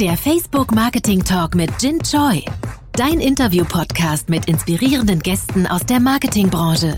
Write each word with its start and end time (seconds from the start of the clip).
Der 0.00 0.16
Facebook 0.16 0.72
Marketing 0.72 1.24
Talk 1.24 1.56
mit 1.56 1.70
Jin 1.80 1.98
Choi. 2.00 2.44
Dein 2.92 3.18
Interview-Podcast 3.18 4.28
mit 4.28 4.46
inspirierenden 4.46 5.18
Gästen 5.18 5.66
aus 5.66 5.84
der 5.86 5.98
Marketingbranche. 5.98 6.96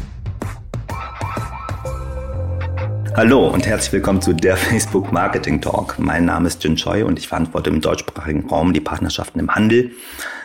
Hallo 3.17 3.49
und 3.49 3.67
herzlich 3.67 3.95
willkommen 3.95 4.21
zu 4.21 4.35
der 4.35 4.55
Facebook 4.59 5.13
Marketing 5.13 5.63
Talk. 5.63 5.99
Mein 5.99 6.27
Name 6.27 6.49
ist 6.49 6.63
Jin 6.63 6.77
Choi 6.77 7.03
und 7.03 7.19
ich 7.19 7.27
verantworte 7.27 7.71
im 7.71 7.81
deutschsprachigen 7.81 8.47
Raum 8.51 8.75
die 8.75 8.83
Partnerschaften 8.83 9.39
im 9.41 9.51
Handel, 9.55 9.93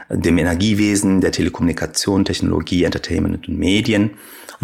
dem 0.10 0.38
Energiewesen, 0.38 1.20
der 1.20 1.34
Telekommunikation, 1.34 2.24
Technologie, 2.24 2.86
Entertainment 2.86 3.50
und 3.50 3.60
Medien. 3.60 4.12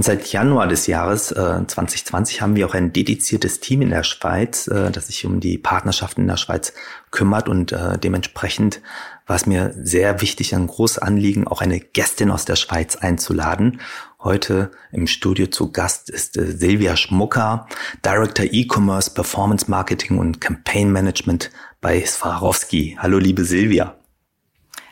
Und 0.02 0.06
seit 0.06 0.32
Januar 0.32 0.66
des 0.66 0.88
Jahres 0.88 1.32
äh, 1.32 1.64
2020 1.68 2.42
haben 2.42 2.56
wir 2.56 2.66
auch 2.66 2.74
ein 2.74 2.92
dediziertes 2.92 3.60
Team 3.60 3.84
in 3.84 3.92
der 3.92 4.02
Schweiz, 4.02 4.66
äh, 4.66 4.90
das 4.90 5.06
sich 5.06 5.28
um 5.28 5.40
die 5.40 5.60
Partnerschaften 5.60 6.22
in 6.22 6.28
der 6.28 6.38
Schweiz 6.38 6.74
kümmert 7.12 7.48
und 7.48 7.72
äh, 7.72 8.00
dementsprechend 8.00 8.82
war 9.28 9.36
es 9.36 9.46
mir 9.46 9.76
sehr 9.78 10.20
wichtig, 10.20 10.56
ein 10.56 10.66
großes 10.66 10.98
Anliegen, 10.98 11.46
auch 11.48 11.62
eine 11.62 11.80
Gästin 11.80 12.32
aus 12.32 12.46
der 12.46 12.56
Schweiz 12.56 12.96
einzuladen. 12.96 13.80
Heute 14.24 14.72
im 14.92 15.06
Studio 15.06 15.46
zu 15.46 15.72
Gast 15.72 16.10
ist 16.10 16.36
äh, 16.36 16.48
Silvia 16.48 16.98
Schmucker, 16.98 17.68
Director 18.04 18.48
E-Commerce, 18.50 19.14
Performance 19.14 19.70
Marketing 19.70 20.18
und 20.18 20.42
Campaign 20.42 20.92
Management 20.92 21.52
bei 21.80 22.04
Swarovski. 22.04 22.98
Hallo, 23.00 23.20
liebe 23.20 23.46
Silvia. 23.46 23.96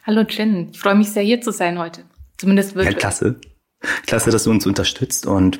Hallo 0.05 0.21
Jen, 0.30 0.69
ich 0.69 0.80
freue 0.80 0.94
mich 0.94 1.09
sehr 1.09 1.23
hier 1.23 1.41
zu 1.41 1.52
sein 1.52 1.80
heute. 1.80 2.03
Zumindest 2.38 2.75
virtuell. 2.75 2.94
Ja, 2.94 2.99
klasse. 2.99 3.41
Klasse, 4.05 4.31
dass 4.31 4.43
du 4.43 4.51
uns 4.51 4.65
unterstützt 4.65 5.25
und 5.25 5.59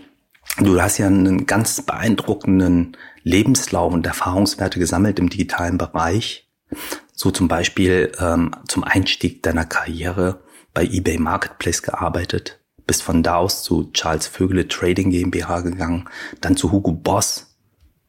du 0.60 0.82
hast 0.82 0.98
ja 0.98 1.08
einen 1.08 1.46
ganz 1.46 1.82
beeindruckenden 1.82 2.98
Lebenslauf 3.24 3.94
und 3.94 4.06
Erfahrungswerte 4.06 4.80
gesammelt 4.80 5.20
im 5.20 5.30
digitalen 5.30 5.78
Bereich. 5.78 6.50
So 7.14 7.32
zum 7.32 7.48
Beispiel 7.48 8.12
ähm, 8.20 8.52
zum 8.68 8.84
Einstieg 8.84 9.44
deiner 9.44 9.66
Karriere 9.66 10.42
bei 10.74 10.84
eBay 10.84 11.18
Marketplace 11.18 11.82
gearbeitet, 11.82 12.60
bist 12.86 13.04
von 13.04 13.24
da 13.24 13.36
aus 13.36 13.64
zu 13.64 13.92
Charles 13.92 14.28
Vögele 14.28 14.68
Trading 14.68 15.10
GmbH 15.10 15.62
gegangen, 15.62 16.10
dann 16.42 16.56
zu 16.56 16.72
Hugo 16.72 16.92
Boss, 16.92 17.56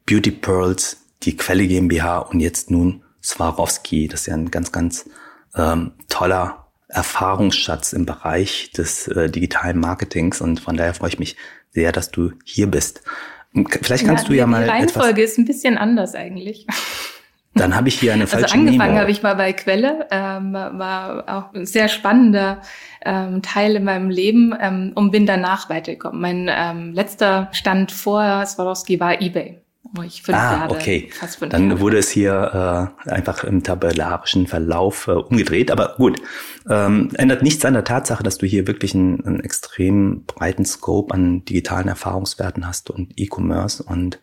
Beauty 0.06 0.31
Pearls, 0.31 0.98
die 1.22 1.36
Quelle 1.36 1.66
GmbH 1.66 2.19
und 2.19 2.41
jetzt 2.41 2.70
nun 2.70 3.03
Swarovski. 3.22 4.08
Das 4.08 4.22
ist 4.22 4.27
ja 4.27 4.34
ein 4.34 4.50
ganz, 4.50 4.72
ganz 4.72 5.08
ähm, 5.55 5.92
toller 6.08 6.59
Erfahrungsschatz 6.91 7.92
im 7.92 8.06
Bereich 8.06 8.70
des 8.72 9.08
äh, 9.08 9.30
digitalen 9.30 9.78
Marketings 9.78 10.41
und 10.41 10.60
von 10.60 10.77
daher 10.77 10.94
freue 10.94 11.10
ich 11.10 11.19
mich 11.19 11.36
sehr, 11.70 11.92
dass 11.92 12.10
du 12.10 12.32
hier 12.44 12.66
bist. 12.66 13.02
Vielleicht 13.82 14.06
kannst 14.06 14.24
ja, 14.24 14.28
du 14.28 14.36
ja 14.36 14.47
mal. 14.47 14.64
Die 14.64 14.70
Reihenfolge 14.70 15.22
ist 15.22 15.38
ein 15.38 15.44
bisschen 15.44 15.78
anders 15.78 16.14
eigentlich. 16.14 16.66
Dann 17.55 17.74
habe 17.74 17.88
ich 17.88 17.98
hier 17.98 18.12
eine 18.12 18.22
also 18.22 18.36
falsche 18.36 18.55
Also 18.55 18.58
angefangen 18.58 18.97
habe 18.97 19.10
ich 19.10 19.22
mal 19.24 19.34
bei 19.34 19.52
Quelle, 19.52 20.06
ähm, 20.12 20.52
war 20.52 21.24
auch 21.27 21.52
ein 21.52 21.66
sehr 21.66 21.88
spannender 21.88 22.62
ähm, 23.04 23.42
Teil 23.42 23.75
in 23.75 23.82
meinem 23.82 24.08
Leben 24.08 24.54
ähm, 24.60 24.92
und 24.94 25.10
bin 25.10 25.27
danach 25.27 25.69
weitergekommen. 25.69 26.20
Mein 26.20 26.48
ähm, 26.48 26.92
letzter 26.92 27.48
Stand 27.50 27.91
vor 27.91 28.47
Swarovski 28.47 29.00
war 29.00 29.20
eBay 29.20 29.60
wo 29.92 30.02
ich 30.02 30.22
fünf 30.22 30.38
ah, 30.38 30.52
Jahre, 30.52 30.74
okay. 30.74 31.10
fast 31.12 31.38
fünf 31.38 31.50
Dann 31.50 31.69
Jahre. 31.69 31.80
wurde 31.80 31.98
es 31.98 32.10
hier 32.10 32.94
äh, 33.06 33.10
einfach 33.10 33.44
im 33.44 33.62
tabellarischen 33.62 34.47
Verlauf 34.47 35.08
äh, 35.08 35.12
umgedreht. 35.12 35.70
Aber 35.70 35.94
gut, 35.97 36.20
ähm, 36.69 37.10
ändert 37.14 37.42
nichts 37.42 37.64
an 37.64 37.74
der 37.74 37.84
Tatsache, 37.84 38.22
dass 38.22 38.38
du 38.38 38.47
hier 38.47 38.66
wirklich 38.66 38.94
einen, 38.94 39.24
einen 39.24 39.41
extrem 39.41 40.24
breiten 40.24 40.64
Scope 40.64 41.12
an 41.12 41.44
digitalen 41.44 41.88
Erfahrungswerten 41.88 42.66
hast 42.66 42.91
und 42.91 43.12
E-Commerce 43.16 43.82
und 43.82 44.20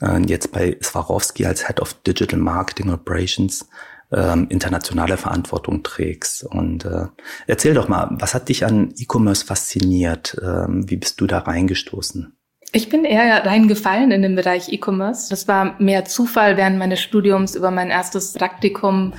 äh, 0.00 0.20
jetzt 0.26 0.52
bei 0.52 0.76
Swarovski 0.82 1.46
als 1.46 1.66
Head 1.66 1.80
of 1.80 1.94
Digital 2.02 2.38
Marketing 2.38 2.90
Operations 2.90 3.68
ähm, 4.12 4.46
internationale 4.48 5.16
Verantwortung 5.16 5.82
trägst. 5.82 6.44
Und 6.44 6.84
äh, 6.84 7.06
erzähl 7.46 7.74
doch 7.74 7.88
mal, 7.88 8.08
was 8.12 8.34
hat 8.34 8.48
dich 8.48 8.64
an 8.64 8.92
E-Commerce 8.96 9.44
fasziniert? 9.44 10.36
Ähm, 10.42 10.88
wie 10.88 10.96
bist 10.96 11.20
du 11.20 11.26
da 11.26 11.38
reingestoßen? 11.38 12.37
Ich 12.72 12.90
bin 12.90 13.04
eher 13.04 13.46
reingefallen 13.46 14.10
in 14.10 14.22
den 14.22 14.34
Bereich 14.34 14.70
E-Commerce. 14.70 15.30
Das 15.30 15.48
war 15.48 15.80
mehr 15.80 16.04
Zufall 16.04 16.56
während 16.56 16.78
meines 16.78 17.00
Studiums 17.00 17.54
über 17.54 17.70
mein 17.70 17.90
erstes 17.90 18.34
Praktikum. 18.34 19.14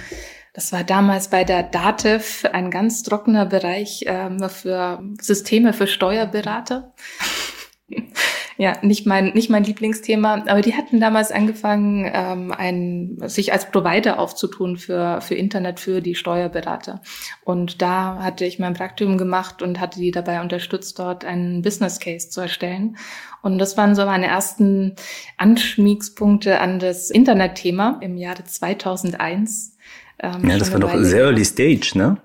Das 0.54 0.72
war 0.72 0.84
damals 0.84 1.30
bei 1.30 1.44
der 1.44 1.64
DATEV 1.64 2.46
ein 2.52 2.70
ganz 2.70 3.02
trockener 3.04 3.46
Bereich 3.46 4.04
ähm, 4.08 4.50
für 4.50 5.02
Systeme 5.20 5.74
für 5.74 5.88
Steuerberater 5.88 6.94
ja, 8.58 8.78
nicht 8.82 9.06
mein, 9.06 9.34
nicht 9.34 9.50
mein 9.50 9.64
Lieblingsthema, 9.64 10.44
aber 10.48 10.62
die 10.62 10.76
hatten 10.76 11.00
damals 11.00 11.32
angefangen, 11.32 12.10
ähm, 12.14 12.52
ein, 12.52 13.18
sich 13.26 13.54
als 13.54 13.72
Provider 13.72 14.20
aufzutun 14.20 14.78
für, 14.78 15.22
für 15.22 15.36
Internet 15.36 15.80
für 15.80 16.02
die 16.02 16.16
Steuerberater. 16.16 17.02
Und 17.44 17.82
da 17.82 18.20
hatte 18.22 18.46
ich 18.46 18.60
mein 18.60 18.74
Praktikum 18.74 19.18
gemacht 19.18 19.62
und 19.62 19.80
hatte 19.80 20.00
die 20.00 20.12
dabei 20.12 20.42
unterstützt, 20.42 21.00
dort 21.00 21.26
einen 21.26 21.62
Business 21.62 22.00
Case 22.00 22.30
zu 22.30 22.42
erstellen. 22.42 22.98
Und 23.42 23.60
das 23.60 23.78
waren 23.78 23.96
so 23.96 24.06
meine 24.06 24.28
ersten 24.28 24.96
Anschmiegspunkte 25.38 26.60
an 26.60 26.80
das 26.80 27.10
Internetthema 27.10 28.00
im 28.02 28.18
Jahre 28.18 28.44
2001. 28.44 29.78
Ähm, 30.22 30.50
ja, 30.50 30.58
das 30.58 30.72
war 30.72 30.80
doch 30.80 30.94
sehr 30.98 31.24
early 31.24 31.46
stage, 31.46 31.92
ne? 31.96 32.18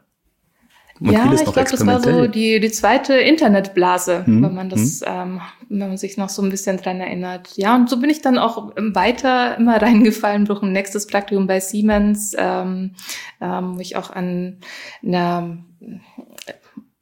Man 1.00 1.12
ja, 1.12 1.32
ich 1.32 1.42
glaube, 1.42 1.64
das 1.68 1.86
war 1.86 2.00
so 2.00 2.28
die, 2.28 2.60
die 2.60 2.70
zweite 2.70 3.14
Internetblase, 3.14 4.26
hm, 4.26 4.42
wenn 4.44 4.54
man 4.54 4.68
das, 4.68 5.00
hm. 5.00 5.08
ähm, 5.08 5.40
wenn 5.68 5.88
man 5.88 5.96
sich 5.96 6.16
noch 6.16 6.28
so 6.28 6.40
ein 6.40 6.50
bisschen 6.50 6.76
dran 6.76 7.00
erinnert. 7.00 7.50
Ja, 7.56 7.74
und 7.74 7.90
so 7.90 7.98
bin 7.98 8.10
ich 8.10 8.22
dann 8.22 8.38
auch 8.38 8.72
weiter 8.76 9.58
immer 9.58 9.76
reingefallen 9.82 10.44
durch 10.44 10.62
ein 10.62 10.72
nächstes 10.72 11.06
Praktikum 11.08 11.48
bei 11.48 11.58
Siemens, 11.58 12.34
ähm, 12.38 12.92
ähm, 13.40 13.76
wo 13.76 13.80
ich 13.80 13.96
auch 13.96 14.10
an 14.10 14.58
einer 15.04 15.58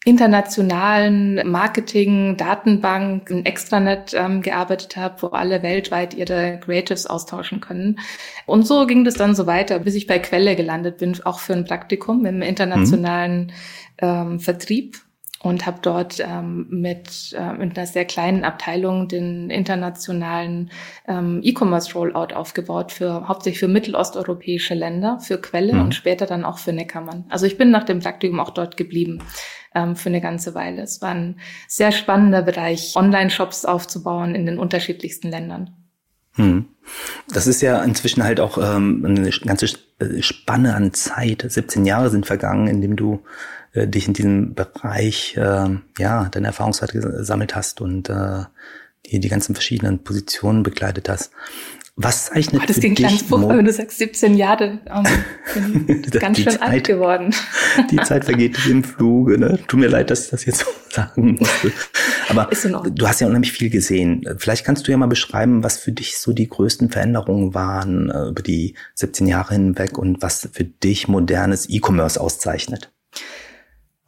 internationalen 0.04 1.48
Marketing-Datenbank, 1.48 3.30
ein 3.30 3.46
Extranet 3.46 4.14
ähm, 4.14 4.42
gearbeitet 4.42 4.96
habe, 4.96 5.22
wo 5.22 5.28
alle 5.28 5.62
weltweit 5.62 6.14
ihre 6.14 6.58
Creatives 6.58 7.06
austauschen 7.06 7.60
können. 7.60 8.00
Und 8.46 8.66
so 8.66 8.86
ging 8.86 9.04
das 9.04 9.14
dann 9.14 9.34
so 9.34 9.46
weiter, 9.46 9.78
bis 9.78 9.94
ich 9.94 10.08
bei 10.08 10.18
Quelle 10.18 10.56
gelandet 10.56 10.98
bin, 10.98 11.16
auch 11.24 11.38
für 11.38 11.52
ein 11.52 11.64
Praktikum 11.64 12.26
im 12.26 12.42
internationalen 12.42 13.52
ähm, 13.98 14.40
Vertrieb 14.40 14.96
und 15.42 15.66
habe 15.66 15.78
dort 15.82 16.20
ähm, 16.20 16.66
mit, 16.70 17.34
äh, 17.36 17.52
mit 17.52 17.76
einer 17.76 17.86
sehr 17.86 18.04
kleinen 18.04 18.44
Abteilung 18.44 19.08
den 19.08 19.50
internationalen 19.50 20.70
ähm, 21.06 21.40
E-Commerce 21.42 21.92
Rollout 21.94 22.34
aufgebaut 22.34 22.92
für 22.92 23.28
hauptsächlich 23.28 23.60
für 23.60 23.69
mittelosteuropäische 23.69 24.74
Länder, 24.74 25.19
für 25.20 25.40
Quelle 25.40 25.74
mhm. 25.74 25.80
und 25.80 25.94
später 25.94 26.26
dann 26.26 26.44
auch 26.44 26.58
für 26.58 26.72
Neckermann. 26.72 27.24
Also 27.28 27.46
ich 27.46 27.58
bin 27.58 27.70
nach 27.70 27.84
dem 27.84 28.00
Praktikum 28.00 28.40
auch 28.40 28.50
dort 28.50 28.76
geblieben 28.76 29.20
ähm, 29.75 29.97
für 29.97 30.09
eine 30.09 30.21
ganze 30.21 30.55
Weile. 30.55 30.83
Es 30.83 31.03
war 31.03 31.10
ein 31.10 31.41
sehr 31.69 31.93
spannender 31.93 32.43
Bereich, 32.43 32.94
Online-Shops 32.97 33.65
aufzubauen 33.65 34.34
in 34.34 34.47
den 34.47 34.59
unterschiedlichsten 34.59 35.28
Ländern. 35.28 35.71
Hm. 36.34 36.66
Das 37.28 37.47
ist 37.47 37.60
ja 37.60 37.82
inzwischen 37.82 38.25
halt 38.25 38.41
auch 38.41 38.59
ähm, 38.59 39.05
eine 39.05 39.31
ganze 39.31 39.66
äh, 39.99 40.22
Spanne 40.22 40.75
an 40.75 40.93
Zeit. 40.94 41.44
17 41.47 41.84
Jahre 41.84 42.11
sind 42.11 42.27
vergangen, 42.27 42.66
in 42.69 42.81
dem 42.81 42.97
du 42.97 43.22
äh, 43.72 43.87
dich 43.87 44.09
in 44.09 44.15
diesem 44.15 44.55
Bereich, 44.55 45.37
äh, 45.37 45.69
ja, 45.99 46.28
deine 46.31 46.47
Erfahrungswerte 46.47 47.00
gesammelt 47.00 47.55
hast 47.55 47.81
und 47.81 48.09
äh, 48.09 48.44
die, 49.06 49.21
die 49.21 49.28
ganzen 49.28 49.55
verschiedenen 49.55 50.03
Positionen 50.03 50.62
begleitet 50.62 51.09
hast. 51.09 51.32
Was 51.97 52.26
zeichnet 52.26 52.62
oh, 52.62 52.66
das 52.66 52.80
klingt 52.80 52.98
ganz 52.98 53.20
furchtbar, 53.20 53.58
wenn 53.58 53.66
du 53.66 53.72
sagst 53.72 53.98
17 53.98 54.34
Jahre. 54.34 54.80
Um, 54.91 55.04
bin 55.84 56.03
ganz 56.20 56.38
schön 56.38 56.53
Zeit, 56.53 56.62
alt 56.62 56.86
geworden. 56.86 57.34
die 57.91 57.97
Zeit 57.97 58.25
vergeht 58.25 58.58
im 58.66 58.82
Fluge. 58.82 59.36
Ne? 59.38 59.58
Tut 59.69 59.78
mir 59.78 59.88
leid, 59.88 60.10
dass 60.10 60.25
ich 60.25 60.31
das 60.31 60.44
jetzt 60.47 60.60
so 60.60 60.66
sagen 60.91 61.36
musste. 61.38 61.72
Aber 62.31 62.48
du 62.91 63.06
hast 63.06 63.20
ja 63.20 63.26
unheimlich 63.26 63.52
viel 63.52 63.69
gesehen. 63.69 64.25
Vielleicht 64.38 64.64
kannst 64.64 64.86
du 64.86 64.91
ja 64.91 64.97
mal 64.97 65.06
beschreiben, 65.06 65.62
was 65.62 65.78
für 65.78 65.92
dich 65.92 66.19
so 66.19 66.32
die 66.32 66.48
größten 66.48 66.88
Veränderungen 66.88 67.52
waren 67.52 68.08
äh, 68.08 68.28
über 68.28 68.42
die 68.42 68.75
17 68.94 69.26
Jahre 69.26 69.54
hinweg 69.54 69.98
und 69.98 70.22
was 70.22 70.48
für 70.50 70.64
dich 70.64 71.08
modernes 71.08 71.69
E-Commerce 71.69 72.19
auszeichnet. 72.19 72.92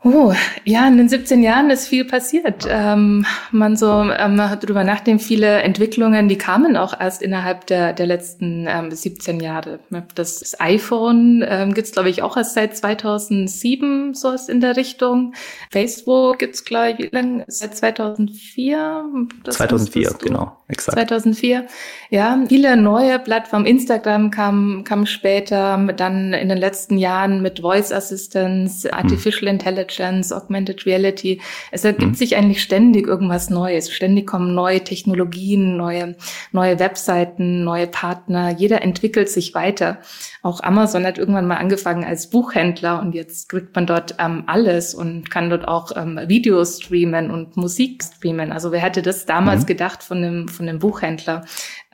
Oh, 0.06 0.34
ja, 0.64 0.86
in 0.86 0.98
den 0.98 1.08
17 1.08 1.42
Jahren 1.42 1.70
ist 1.70 1.88
viel 1.88 2.04
passiert. 2.04 2.66
Ähm, 2.68 3.24
man 3.52 3.74
so 3.74 4.02
ähm, 4.02 4.36
darüber 4.36 4.84
nachdenkt, 4.84 5.22
viele 5.22 5.62
Entwicklungen, 5.62 6.28
die 6.28 6.36
kamen 6.36 6.76
auch 6.76 7.00
erst 7.00 7.22
innerhalb 7.22 7.66
der, 7.68 7.94
der 7.94 8.04
letzten 8.04 8.66
ähm, 8.68 8.90
17 8.90 9.40
Jahre. 9.40 9.78
Das, 10.14 10.40
das 10.40 10.60
iPhone 10.60 11.42
ähm, 11.48 11.72
gibt's 11.72 11.92
glaube 11.92 12.10
ich, 12.10 12.22
auch 12.22 12.36
erst 12.36 12.52
seit 12.52 12.76
2007, 12.76 14.12
so 14.12 14.30
ist 14.32 14.50
in 14.50 14.60
der 14.60 14.76
Richtung. 14.76 15.32
Facebook 15.70 16.38
gibt's 16.38 16.66
glaube 16.66 16.90
ich, 16.90 16.98
wie 16.98 17.16
lange? 17.16 17.44
Seit 17.46 17.74
2004? 17.74 19.06
Das 19.42 19.56
2004, 19.56 20.16
genau, 20.20 20.52
exakt. 20.68 20.98
2004, 20.98 21.66
ja. 22.10 22.44
Viele 22.46 22.76
neue 22.76 23.18
Plattformen. 23.18 23.64
Instagram 23.64 24.30
kam, 24.30 24.84
kam 24.84 25.06
später, 25.06 25.78
dann 25.96 26.34
in 26.34 26.50
den 26.50 26.58
letzten 26.58 26.98
Jahren 26.98 27.40
mit 27.40 27.60
Voice 27.60 27.90
Assistance, 27.90 28.92
Artificial 28.92 29.48
hm. 29.48 29.54
Intelligence 29.54 29.93
Intelligence, 29.94 30.32
Augmented 30.32 30.86
Reality. 30.86 31.40
Es 31.70 31.84
ergibt 31.84 32.12
mhm. 32.12 32.14
sich 32.14 32.36
eigentlich 32.36 32.62
ständig 32.62 33.06
irgendwas 33.06 33.50
Neues. 33.50 33.92
Ständig 33.92 34.26
kommen 34.26 34.54
neue 34.54 34.82
Technologien, 34.82 35.76
neue, 35.76 36.16
neue 36.52 36.78
Webseiten, 36.78 37.64
neue 37.64 37.86
Partner. 37.86 38.50
Jeder 38.50 38.82
entwickelt 38.82 39.28
sich 39.28 39.54
weiter. 39.54 39.98
Auch 40.42 40.62
Amazon 40.62 41.06
hat 41.06 41.18
irgendwann 41.18 41.46
mal 41.46 41.56
angefangen 41.56 42.04
als 42.04 42.28
Buchhändler 42.28 43.00
und 43.00 43.14
jetzt 43.14 43.48
kriegt 43.48 43.74
man 43.74 43.86
dort 43.86 44.16
ähm, 44.18 44.44
alles 44.46 44.94
und 44.94 45.30
kann 45.30 45.50
dort 45.50 45.66
auch 45.66 45.92
ähm, 45.96 46.20
Videos 46.26 46.82
streamen 46.82 47.30
und 47.30 47.56
Musik 47.56 48.02
streamen. 48.02 48.52
Also 48.52 48.72
wer 48.72 48.80
hätte 48.80 49.02
das 49.02 49.26
damals 49.26 49.62
mhm. 49.62 49.66
gedacht 49.66 50.02
von 50.02 50.18
einem, 50.18 50.48
von 50.48 50.68
einem 50.68 50.78
Buchhändler? 50.78 51.44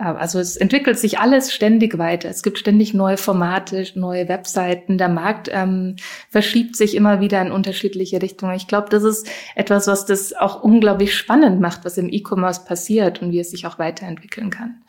Äh, 0.00 0.04
also 0.04 0.38
es 0.38 0.56
entwickelt 0.56 0.98
sich 0.98 1.18
alles 1.18 1.52
ständig 1.52 1.98
weiter. 1.98 2.28
Es 2.28 2.42
gibt 2.42 2.58
ständig 2.58 2.94
neue 2.94 3.16
Formate, 3.16 3.86
neue 3.94 4.28
Webseiten. 4.28 4.98
Der 4.98 5.08
Markt 5.08 5.48
ähm, 5.52 5.96
verschiebt 6.30 6.76
sich 6.76 6.94
immer 6.94 7.20
wieder 7.20 7.40
in 7.42 7.52
unterschiedliche 7.52 8.20
Richtungen. 8.22 8.54
Ich 8.54 8.66
glaube, 8.66 8.88
das 8.88 9.04
ist 9.04 9.28
etwas, 9.54 9.86
was 9.86 10.06
das 10.06 10.32
auch 10.32 10.62
unglaublich 10.62 11.14
spannend 11.14 11.60
macht, 11.60 11.84
was 11.84 11.98
im 11.98 12.08
E-Commerce 12.08 12.64
passiert 12.64 13.22
und 13.22 13.32
wie 13.32 13.40
es 13.40 13.50
sich 13.50 13.66
auch 13.66 13.78
weiterentwickeln 13.78 14.50
kann. 14.50 14.82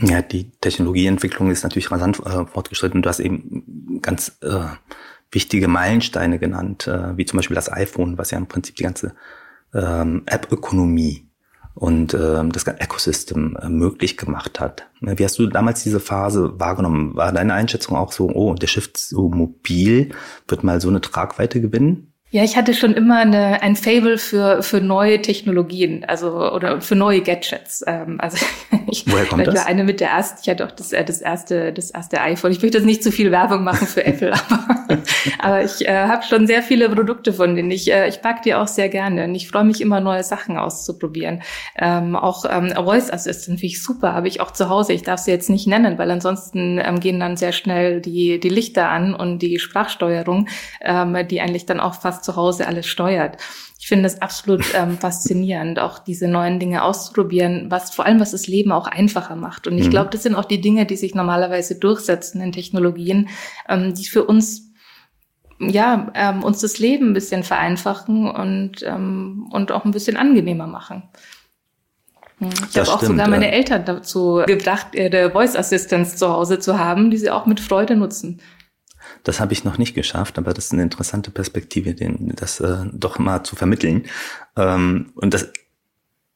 Ja, 0.00 0.22
die 0.22 0.50
Technologieentwicklung 0.60 1.50
ist 1.50 1.62
natürlich 1.62 1.90
rasant 1.90 2.18
äh, 2.20 2.46
fortgeschritten. 2.46 3.02
Du 3.02 3.08
hast 3.08 3.20
eben 3.20 4.00
ganz 4.02 4.38
äh, 4.42 4.64
wichtige 5.30 5.68
Meilensteine 5.68 6.38
genannt, 6.40 6.88
äh, 6.88 7.16
wie 7.16 7.24
zum 7.24 7.36
Beispiel 7.36 7.54
das 7.54 7.70
iPhone, 7.70 8.18
was 8.18 8.32
ja 8.32 8.38
im 8.38 8.46
Prinzip 8.46 8.74
die 8.74 8.82
ganze 8.82 9.14
ähm, 9.72 10.22
App-Ökonomie 10.26 11.28
und 11.74 12.14
ähm, 12.14 12.52
das 12.52 12.66
Ecosystem 12.66 13.56
äh, 13.60 13.68
möglich 13.68 14.16
gemacht 14.16 14.60
hat. 14.60 14.86
Wie 15.00 15.24
hast 15.24 15.38
du 15.38 15.46
damals 15.46 15.82
diese 15.82 16.00
Phase 16.00 16.58
wahrgenommen? 16.58 17.16
War 17.16 17.32
deine 17.32 17.54
Einschätzung 17.54 17.96
auch 17.96 18.12
so, 18.12 18.30
oh, 18.30 18.54
der 18.54 18.68
Shift 18.68 18.96
so 18.96 19.28
mobil 19.28 20.10
wird 20.48 20.64
mal 20.64 20.80
so 20.80 20.88
eine 20.88 21.00
Tragweite 21.00 21.60
gewinnen? 21.60 22.13
Ja, 22.34 22.42
ich 22.42 22.56
hatte 22.56 22.74
schon 22.74 22.94
immer 22.94 23.18
eine, 23.18 23.62
ein 23.62 23.76
Fable 23.76 24.18
für, 24.18 24.60
für 24.64 24.80
neue 24.80 25.22
Technologien, 25.22 26.04
also 26.04 26.52
oder 26.52 26.80
für 26.80 26.96
neue 26.96 27.20
Gadgets. 27.20 27.84
Ähm, 27.86 28.16
also 28.18 28.44
ich, 28.90 29.04
Woher 29.06 29.24
kommt 29.26 29.46
das? 29.46 29.54
war 29.54 29.66
eine 29.66 29.84
mit 29.84 30.00
der 30.00 30.08
ersten, 30.08 30.40
ich 30.42 30.48
hatte 30.48 30.66
auch 30.66 30.72
das, 30.72 30.92
äh, 30.92 31.04
das 31.04 31.20
erste, 31.20 31.72
das 31.72 31.92
erste 31.92 32.20
iPhone. 32.20 32.50
Ich 32.50 32.60
möchte 32.60 32.78
jetzt 32.78 32.86
nicht 32.86 33.04
zu 33.04 33.12
viel 33.12 33.30
Werbung 33.30 33.62
machen 33.62 33.86
für 33.86 34.04
Apple, 34.04 34.32
aber, 34.50 34.98
aber 35.38 35.62
ich 35.62 35.86
äh, 35.86 36.08
habe 36.08 36.24
schon 36.24 36.48
sehr 36.48 36.64
viele 36.64 36.90
Produkte 36.90 37.32
von 37.32 37.54
denen. 37.54 37.70
Ich, 37.70 37.88
äh, 37.92 38.08
ich 38.08 38.18
mag 38.24 38.42
die 38.42 38.56
auch 38.56 38.66
sehr 38.66 38.88
gerne 38.88 39.26
und 39.26 39.34
ich 39.36 39.46
freue 39.46 39.62
mich 39.62 39.80
immer, 39.80 40.00
neue 40.00 40.24
Sachen 40.24 40.56
auszuprobieren. 40.56 41.40
Ähm, 41.78 42.16
auch 42.16 42.46
ähm, 42.50 42.72
Voice 42.74 43.12
Assistant 43.12 43.60
finde 43.60 43.66
ich 43.66 43.84
super, 43.84 44.12
habe 44.12 44.26
ich 44.26 44.40
auch 44.40 44.50
zu 44.50 44.68
Hause. 44.68 44.92
Ich 44.92 45.04
darf 45.04 45.20
sie 45.20 45.30
jetzt 45.30 45.50
nicht 45.50 45.68
nennen, 45.68 45.98
weil 45.98 46.10
ansonsten 46.10 46.80
ähm, 46.84 46.98
gehen 46.98 47.20
dann 47.20 47.36
sehr 47.36 47.52
schnell 47.52 48.00
die, 48.00 48.40
die 48.40 48.48
Lichter 48.48 48.88
an 48.88 49.14
und 49.14 49.38
die 49.38 49.60
Sprachsteuerung, 49.60 50.48
ähm, 50.80 51.16
die 51.28 51.40
eigentlich 51.40 51.64
dann 51.64 51.78
auch 51.78 51.94
fast 51.94 52.23
zu 52.24 52.36
Hause 52.36 52.66
alles 52.66 52.86
steuert. 52.86 53.36
Ich 53.78 53.88
finde 53.88 54.06
es 54.06 54.22
absolut 54.22 54.64
ähm, 54.74 54.98
faszinierend, 54.98 55.78
auch 55.78 55.98
diese 55.98 56.26
neuen 56.26 56.58
Dinge 56.58 56.82
auszuprobieren, 56.82 57.70
was 57.70 57.94
vor 57.94 58.06
allem 58.06 58.18
was 58.18 58.30
das 58.30 58.46
Leben 58.46 58.72
auch 58.72 58.86
einfacher 58.86 59.36
macht. 59.36 59.66
Und 59.66 59.76
ich 59.76 59.86
mhm. 59.86 59.90
glaube, 59.90 60.10
das 60.10 60.22
sind 60.22 60.34
auch 60.34 60.46
die 60.46 60.60
Dinge, 60.60 60.86
die 60.86 60.96
sich 60.96 61.14
normalerweise 61.14 61.78
durchsetzen 61.78 62.40
in 62.40 62.52
Technologien, 62.52 63.28
ähm, 63.68 63.94
die 63.94 64.06
für 64.06 64.24
uns 64.24 64.72
ja 65.60 66.10
ähm, 66.14 66.42
uns 66.42 66.60
das 66.60 66.78
Leben 66.78 67.10
ein 67.10 67.14
bisschen 67.14 67.42
vereinfachen 67.42 68.30
und 68.30 68.82
ähm, 68.82 69.48
und 69.52 69.70
auch 69.70 69.84
ein 69.84 69.92
bisschen 69.92 70.16
angenehmer 70.16 70.66
machen. 70.66 71.02
Hm, 72.38 72.50
ich 72.70 72.78
habe 72.78 72.90
auch 72.90 73.02
sogar 73.02 73.28
meine 73.28 73.52
Eltern 73.52 73.84
dazu 73.84 74.42
gebracht, 74.46 74.88
ihre 74.94 75.30
Voice 75.30 75.56
Assistants 75.56 76.16
zu 76.16 76.28
Hause 76.28 76.58
zu 76.58 76.78
haben, 76.78 77.10
die 77.10 77.18
sie 77.18 77.30
auch 77.30 77.46
mit 77.46 77.60
Freude 77.60 77.96
nutzen. 77.96 78.40
Das 79.24 79.40
habe 79.40 79.52
ich 79.54 79.64
noch 79.64 79.78
nicht 79.78 79.94
geschafft, 79.94 80.38
aber 80.38 80.52
das 80.52 80.66
ist 80.66 80.72
eine 80.72 80.82
interessante 80.82 81.30
Perspektive, 81.30 81.94
den, 81.94 82.34
das 82.36 82.60
äh, 82.60 82.84
doch 82.92 83.18
mal 83.18 83.42
zu 83.42 83.56
vermitteln. 83.56 84.04
Ähm, 84.56 85.12
und 85.16 85.34
das, 85.34 85.50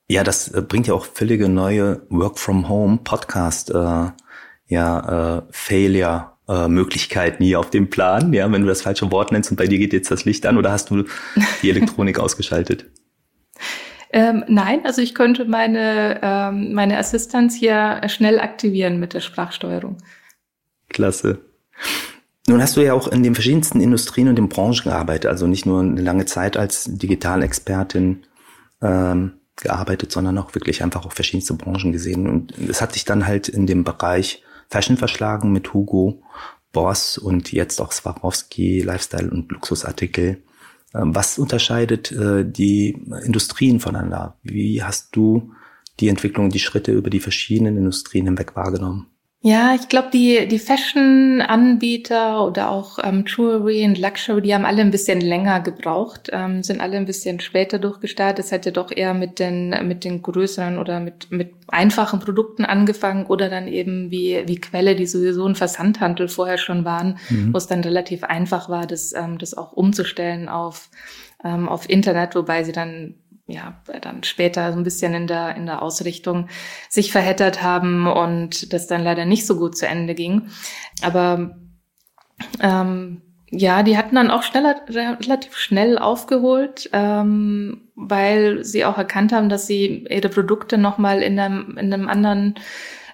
ja, 0.08 0.24
das 0.24 0.48
äh, 0.48 0.62
bringt 0.62 0.86
ja 0.86 0.94
auch 0.94 1.04
völlige 1.04 1.48
neue 1.48 2.02
Work 2.08 2.38
from 2.38 2.68
Home 2.68 2.98
Podcast, 3.04 3.70
äh, 3.70 4.06
ja, 4.68 5.38
äh, 5.38 5.42
Failure 5.50 6.32
äh, 6.48 6.66
Möglichkeiten 6.66 7.44
hier 7.44 7.60
auf 7.60 7.70
dem 7.70 7.90
Plan. 7.90 8.32
Ja, 8.32 8.50
wenn 8.50 8.62
du 8.62 8.68
das 8.68 8.82
falsche 8.82 9.10
Wort 9.12 9.32
nennst 9.32 9.50
und 9.50 9.58
bei 9.58 9.66
dir 9.66 9.78
geht 9.78 9.92
jetzt 9.92 10.10
das 10.10 10.24
Licht 10.24 10.46
an 10.46 10.56
oder 10.56 10.72
hast 10.72 10.90
du 10.90 11.04
die 11.62 11.70
Elektronik 11.70 12.18
ausgeschaltet? 12.18 12.86
Ähm, 14.10 14.44
nein, 14.48 14.80
also 14.84 15.02
ich 15.02 15.14
könnte 15.14 15.44
meine, 15.44 16.20
ähm, 16.22 16.72
meine 16.72 16.96
Assistenz 16.96 17.54
hier 17.54 18.00
schnell 18.08 18.40
aktivieren 18.40 18.98
mit 18.98 19.12
der 19.12 19.20
Sprachsteuerung. 19.20 19.98
Klasse. 20.88 21.40
Nun 22.48 22.62
hast 22.62 22.78
du 22.78 22.80
ja 22.80 22.94
auch 22.94 23.08
in 23.08 23.22
den 23.22 23.34
verschiedensten 23.34 23.82
Industrien 23.82 24.28
und 24.28 24.38
in 24.38 24.48
Branchen 24.48 24.84
gearbeitet, 24.84 25.30
also 25.30 25.46
nicht 25.46 25.66
nur 25.66 25.80
eine 25.80 26.00
lange 26.00 26.24
Zeit 26.24 26.56
als 26.56 26.84
Digitalexpertin 26.88 28.24
ähm, 28.80 29.32
gearbeitet, 29.56 30.10
sondern 30.12 30.38
auch 30.38 30.54
wirklich 30.54 30.82
einfach 30.82 31.04
auch 31.04 31.12
verschiedenste 31.12 31.52
Branchen 31.52 31.92
gesehen. 31.92 32.26
Und 32.26 32.56
es 32.56 32.80
hat 32.80 32.94
sich 32.94 33.04
dann 33.04 33.26
halt 33.26 33.48
in 33.48 33.66
dem 33.66 33.84
Bereich 33.84 34.42
Fashion 34.70 34.96
verschlagen 34.96 35.52
mit 35.52 35.74
Hugo, 35.74 36.22
Boss 36.72 37.18
und 37.18 37.52
jetzt 37.52 37.82
auch 37.82 37.92
Swarovski, 37.92 38.80
Lifestyle 38.80 39.30
und 39.30 39.52
Luxusartikel. 39.52 40.42
Ähm, 40.94 41.14
was 41.14 41.38
unterscheidet 41.38 42.12
äh, 42.12 42.50
die 42.50 42.96
Industrien 43.24 43.78
voneinander? 43.78 44.38
Wie 44.42 44.82
hast 44.82 45.14
du 45.14 45.52
die 46.00 46.08
Entwicklung, 46.08 46.48
die 46.48 46.60
Schritte 46.60 46.92
über 46.92 47.10
die 47.10 47.20
verschiedenen 47.20 47.76
Industrien 47.76 48.24
hinweg 48.24 48.56
wahrgenommen? 48.56 49.08
Ja, 49.40 49.72
ich 49.72 49.88
glaube, 49.88 50.08
die, 50.12 50.48
die 50.48 50.58
Fashion-Anbieter 50.58 52.44
oder 52.44 52.70
auch 52.70 52.98
ähm, 53.00 53.24
Jewelry 53.24 53.84
und 53.84 53.96
Luxury, 53.96 54.42
die 54.42 54.52
haben 54.52 54.64
alle 54.64 54.80
ein 54.80 54.90
bisschen 54.90 55.20
länger 55.20 55.60
gebraucht, 55.60 56.28
ähm, 56.32 56.64
sind 56.64 56.80
alle 56.80 56.96
ein 56.96 57.06
bisschen 57.06 57.38
später 57.38 57.78
durchgestartet. 57.78 58.44
Es 58.44 58.50
hätte 58.50 58.72
doch 58.72 58.90
eher 58.90 59.14
mit 59.14 59.38
den, 59.38 59.86
mit 59.86 60.02
den 60.02 60.22
größeren 60.22 60.76
oder 60.76 60.98
mit, 60.98 61.30
mit 61.30 61.52
einfachen 61.68 62.18
Produkten 62.18 62.64
angefangen 62.64 63.26
oder 63.26 63.48
dann 63.48 63.68
eben 63.68 64.10
wie, 64.10 64.42
wie 64.46 64.60
Quelle, 64.60 64.96
die 64.96 65.06
sowieso 65.06 65.46
ein 65.46 65.54
Versandhandel 65.54 66.26
vorher 66.26 66.58
schon 66.58 66.84
waren, 66.84 67.18
mhm. 67.28 67.52
wo 67.52 67.58
es 67.58 67.68
dann 67.68 67.80
relativ 67.82 68.24
einfach 68.24 68.68
war, 68.68 68.88
das, 68.88 69.12
ähm, 69.12 69.38
das 69.38 69.56
auch 69.56 69.70
umzustellen 69.70 70.48
auf, 70.48 70.90
ähm, 71.44 71.68
auf 71.68 71.88
Internet, 71.88 72.34
wobei 72.34 72.64
sie 72.64 72.72
dann 72.72 73.14
ja, 73.48 73.80
dann 74.02 74.22
später 74.24 74.72
so 74.72 74.78
ein 74.78 74.84
bisschen 74.84 75.14
in 75.14 75.26
der, 75.26 75.56
in 75.56 75.64
der 75.64 75.80
Ausrichtung 75.80 76.48
sich 76.90 77.10
verheddert 77.10 77.62
haben 77.62 78.06
und 78.06 78.74
das 78.74 78.86
dann 78.86 79.02
leider 79.02 79.24
nicht 79.24 79.46
so 79.46 79.58
gut 79.58 79.76
zu 79.76 79.88
Ende 79.88 80.14
ging. 80.14 80.50
Aber 81.02 81.56
ähm, 82.60 83.22
ja, 83.50 83.82
die 83.82 83.96
hatten 83.96 84.16
dann 84.16 84.30
auch 84.30 84.42
schneller, 84.42 84.76
relativ 84.86 85.56
schnell 85.56 85.98
aufgeholt, 85.98 86.90
ähm, 86.92 87.88
weil 87.94 88.64
sie 88.64 88.84
auch 88.84 88.98
erkannt 88.98 89.32
haben, 89.32 89.48
dass 89.48 89.66
sie 89.66 90.06
ihre 90.10 90.28
Produkte 90.28 90.76
nochmal 90.76 91.22
in 91.22 91.38
einem, 91.40 91.78
in 91.78 91.92
einem 91.92 92.08
anderen 92.08 92.56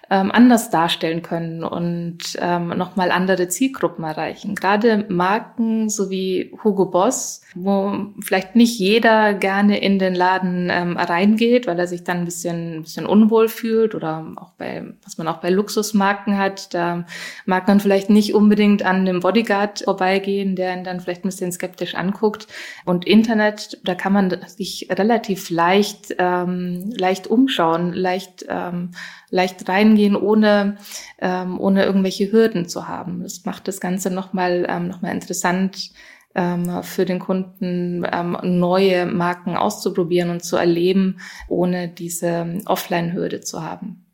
ähm, 0.09 0.31
anders 0.31 0.69
darstellen 0.69 1.21
können 1.21 1.63
und 1.63 2.17
ähm, 2.39 2.69
nochmal 2.69 3.11
andere 3.11 3.47
Zielgruppen 3.47 4.03
erreichen. 4.03 4.55
Gerade 4.55 5.05
Marken 5.09 5.89
so 5.89 6.09
wie 6.09 6.53
Hugo 6.63 6.85
Boss, 6.85 7.41
wo 7.55 7.93
vielleicht 8.21 8.55
nicht 8.55 8.77
jeder 8.77 9.33
gerne 9.33 9.79
in 9.81 9.97
den 9.97 10.13
Laden 10.13 10.69
ähm, 10.71 10.97
reingeht, 10.97 11.67
weil 11.67 11.79
er 11.79 11.87
sich 11.87 12.03
dann 12.03 12.19
ein 12.19 12.25
bisschen, 12.25 12.77
ein 12.77 12.81
bisschen 12.83 13.05
unwohl 13.05 13.47
fühlt 13.47 13.95
oder 13.95 14.25
auch 14.35 14.51
bei, 14.51 14.83
was 15.03 15.17
man 15.17 15.27
auch 15.27 15.37
bei 15.37 15.49
Luxusmarken 15.49 16.37
hat, 16.37 16.73
da 16.73 17.05
mag 17.45 17.67
man 17.67 17.79
vielleicht 17.79 18.09
nicht 18.09 18.33
unbedingt 18.33 18.83
an 18.83 19.05
dem 19.05 19.21
Bodyguard 19.21 19.83
vorbeigehen, 19.85 20.55
der 20.55 20.75
ihn 20.75 20.83
dann 20.83 20.99
vielleicht 20.99 21.25
ein 21.25 21.29
bisschen 21.29 21.51
skeptisch 21.51 21.95
anguckt. 21.95 22.47
Und 22.85 23.05
Internet, 23.05 23.79
da 23.83 23.95
kann 23.95 24.13
man 24.13 24.37
sich 24.47 24.87
relativ 24.91 25.49
leicht, 25.49 26.15
ähm, 26.17 26.93
leicht 26.97 27.27
umschauen, 27.27 27.93
leicht 27.93 28.45
ähm, 28.49 28.91
leicht 29.29 29.67
reingehen, 29.67 30.15
ohne, 30.15 30.77
ähm, 31.19 31.59
ohne 31.59 31.85
irgendwelche 31.85 32.31
Hürden 32.31 32.67
zu 32.67 32.87
haben. 32.87 33.23
Das 33.23 33.45
macht 33.45 33.67
das 33.67 33.79
Ganze 33.79 34.11
nochmal 34.11 34.65
ähm, 34.69 34.87
noch 34.87 35.03
interessant 35.03 35.91
ähm, 36.35 36.83
für 36.83 37.05
den 37.05 37.19
Kunden, 37.19 38.05
ähm, 38.11 38.37
neue 38.43 39.05
Marken 39.05 39.55
auszuprobieren 39.55 40.29
und 40.29 40.43
zu 40.43 40.57
erleben, 40.57 41.17
ohne 41.47 41.87
diese 41.87 42.59
Offline-Hürde 42.65 43.41
zu 43.41 43.63
haben. 43.63 44.05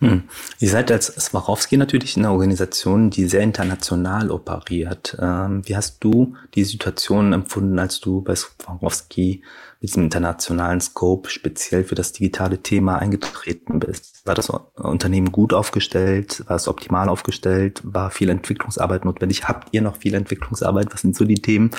Hm. 0.00 0.24
Ihr 0.58 0.68
seid 0.68 0.90
als 0.90 1.06
Swarovski 1.06 1.76
natürlich 1.76 2.16
eine 2.16 2.30
Organisation, 2.30 3.10
die 3.10 3.26
sehr 3.26 3.40
international 3.40 4.30
operiert. 4.30 5.16
Ähm, 5.20 5.62
wie 5.66 5.76
hast 5.76 6.02
du 6.04 6.34
die 6.54 6.64
Situation 6.64 7.32
empfunden, 7.32 7.78
als 7.78 8.00
du 8.00 8.20
bei 8.20 8.34
Swarovski 8.34 9.42
mit 9.84 9.90
diesem 9.90 10.04
internationalen 10.04 10.80
Scope 10.80 11.28
speziell 11.28 11.84
für 11.84 11.94
das 11.94 12.12
digitale 12.12 12.62
Thema 12.62 12.96
eingetreten 13.00 13.80
bist? 13.80 14.22
War 14.24 14.34
das 14.34 14.48
Unternehmen 14.48 15.30
gut 15.30 15.52
aufgestellt? 15.52 16.42
War 16.48 16.56
es 16.56 16.68
optimal 16.68 17.10
aufgestellt? 17.10 17.82
War 17.84 18.10
viel 18.10 18.30
Entwicklungsarbeit 18.30 19.04
notwendig? 19.04 19.46
Habt 19.46 19.68
ihr 19.72 19.82
noch 19.82 19.98
viel 19.98 20.14
Entwicklungsarbeit? 20.14 20.94
Was 20.94 21.02
sind 21.02 21.14
so 21.14 21.26
die 21.26 21.34
Themen, 21.34 21.70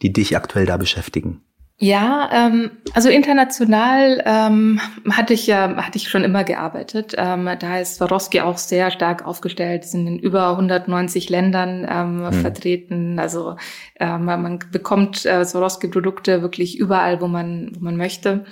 die 0.00 0.10
dich 0.10 0.38
aktuell 0.38 0.64
da 0.64 0.78
beschäftigen? 0.78 1.42
Ja, 1.82 2.28
ähm, 2.30 2.72
also 2.92 3.08
international 3.08 4.22
ähm, 4.26 4.82
hatte 5.10 5.32
ich 5.32 5.46
ja 5.46 5.76
hatte 5.76 5.96
ich 5.96 6.10
schon 6.10 6.24
immer 6.24 6.44
gearbeitet. 6.44 7.14
Ähm, 7.16 7.48
da 7.58 7.78
ist 7.78 7.94
Swarovski 7.94 8.42
auch 8.42 8.58
sehr 8.58 8.90
stark 8.90 9.26
aufgestellt, 9.26 9.84
sind 9.86 10.06
in 10.06 10.18
über 10.18 10.50
190 10.50 11.30
Ländern 11.30 11.86
ähm, 11.90 12.16
mhm. 12.18 12.32
vertreten. 12.34 13.18
Also 13.18 13.56
ähm, 13.98 14.26
man 14.26 14.58
bekommt 14.70 15.24
äh, 15.24 15.42
Swarovski-Produkte 15.42 16.42
wirklich 16.42 16.78
überall, 16.78 17.22
wo 17.22 17.28
man 17.28 17.72
wo 17.74 17.82
man 17.82 17.96
möchte. 17.96 18.44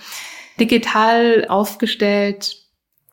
Digital 0.58 1.44
aufgestellt, 1.50 2.56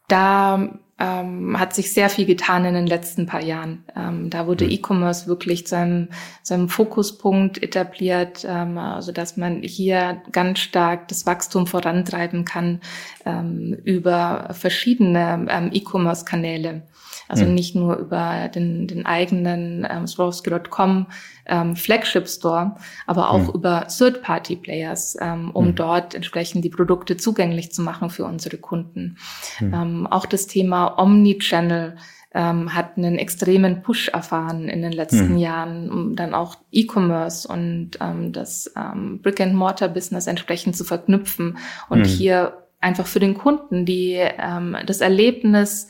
da 0.08 0.80
ähm, 0.98 1.60
hat 1.60 1.76
sich 1.76 1.94
sehr 1.94 2.10
viel 2.10 2.26
getan 2.26 2.64
in 2.64 2.74
den 2.74 2.88
letzten 2.88 3.26
paar 3.26 3.42
Jahren. 3.42 3.84
Ähm, 3.96 4.30
da 4.30 4.48
wurde 4.48 4.66
mhm. 4.66 4.72
E-Commerce 4.72 5.28
wirklich 5.28 5.68
zu 5.68 5.76
einem, 5.76 6.08
zu 6.42 6.54
einem 6.54 6.70
Fokuspunkt 6.70 7.62
etabliert, 7.62 8.46
ähm, 8.48 8.78
also 8.78 9.12
dass 9.12 9.36
man 9.36 9.62
hier 9.62 10.22
ganz 10.32 10.60
stark 10.60 11.10
das 11.10 11.26
Wachstum 11.26 11.68
vorantreiben 11.68 12.46
kann 12.46 12.80
ähm, 13.26 13.78
über 13.84 14.50
verschiedene 14.54 15.46
ähm, 15.50 15.70
E-Commerce-Kanäle. 15.74 16.84
Also 17.28 17.46
mhm. 17.46 17.56
nicht 17.56 17.76
nur 17.76 17.98
über 17.98 18.50
den, 18.54 18.88
den 18.88 19.06
eigenen 19.06 19.86
ähm, 19.90 20.08
Swarovski.com 20.08 21.08
ähm, 21.46 21.76
Flagship 21.76 22.28
Store, 22.28 22.76
aber 23.06 23.30
auch 23.30 23.48
mhm. 23.48 23.54
über 23.54 23.88
Third-Party-Players, 23.88 25.18
ähm, 25.22 25.52
um 25.52 25.68
mhm. 25.68 25.76
dort 25.76 26.16
entsprechend 26.16 26.66
die 26.66 26.70
Produkte 26.70 27.18
zugänglich 27.18 27.72
zu 27.72 27.82
machen 27.82 28.10
für 28.10 28.26
unsere 28.26 28.58
Kunden. 28.58 29.18
Mhm. 29.60 29.74
Ähm, 29.74 30.08
auch 30.08 30.26
das 30.26 30.48
Thema 30.48 30.98
Omnichannel 30.98 31.98
ähm, 32.34 32.76
hat 32.76 32.98
einen 32.98 33.18
extremen 33.18 33.82
Push 33.82 34.10
erfahren 34.10 34.68
in 34.68 34.82
den 34.82 34.92
letzten 34.92 35.34
mhm. 35.34 35.38
Jahren, 35.38 35.90
um 35.90 36.16
dann 36.16 36.34
auch 36.34 36.58
E-Commerce 36.72 37.48
und 37.48 37.92
ähm, 38.02 38.34
das 38.34 38.72
ähm, 38.76 39.22
Brick-and-Mortar-Business 39.22 40.28
entsprechend 40.28 40.76
zu 40.76 40.84
verknüpfen 40.84 41.58
und 41.90 42.00
mhm. 42.00 42.06
hier 42.06 42.58
einfach 42.82 43.08
für 43.08 43.22
den 43.22 43.36
Kunden 43.36 43.86
die 43.86 44.16
ähm, 44.16 44.76
das 44.86 45.00
Erlebnis 45.00 45.88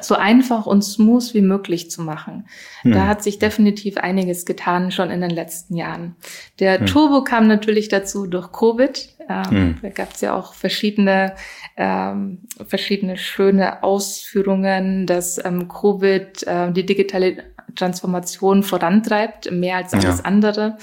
so 0.00 0.14
einfach 0.14 0.66
und 0.66 0.82
smooth 0.82 1.34
wie 1.34 1.40
möglich 1.40 1.90
zu 1.90 2.02
machen. 2.02 2.48
Hm. 2.82 2.92
Da 2.92 3.06
hat 3.06 3.22
sich 3.22 3.38
definitiv 3.38 3.96
einiges 3.96 4.44
getan 4.44 4.90
schon 4.90 5.10
in 5.10 5.20
den 5.20 5.30
letzten 5.30 5.76
Jahren. 5.76 6.16
Der 6.58 6.80
hm. 6.80 6.86
Turbo 6.86 7.24
kam 7.24 7.46
natürlich 7.46 7.88
dazu 7.88 8.26
durch 8.26 8.52
Covid. 8.52 9.16
Ähm, 9.28 9.50
hm. 9.50 9.78
Da 9.82 9.88
gab 9.90 10.12
es 10.14 10.20
ja 10.20 10.34
auch 10.34 10.54
verschiedene, 10.54 11.34
ähm, 11.76 12.42
verschiedene 12.66 13.16
schöne 13.16 13.82
Ausführungen, 13.82 15.06
dass 15.06 15.42
ähm, 15.44 15.68
Covid 15.68 16.46
äh, 16.46 16.72
die 16.72 16.86
digitale 16.86 17.44
Transformation 17.74 18.62
vorantreibt, 18.62 19.50
mehr 19.50 19.76
als 19.76 19.92
alles 19.92 20.18
ja. 20.18 20.24
andere. 20.24 20.78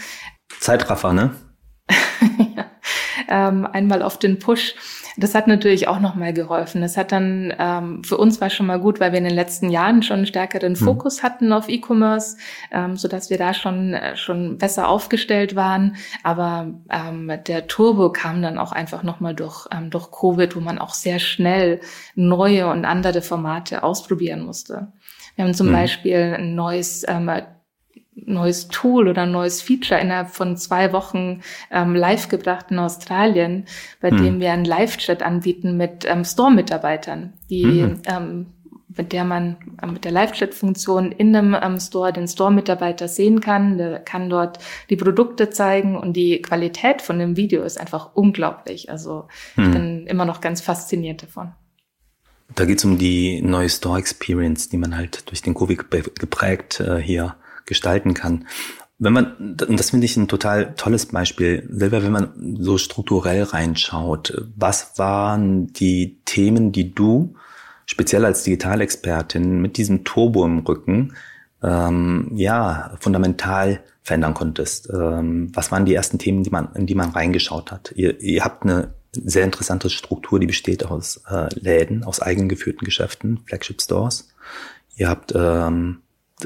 Zeitraffer, 0.60 1.14
ne? 1.14 1.36
ja. 2.56 2.66
ähm, 3.28 3.66
einmal 3.66 4.02
auf 4.02 4.20
den 4.20 4.40
Push. 4.40 4.76
Das 5.18 5.34
hat 5.34 5.48
natürlich 5.48 5.88
auch 5.88 6.00
nochmal 6.00 6.34
geholfen. 6.34 6.82
Das 6.82 6.98
hat 6.98 7.12
dann, 7.12 7.54
ähm, 7.58 8.04
für 8.04 8.18
uns 8.18 8.42
war 8.42 8.50
schon 8.50 8.66
mal 8.66 8.80
gut, 8.80 9.00
weil 9.00 9.12
wir 9.12 9.20
in 9.20 9.24
den 9.24 9.34
letzten 9.34 9.70
Jahren 9.70 10.04
schon 10.04 10.18
einen 10.18 10.26
stärkeren 10.26 10.74
mhm. 10.74 10.78
Fokus 10.78 11.24
hatten 11.24 11.54
auf 11.54 11.70
E-Commerce, 11.70 12.38
ähm, 12.72 12.98
so 12.98 13.08
dass 13.08 13.30
wir 13.30 13.38
da 13.38 13.54
schon, 13.54 13.94
äh, 13.94 14.18
schon 14.18 14.58
besser 14.58 14.90
aufgestellt 14.90 15.56
waren. 15.56 15.96
Aber 16.24 16.68
ähm, 16.90 17.32
der 17.48 17.68
Turbo 17.68 18.12
kam 18.12 18.42
dann 18.42 18.58
auch 18.58 18.72
einfach 18.72 19.04
nochmal 19.04 19.34
durch, 19.34 19.68
ähm, 19.72 19.90
durch 19.90 20.12
Covid, 20.12 20.56
wo 20.56 20.60
man 20.60 20.80
auch 20.80 20.94
sehr 20.94 21.20
schnell 21.20 21.80
neue 22.16 22.68
und 22.68 22.86
andere 22.86 23.22
Formate 23.22 23.84
ausprobieren 23.84 24.46
musste. 24.46 24.92
Wir 25.36 25.46
haben 25.46 25.54
zum 25.54 25.68
mhm. 25.68 25.74
Beispiel 25.74 26.36
ein 26.38 26.56
neues 26.56 27.06
ähm, 27.08 27.30
neues 28.16 28.70
Tool 28.70 29.08
oder 29.08 29.24
ein 29.24 29.32
neues 29.32 29.62
Feature 29.62 30.00
innerhalb 30.00 30.30
von 30.30 30.58
zwei 30.58 30.94
Wochen 30.94 31.42
ähm, 31.70 31.96
live 31.96 32.30
gebracht 32.30 32.68
in 32.70 32.80
Australien, 32.80 33.66
bei 34.02 34.10
hm. 34.10 34.18
dem 34.18 34.40
wir 34.40 34.52
einen 34.52 34.66
Live-Chat 34.66 35.22
anbieten 35.22 35.78
mit 35.78 36.06
ähm, 36.06 36.24
Store-Mitarbeitern, 36.24 37.34
die 37.50 37.66
mhm. 37.66 38.02
ähm, 38.08 38.46
mit 38.98 39.12
der 39.12 39.26
man 39.26 39.58
äh, 39.82 39.88
mit 39.88 40.06
der 40.06 40.12
Live-Chat-Funktion 40.12 41.12
in 41.12 41.36
einem 41.36 41.56
ähm, 41.62 41.80
Store 41.80 42.14
den 42.14 42.28
Store-Mitarbeiter 42.28 43.08
sehen 43.08 43.42
kann. 43.42 43.78
Der 43.78 44.00
kann 44.00 44.30
dort 44.30 44.60
die 44.90 44.96
Produkte 44.96 45.50
zeigen 45.50 45.98
und 45.98 46.14
die 46.14 46.42
Qualität 46.42 47.02
von 47.02 47.20
dem 47.20 47.36
Video 47.36 47.64
ist 47.64 47.80
einfach 47.80 48.12
unglaublich. 48.14 48.90
Also 48.90 49.28
hm. 49.56 49.64
ich 49.64 49.72
bin 49.72 50.08
immer 50.08 50.26
noch 50.26 50.40
ganz 50.40 50.62
fasziniert 50.62 51.24
davon. 51.24 51.52
Da 52.54 52.66
geht 52.66 52.78
es 52.78 52.86
um 52.86 52.98
die 52.98 53.42
neue 53.42 53.70
Store-Experience, 53.70 54.70
die 54.70 54.78
man 54.78 54.96
halt 54.96 55.30
durch 55.30 55.42
den 55.42 55.56
Covid 55.56 55.90
geprägt 56.20 56.80
äh, 56.80 56.98
hier 56.98 57.36
gestalten 57.66 58.14
kann. 58.14 58.48
Wenn 58.98 59.14
man, 59.14 59.58
und 59.68 59.78
das 59.78 59.90
finde 59.90 60.06
ich 60.06 60.16
ein 60.16 60.30
total 60.30 60.74
tolles 60.76 61.08
Beispiel, 61.08 61.68
selber 61.70 62.02
wenn 62.02 62.14
man 62.14 62.58
so 62.60 62.78
strukturell 62.78 63.44
reinschaut, 63.44 64.42
was 64.56 64.98
waren 64.98 65.68
die 65.74 66.22
Themen, 66.24 66.72
die 66.72 66.96
du 66.96 67.36
speziell 67.86 68.24
als 68.24 68.44
Digitalexpertin 68.44 69.62
mit 69.62 69.78
diesem 69.78 70.06
Turbo 70.06 70.46
im 70.46 70.60
Rücken 70.60 71.14
ähm, 71.62 72.32
ja 72.36 72.96
fundamental 73.02 73.82
verändern 74.02 74.34
konntest? 74.34 74.90
Ähm, 74.90 75.52
was 75.54 75.72
waren 75.74 75.86
die 75.86 75.94
ersten 75.94 76.18
Themen, 76.18 76.44
die 76.44 76.50
man, 76.50 76.74
in 76.76 76.86
die 76.86 76.96
man 76.96 77.10
reingeschaut 77.10 77.74
hat? 77.74 77.92
Ihr, 77.96 78.22
ihr 78.22 78.46
habt 78.46 78.64
eine 78.64 78.94
sehr 79.12 79.44
interessante 79.44 79.90
Struktur, 79.90 80.40
die 80.40 80.48
besteht 80.48 80.86
aus 80.86 81.22
äh, 81.30 81.48
Läden, 81.60 82.06
aus 82.06 82.22
eigengeführten 82.22 82.86
Geschäften, 82.86 83.40
Flagship 83.46 83.82
Stores. 83.82 84.30
Ihr 84.96 85.10
habt 85.10 85.34
ähm, 85.36 86.02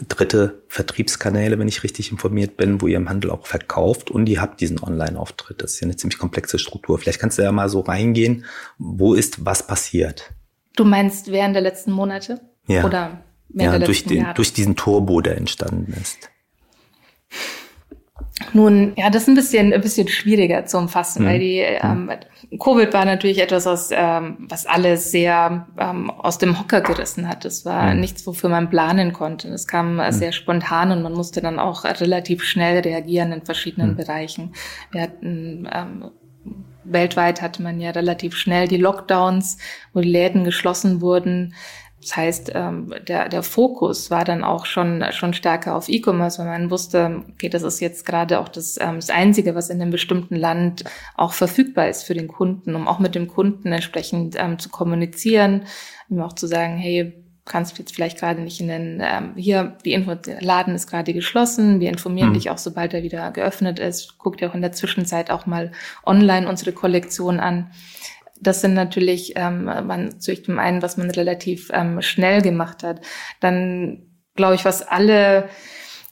dritte 0.08 0.64
Vertriebskanäle, 0.68 1.58
wenn 1.58 1.68
ich 1.68 1.84
richtig 1.84 2.12
informiert 2.12 2.58
bin, 2.58 2.82
wo 2.82 2.88
ihr 2.88 2.98
im 2.98 3.10
Handel 3.10 3.32
auch 3.32 3.48
verkauft 3.48 4.12
und 4.12 4.30
ihr 4.30 4.42
habt 4.42 4.62
diesen 4.62 4.82
Online-Auftritt. 4.82 5.62
Das 5.62 5.74
ist 5.74 5.80
ja 5.80 5.86
eine 5.86 5.96
ziemlich 5.96 6.20
komplexe 6.20 6.60
Struktur. 6.60 7.00
Vielleicht 7.00 7.20
kannst 7.20 7.38
du 7.38 7.42
ja 7.42 7.52
mal 7.52 7.70
so 7.70 7.80
reingehen, 7.80 8.46
wo 8.78 9.14
ist 9.14 9.46
was 9.46 9.66
passiert? 9.66 10.32
Du 10.76 10.86
meinst 10.86 11.32
während 11.32 11.56
der 11.56 11.64
letzten 11.64 11.92
Monate? 11.92 12.40
Ja. 12.68 12.86
Oder 12.86 13.24
während 13.50 13.74
ja, 13.74 13.80
der 13.80 13.86
durch, 13.88 14.04
den, 14.06 14.22
Jahre? 14.22 14.36
durch 14.36 14.54
diesen 14.54 14.76
Turbo, 14.76 15.22
der 15.22 15.38
entstanden 15.38 15.94
ist. 16.00 16.30
Nun, 18.54 18.94
ja, 18.96 19.10
das 19.10 19.24
ist 19.24 19.28
ein 19.28 19.36
bisschen, 19.36 19.74
ein 19.74 19.82
bisschen 19.82 20.08
schwieriger 20.08 20.66
zu 20.66 20.78
umfassen, 20.78 21.24
mhm. 21.24 21.28
weil 21.28 21.40
die 21.40 21.60
ähm, 21.60 22.10
Covid 22.60 22.94
war 22.94 23.06
natürlich 23.06 23.40
etwas, 23.40 23.66
was, 23.66 23.90
ähm, 23.92 24.38
was 24.50 24.66
alles 24.66 25.12
sehr 25.12 25.68
ähm, 25.78 26.10
aus 26.10 26.38
dem 26.38 26.60
Hocker 26.60 26.82
gerissen 26.82 27.28
hat. 27.28 27.46
Das 27.46 27.66
war 27.66 27.94
mhm. 27.94 28.00
nichts, 28.00 28.26
wofür 28.26 28.50
man 28.50 28.70
planen 28.70 29.14
konnte. 29.14 29.50
Es 29.50 29.68
kam 29.68 29.98
mhm. 29.98 30.12
sehr 30.12 30.32
spontan 30.32 30.92
und 30.92 31.04
man 31.04 31.14
musste 31.14 31.42
dann 31.42 31.60
auch 31.60 31.84
relativ 31.84 32.44
schnell 32.44 32.80
reagieren 32.80 33.32
in 33.32 33.44
verschiedenen 33.44 33.92
mhm. 33.92 33.98
Bereichen. 33.98 34.54
Wir 34.92 35.02
hatten 35.02 35.68
ähm, 35.72 36.12
weltweit 36.84 37.42
hatte 37.42 37.62
man 37.62 37.80
ja 37.80 37.92
relativ 37.92 38.36
schnell 38.36 38.68
die 38.68 38.78
Lockdowns, 38.78 39.58
wo 39.94 40.02
die 40.02 40.10
Läden 40.10 40.44
geschlossen 40.44 41.02
wurden. 41.02 41.54
Das 42.02 42.16
heißt, 42.16 42.52
ähm, 42.56 42.94
der, 43.08 43.28
der 43.28 43.44
Fokus 43.44 44.10
war 44.10 44.24
dann 44.24 44.44
auch 44.44 44.66
schon, 44.66 45.04
schon 45.12 45.34
stärker 45.34 45.76
auf 45.76 45.90
E-Commerce, 45.90 46.40
weil 46.40 46.48
man 46.48 46.72
wusste, 46.72 47.24
okay, 47.32 47.50
das 47.50 47.64
ist 47.64 47.82
jetzt 47.82 48.06
gerade 48.06 48.40
auch 48.40 48.48
das, 48.48 48.78
ähm, 48.80 48.96
das 48.96 49.10
Einzige, 49.10 49.54
was 49.54 49.70
in 49.70 49.82
einem 49.82 49.92
bestimmten 49.92 50.36
Land 50.36 50.86
auch 51.16 51.34
verfügbar 51.34 51.90
ist 51.90 52.04
für 52.04 52.14
den 52.14 52.30
Kunden, 52.30 52.76
um 52.76 52.88
auch 52.88 53.00
mit 53.00 53.16
dem 53.16 53.28
Kunden 53.28 53.72
entsprechend 53.72 54.36
ähm, 54.38 54.60
zu 54.60 54.70
kommunizieren, 54.70 55.66
um 56.10 56.22
auch 56.22 56.34
zu 56.34 56.48
sagen, 56.48 56.78
hey, 56.78 57.26
kannst 57.50 57.78
jetzt 57.80 57.94
vielleicht 57.94 58.20
gerade 58.20 58.42
nicht 58.42 58.62
in 58.62 58.70
den, 58.70 59.02
ähm, 59.04 59.34
hier, 59.36 59.76
die 59.84 59.94
Info, 59.94 60.16
der 60.16 60.42
Laden 60.42 60.76
ist 60.76 60.88
gerade 60.88 61.14
geschlossen, 61.14 61.82
wir 61.82 61.90
informieren 61.90 62.30
mhm. 62.30 62.34
dich 62.36 62.50
auch, 62.50 62.60
sobald 62.60 62.94
er 62.94 63.04
wieder 63.04 63.32
geöffnet 63.32 63.80
ist. 63.80 64.18
Guck 64.20 64.38
dir 64.38 64.50
auch 64.50 64.56
in 64.56 64.62
der 64.62 64.72
Zwischenzeit 64.72 65.32
auch 65.32 65.46
mal 65.46 65.72
online 66.06 66.48
unsere 66.48 66.72
Kollektion 66.72 67.40
an 67.40 67.72
das 68.42 68.62
sind 68.62 68.74
natürlich, 68.74 69.34
ähm, 69.36 69.66
man 69.66 70.06
natürlich 70.06 70.46
zum 70.46 70.60
einen, 70.60 70.82
was 70.82 70.98
man 70.98 71.12
relativ 71.12 71.70
ähm, 71.74 72.02
schnell 72.02 72.42
gemacht 72.42 72.84
hat. 72.84 73.02
Dann 73.40 74.04
glaube 74.36 74.56
ich, 74.56 74.66
was 74.66 74.82
alle 74.82 75.50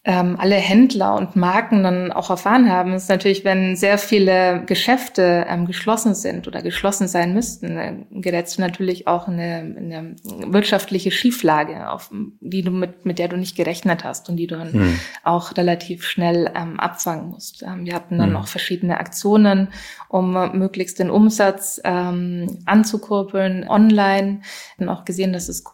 ähm, 0.07 0.37
alle 0.39 0.55
Händler 0.55 1.15
und 1.15 1.35
Marken 1.35 1.83
dann 1.83 2.13
auch 2.13 2.29
erfahren 2.29 2.71
haben, 2.71 2.93
ist 2.93 3.09
natürlich, 3.09 3.43
wenn 3.43 3.75
sehr 3.75 3.97
viele 3.97 4.63
Geschäfte 4.65 5.45
ähm, 5.49 5.65
geschlossen 5.65 6.15
sind 6.15 6.47
oder 6.47 6.61
geschlossen 6.61 7.09
sein 7.09 7.33
müssten, 7.33 7.77
äh, 7.77 7.93
gerätst 8.11 8.57
du 8.57 8.61
natürlich 8.61 9.05
auch 9.05 9.27
in 9.27 9.33
eine, 9.33 9.59
in 9.59 9.93
eine 9.93 10.15
wirtschaftliche 10.53 11.11
Schieflage, 11.11 11.91
auf 11.91 12.09
die 12.39 12.61
du 12.61 12.71
mit, 12.71 13.05
mit 13.05 13.19
der 13.19 13.27
du 13.27 13.35
nicht 13.35 13.57
gerechnet 13.57 14.05
hast 14.05 14.29
und 14.29 14.37
die 14.37 14.47
du 14.47 14.55
dann 14.55 14.71
mhm. 14.71 14.99
auch 15.25 15.57
relativ 15.57 16.05
schnell 16.05 16.53
ähm, 16.55 16.79
abfangen 16.79 17.27
musst. 17.27 17.63
Ähm, 17.63 17.83
wir 17.83 17.93
hatten 17.93 18.17
dann 18.17 18.29
mhm. 18.29 18.37
auch 18.37 18.47
verschiedene 18.47 18.99
Aktionen, 18.99 19.67
um 20.07 20.31
möglichst 20.57 20.99
den 20.99 21.09
Umsatz 21.09 21.81
ähm, 21.83 22.59
anzukurbeln 22.65 23.67
online. 23.67 24.39
Wir 24.77 24.87
haben 24.87 24.97
auch 24.97 25.03
gesehen, 25.03 25.33
dass 25.33 25.47
das 25.47 25.65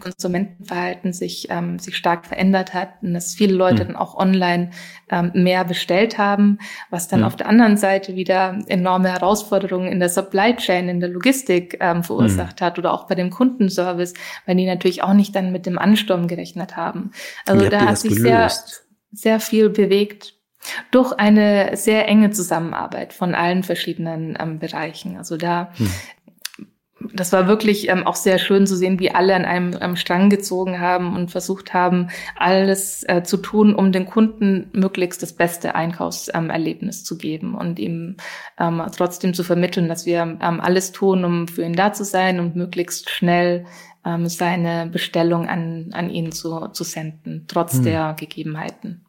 Konsumentenverhalten 0.00 1.12
sich, 1.12 1.48
ähm, 1.50 1.78
sich 1.78 1.96
stark 1.96 2.26
verändert 2.26 2.74
hat 2.74 2.90
und 3.02 3.14
dass 3.14 3.34
viele 3.34 3.54
Leute 3.54 3.84
mhm. 3.84 3.88
dann 3.88 3.96
auch 3.96 4.16
online 4.16 4.70
ähm, 5.10 5.30
mehr 5.34 5.64
bestellt 5.64 6.18
haben, 6.18 6.58
was 6.90 7.08
dann 7.08 7.20
mhm. 7.20 7.26
auf 7.26 7.36
der 7.36 7.48
anderen 7.48 7.76
Seite 7.76 8.16
wieder 8.16 8.58
enorme 8.66 9.10
Herausforderungen 9.12 9.90
in 9.90 10.00
der 10.00 10.08
Supply 10.08 10.56
Chain, 10.56 10.88
in 10.88 11.00
der 11.00 11.08
Logistik 11.08 11.78
ähm, 11.80 12.02
verursacht 12.02 12.60
mhm. 12.60 12.64
hat 12.64 12.78
oder 12.78 12.92
auch 12.92 13.06
bei 13.06 13.14
dem 13.14 13.30
Kundenservice, 13.30 14.14
weil 14.46 14.56
die 14.56 14.66
natürlich 14.66 15.02
auch 15.02 15.14
nicht 15.14 15.34
dann 15.34 15.52
mit 15.52 15.66
dem 15.66 15.78
Ansturm 15.78 16.28
gerechnet 16.28 16.76
haben. 16.76 17.12
Also 17.46 17.68
da 17.68 17.86
hat 17.86 17.98
sich 17.98 18.14
sehr, 18.14 18.50
sehr 19.12 19.40
viel 19.40 19.70
bewegt. 19.70 20.34
Durch 20.90 21.12
eine 21.12 21.76
sehr 21.76 22.08
enge 22.08 22.30
Zusammenarbeit 22.30 23.12
von 23.12 23.34
allen 23.36 23.62
verschiedenen 23.62 24.36
ähm, 24.38 24.58
Bereichen. 24.58 25.16
Also 25.16 25.36
da 25.36 25.72
hm 25.76 25.88
das 27.12 27.32
war 27.32 27.48
wirklich 27.48 27.88
ähm, 27.88 28.06
auch 28.06 28.16
sehr 28.16 28.38
schön 28.38 28.66
zu 28.66 28.76
sehen, 28.76 28.98
wie 29.00 29.10
alle 29.10 29.34
an 29.34 29.44
einem, 29.44 29.74
einem 29.74 29.96
Strang 29.96 30.30
gezogen 30.30 30.80
haben 30.80 31.14
und 31.14 31.30
versucht 31.30 31.74
haben, 31.74 32.08
alles 32.36 33.04
äh, 33.08 33.22
zu 33.22 33.36
tun, 33.36 33.74
um 33.74 33.92
den 33.92 34.06
Kunden 34.06 34.70
möglichst 34.72 35.22
das 35.22 35.32
beste 35.32 35.74
Einkaufserlebnis 35.74 37.00
ähm, 37.00 37.04
zu 37.04 37.18
geben 37.18 37.54
und 37.54 37.78
ihm 37.78 38.16
ähm, 38.58 38.82
trotzdem 38.96 39.34
zu 39.34 39.44
vermitteln, 39.44 39.88
dass 39.88 40.06
wir 40.06 40.20
ähm, 40.20 40.60
alles 40.60 40.92
tun, 40.92 41.24
um 41.24 41.48
für 41.48 41.64
ihn 41.64 41.74
da 41.74 41.92
zu 41.92 42.04
sein 42.04 42.40
und 42.40 42.56
möglichst 42.56 43.10
schnell 43.10 43.66
ähm, 44.04 44.28
seine 44.28 44.86
Bestellung 44.86 45.48
an, 45.48 45.90
an 45.92 46.10
ihn 46.10 46.32
zu, 46.32 46.68
zu 46.68 46.84
senden, 46.84 47.44
trotz 47.48 47.74
hm. 47.74 47.84
der 47.84 48.14
Gegebenheiten. 48.18 49.04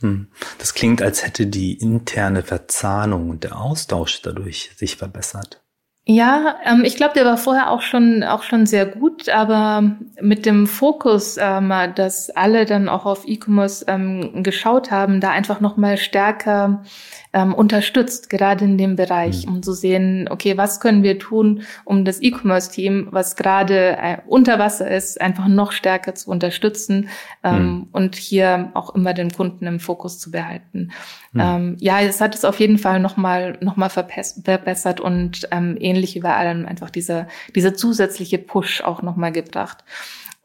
Hm. 0.00 0.28
Das 0.58 0.74
klingt, 0.74 1.02
als 1.02 1.24
hätte 1.24 1.46
die 1.46 1.74
interne 1.74 2.42
Verzahnung 2.42 3.30
und 3.30 3.44
der 3.44 3.58
Austausch 3.58 4.20
dadurch 4.22 4.70
sich 4.76 4.96
verbessert. 4.96 5.62
Ja, 6.08 6.60
ähm, 6.64 6.84
ich 6.84 6.94
glaube, 6.94 7.14
der 7.14 7.24
war 7.24 7.36
vorher 7.36 7.68
auch 7.72 7.82
schon 7.82 8.22
auch 8.22 8.44
schon 8.44 8.64
sehr 8.64 8.86
gut, 8.86 9.28
aber 9.28 9.96
mit 10.20 10.46
dem 10.46 10.68
Fokus, 10.68 11.36
ähm, 11.36 11.72
dass 11.96 12.30
alle 12.30 12.64
dann 12.64 12.88
auch 12.88 13.06
auf 13.06 13.26
E-Commerce 13.26 13.84
ähm, 13.88 14.44
geschaut 14.44 14.92
haben, 14.92 15.20
da 15.20 15.30
einfach 15.30 15.58
noch 15.60 15.76
mal 15.76 15.96
stärker 15.96 16.84
ähm, 17.32 17.54
unterstützt, 17.54 18.30
gerade 18.30 18.64
in 18.64 18.78
dem 18.78 18.96
Bereich, 18.96 19.46
mhm. 19.46 19.54
um 19.54 19.62
zu 19.62 19.72
sehen, 19.72 20.28
okay, 20.30 20.56
was 20.56 20.80
können 20.80 21.02
wir 21.02 21.18
tun, 21.18 21.62
um 21.84 22.04
das 22.04 22.22
E-Commerce-Team, 22.22 23.08
was 23.10 23.36
gerade 23.36 23.96
äh, 23.96 24.18
unter 24.26 24.58
Wasser 24.58 24.90
ist, 24.90 25.20
einfach 25.20 25.48
noch 25.48 25.72
stärker 25.72 26.14
zu 26.14 26.30
unterstützen 26.30 27.08
ähm, 27.44 27.62
mhm. 27.62 27.88
und 27.92 28.16
hier 28.16 28.70
auch 28.74 28.94
immer 28.94 29.14
den 29.14 29.30
Kunden 29.30 29.66
im 29.66 29.80
Fokus 29.80 30.18
zu 30.18 30.30
behalten. 30.30 30.92
Mhm. 31.32 31.40
Ähm, 31.40 31.76
ja, 31.80 32.00
es 32.00 32.20
hat 32.20 32.34
es 32.34 32.44
auf 32.44 32.60
jeden 32.60 32.78
Fall 32.78 33.00
nochmal 33.00 33.58
noch 33.60 33.76
mal 33.76 33.90
verbessert 33.90 35.00
und 35.00 35.48
ähm, 35.50 35.76
ähnlich 35.78 36.14
wie 36.14 36.20
bei 36.20 36.34
allem 36.34 36.66
einfach 36.66 36.90
dieser, 36.90 37.28
dieser 37.54 37.74
zusätzliche 37.74 38.38
Push 38.38 38.82
auch 38.82 39.02
nochmal 39.02 39.32
gebracht. 39.32 39.84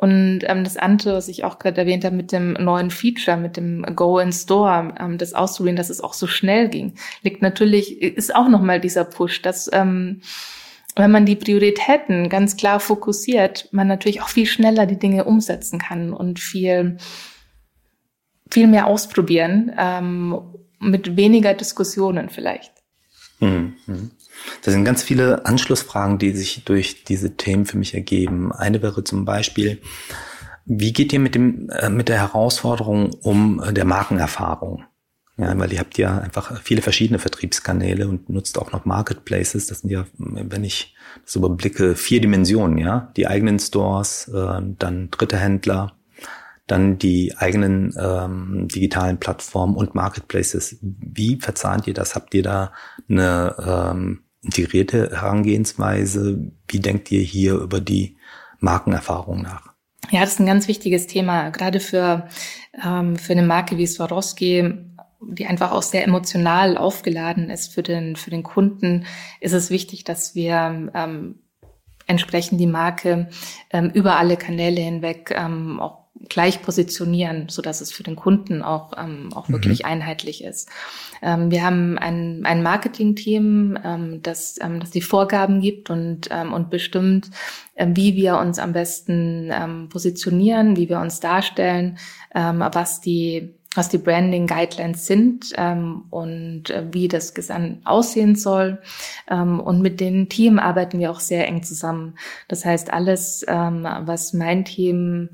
Und 0.01 0.39
ähm, 0.47 0.63
das 0.63 0.77
andere, 0.77 1.13
was 1.13 1.27
ich 1.27 1.43
auch 1.43 1.59
gerade 1.59 1.81
erwähnt 1.81 2.03
habe 2.03 2.15
mit 2.15 2.31
dem 2.31 2.53
neuen 2.53 2.89
Feature, 2.89 3.37
mit 3.37 3.55
dem 3.55 3.83
Go 3.95 4.17
in 4.17 4.31
Store, 4.33 4.95
ähm, 4.99 5.19
das 5.19 5.35
auszuprobieren, 5.35 5.75
dass 5.75 5.91
es 5.91 6.01
auch 6.01 6.15
so 6.15 6.25
schnell 6.25 6.69
ging, 6.69 6.95
liegt 7.21 7.43
natürlich, 7.43 8.01
ist 8.01 8.33
auch 8.33 8.49
nochmal 8.49 8.81
dieser 8.81 9.03
Push, 9.03 9.43
dass 9.43 9.69
ähm, 9.71 10.21
wenn 10.95 11.11
man 11.11 11.27
die 11.27 11.35
Prioritäten 11.35 12.29
ganz 12.29 12.57
klar 12.57 12.79
fokussiert, 12.79 13.69
man 13.71 13.87
natürlich 13.87 14.23
auch 14.23 14.29
viel 14.29 14.47
schneller 14.47 14.87
die 14.87 14.97
Dinge 14.97 15.25
umsetzen 15.25 15.77
kann 15.77 16.13
und 16.13 16.39
viel, 16.39 16.97
viel 18.49 18.65
mehr 18.65 18.87
ausprobieren, 18.87 19.71
ähm, 19.77 20.35
mit 20.79 21.15
weniger 21.15 21.53
Diskussionen 21.53 22.29
vielleicht. 22.29 22.73
Mhm. 23.39 23.75
Das 24.63 24.73
sind 24.73 24.85
ganz 24.85 25.03
viele 25.03 25.45
Anschlussfragen, 25.45 26.17
die 26.17 26.31
sich 26.31 26.63
durch 26.65 27.03
diese 27.03 27.35
Themen 27.35 27.65
für 27.65 27.77
mich 27.77 27.93
ergeben. 27.93 28.51
Eine 28.51 28.81
wäre 28.81 29.03
zum 29.03 29.25
Beispiel, 29.25 29.81
wie 30.65 30.93
geht 30.93 31.13
ihr 31.13 31.19
mit 31.19 31.35
dem, 31.35 31.69
äh, 31.69 31.89
mit 31.89 32.09
der 32.09 32.19
Herausforderung 32.19 33.11
um 33.21 33.61
äh, 33.61 33.73
der 33.73 33.85
Markenerfahrung? 33.85 34.85
Ja, 35.37 35.57
weil 35.57 35.73
ihr 35.73 35.79
habt 35.79 35.97
ja 35.97 36.19
einfach 36.19 36.61
viele 36.61 36.81
verschiedene 36.81 37.17
Vertriebskanäle 37.17 38.07
und 38.07 38.29
nutzt 38.29 38.59
auch 38.59 38.71
noch 38.71 38.85
Marketplaces. 38.85 39.65
Das 39.65 39.79
sind 39.79 39.89
ja, 39.89 40.05
wenn 40.17 40.63
ich 40.63 40.95
das 41.25 41.35
überblicke, 41.35 41.95
vier 41.95 42.21
Dimensionen, 42.21 42.77
ja. 42.77 43.11
Die 43.17 43.27
eigenen 43.27 43.57
Stores, 43.57 44.27
äh, 44.27 44.61
dann 44.77 45.09
dritte 45.09 45.37
Händler, 45.37 45.93
dann 46.67 46.99
die 46.99 47.35
eigenen 47.37 47.93
ähm, 47.99 48.67
digitalen 48.67 49.17
Plattformen 49.17 49.75
und 49.75 49.95
Marketplaces. 49.95 50.77
Wie 50.81 51.37
verzahnt 51.37 51.87
ihr 51.87 51.93
das? 51.93 52.13
Habt 52.13 52.33
ihr 52.33 52.43
da 52.43 52.71
eine 53.09 53.55
ähm, 53.65 54.23
integrierte 54.41 55.11
Herangehensweise? 55.11 56.51
Wie 56.67 56.79
denkt 56.79 57.11
ihr 57.11 57.21
hier 57.21 57.55
über 57.55 57.79
die 57.79 58.17
Markenerfahrung 58.59 59.41
nach? 59.41 59.71
Ja, 60.09 60.21
das 60.21 60.33
ist 60.33 60.39
ein 60.39 60.45
ganz 60.45 60.67
wichtiges 60.67 61.07
Thema, 61.07 61.49
gerade 61.49 61.79
für, 61.79 62.27
ähm, 62.83 63.15
für 63.15 63.33
eine 63.33 63.43
Marke 63.43 63.77
wie 63.77 63.87
Swarovski, 63.87 64.73
die 65.21 65.45
einfach 65.45 65.71
auch 65.71 65.83
sehr 65.83 66.03
emotional 66.03 66.77
aufgeladen 66.77 67.49
ist 67.49 67.73
für 67.73 67.83
den, 67.83 68.15
für 68.15 68.31
den 68.31 68.43
Kunden, 68.43 69.05
ist 69.39 69.53
es 69.53 69.69
wichtig, 69.69 70.03
dass 70.03 70.35
wir 70.35 70.91
ähm, 70.93 71.39
entsprechend 72.07 72.59
die 72.59 72.67
Marke 72.67 73.29
ähm, 73.71 73.91
über 73.93 74.17
alle 74.17 74.35
Kanäle 74.35 74.81
hinweg 74.81 75.33
ähm, 75.35 75.79
auch 75.79 76.00
gleich 76.29 76.61
positionieren, 76.61 77.47
so 77.49 77.61
dass 77.61 77.81
es 77.81 77.91
für 77.91 78.03
den 78.03 78.15
Kunden 78.15 78.61
auch, 78.61 78.93
ähm, 78.97 79.29
auch 79.33 79.47
mhm. 79.47 79.53
wirklich 79.53 79.85
einheitlich 79.85 80.43
ist. 80.43 80.69
Ähm, 81.21 81.51
wir 81.51 81.63
haben 81.63 81.97
ein, 81.97 82.45
ein 82.45 82.63
Marketing-Team, 82.63 83.77
ähm, 83.83 84.19
das, 84.23 84.57
ähm, 84.61 84.79
das 84.79 84.91
die 84.91 85.01
Vorgaben 85.01 85.61
gibt 85.61 85.89
und, 85.89 86.27
ähm, 86.31 86.53
und 86.53 86.69
bestimmt, 86.69 87.29
ähm, 87.75 87.95
wie 87.95 88.15
wir 88.15 88.37
uns 88.37 88.59
am 88.59 88.73
besten 88.73 89.49
ähm, 89.51 89.89
positionieren, 89.89 90.75
wie 90.77 90.89
wir 90.89 90.99
uns 90.99 91.19
darstellen, 91.19 91.97
ähm, 92.33 92.63
was 92.71 93.01
die 93.01 93.55
was 93.73 93.87
die 93.87 93.99
Branding 93.99 94.47
Guidelines 94.47 95.05
sind 95.05 95.53
ähm, 95.55 96.03
und 96.09 96.69
äh, 96.69 96.87
wie 96.91 97.07
das 97.07 97.33
Gesamt 97.33 97.85
aussehen 97.85 98.35
soll. 98.35 98.81
Ähm, 99.29 99.61
und 99.61 99.81
mit 99.81 100.01
dem 100.01 100.27
Team 100.27 100.59
arbeiten 100.59 100.99
wir 100.99 101.09
auch 101.09 101.21
sehr 101.21 101.47
eng 101.47 101.63
zusammen. 101.63 102.15
Das 102.49 102.65
heißt, 102.65 102.91
alles, 102.91 103.45
ähm, 103.47 103.87
was 104.01 104.33
mein 104.33 104.65
Team 104.65 105.29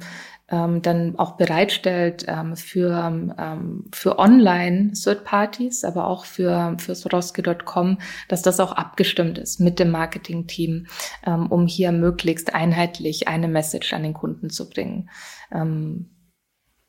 ähm, 0.49 0.81
dann 0.81 1.17
auch 1.17 1.35
bereitstellt 1.35 2.25
ähm, 2.27 2.55
für, 2.55 2.91
ähm, 3.37 3.85
für 3.93 4.17
Online 4.17 4.93
Third 4.93 5.23
Parties, 5.25 5.83
aber 5.83 6.07
auch 6.07 6.25
für, 6.25 6.75
für 6.77 6.95
Soroski.com, 6.95 7.99
dass 8.29 8.41
das 8.41 8.59
auch 8.59 8.71
abgestimmt 8.71 9.37
ist 9.37 9.59
mit 9.59 9.79
dem 9.79 9.91
Marketing-Team, 9.91 10.87
ähm, 11.25 11.47
um 11.47 11.67
hier 11.67 11.91
möglichst 11.91 12.55
einheitlich 12.55 13.27
eine 13.27 13.47
Message 13.47 13.93
an 13.93 14.03
den 14.03 14.13
Kunden 14.13 14.49
zu 14.49 14.69
bringen. 14.69 15.09
Ähm, 15.51 16.11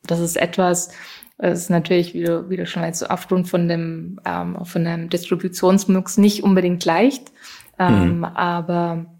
das 0.03 0.19
ist 0.21 0.37
etwas, 0.37 0.91
das 1.37 1.59
ist 1.59 1.69
natürlich, 1.69 2.13
wie 2.13 2.23
du, 2.23 2.49
wie 2.49 2.57
du 2.57 2.65
schon 2.65 2.83
weißt, 2.83 3.09
aufgrund 3.09 3.49
von 3.49 3.67
dem, 3.67 4.19
ähm, 4.25 4.63
von 4.63 4.85
dem 4.85 5.09
Distributionsmix 5.09 6.17
nicht 6.17 6.43
unbedingt 6.43 6.83
leicht, 6.85 7.31
ähm, 7.77 8.19
mhm. 8.19 8.23
aber 8.23 9.18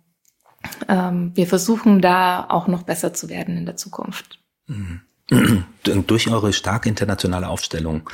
ähm, 0.88 1.32
wir 1.36 1.48
versuchen 1.48 2.02
da 2.02 2.45
auch 2.50 2.67
noch 2.67 2.84
besser 2.84 3.13
zu 3.13 3.30
werden 3.30 3.58
in 3.58 3.65
der 3.65 3.76
Zukunft. 3.76 4.39
Mhm. 4.67 5.02
Durch 5.84 6.30
eure 6.30 6.54
starke 6.54 6.89
internationale 6.89 7.48
Aufstellung, 7.48 8.10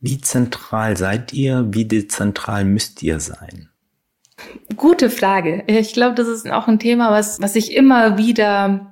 wie 0.00 0.20
zentral 0.20 0.96
seid 0.96 1.32
ihr? 1.32 1.66
Wie 1.70 1.84
dezentral 1.84 2.64
müsst 2.64 3.02
ihr 3.02 3.20
sein? 3.20 3.68
Gute 4.76 5.10
Frage. 5.10 5.64
Ich 5.66 5.92
glaube, 5.92 6.14
das 6.14 6.28
ist 6.28 6.50
auch 6.50 6.68
ein 6.68 6.78
Thema, 6.78 7.10
was, 7.10 7.40
was 7.40 7.52
sich 7.52 7.74
immer 7.74 8.16
wieder 8.16 8.89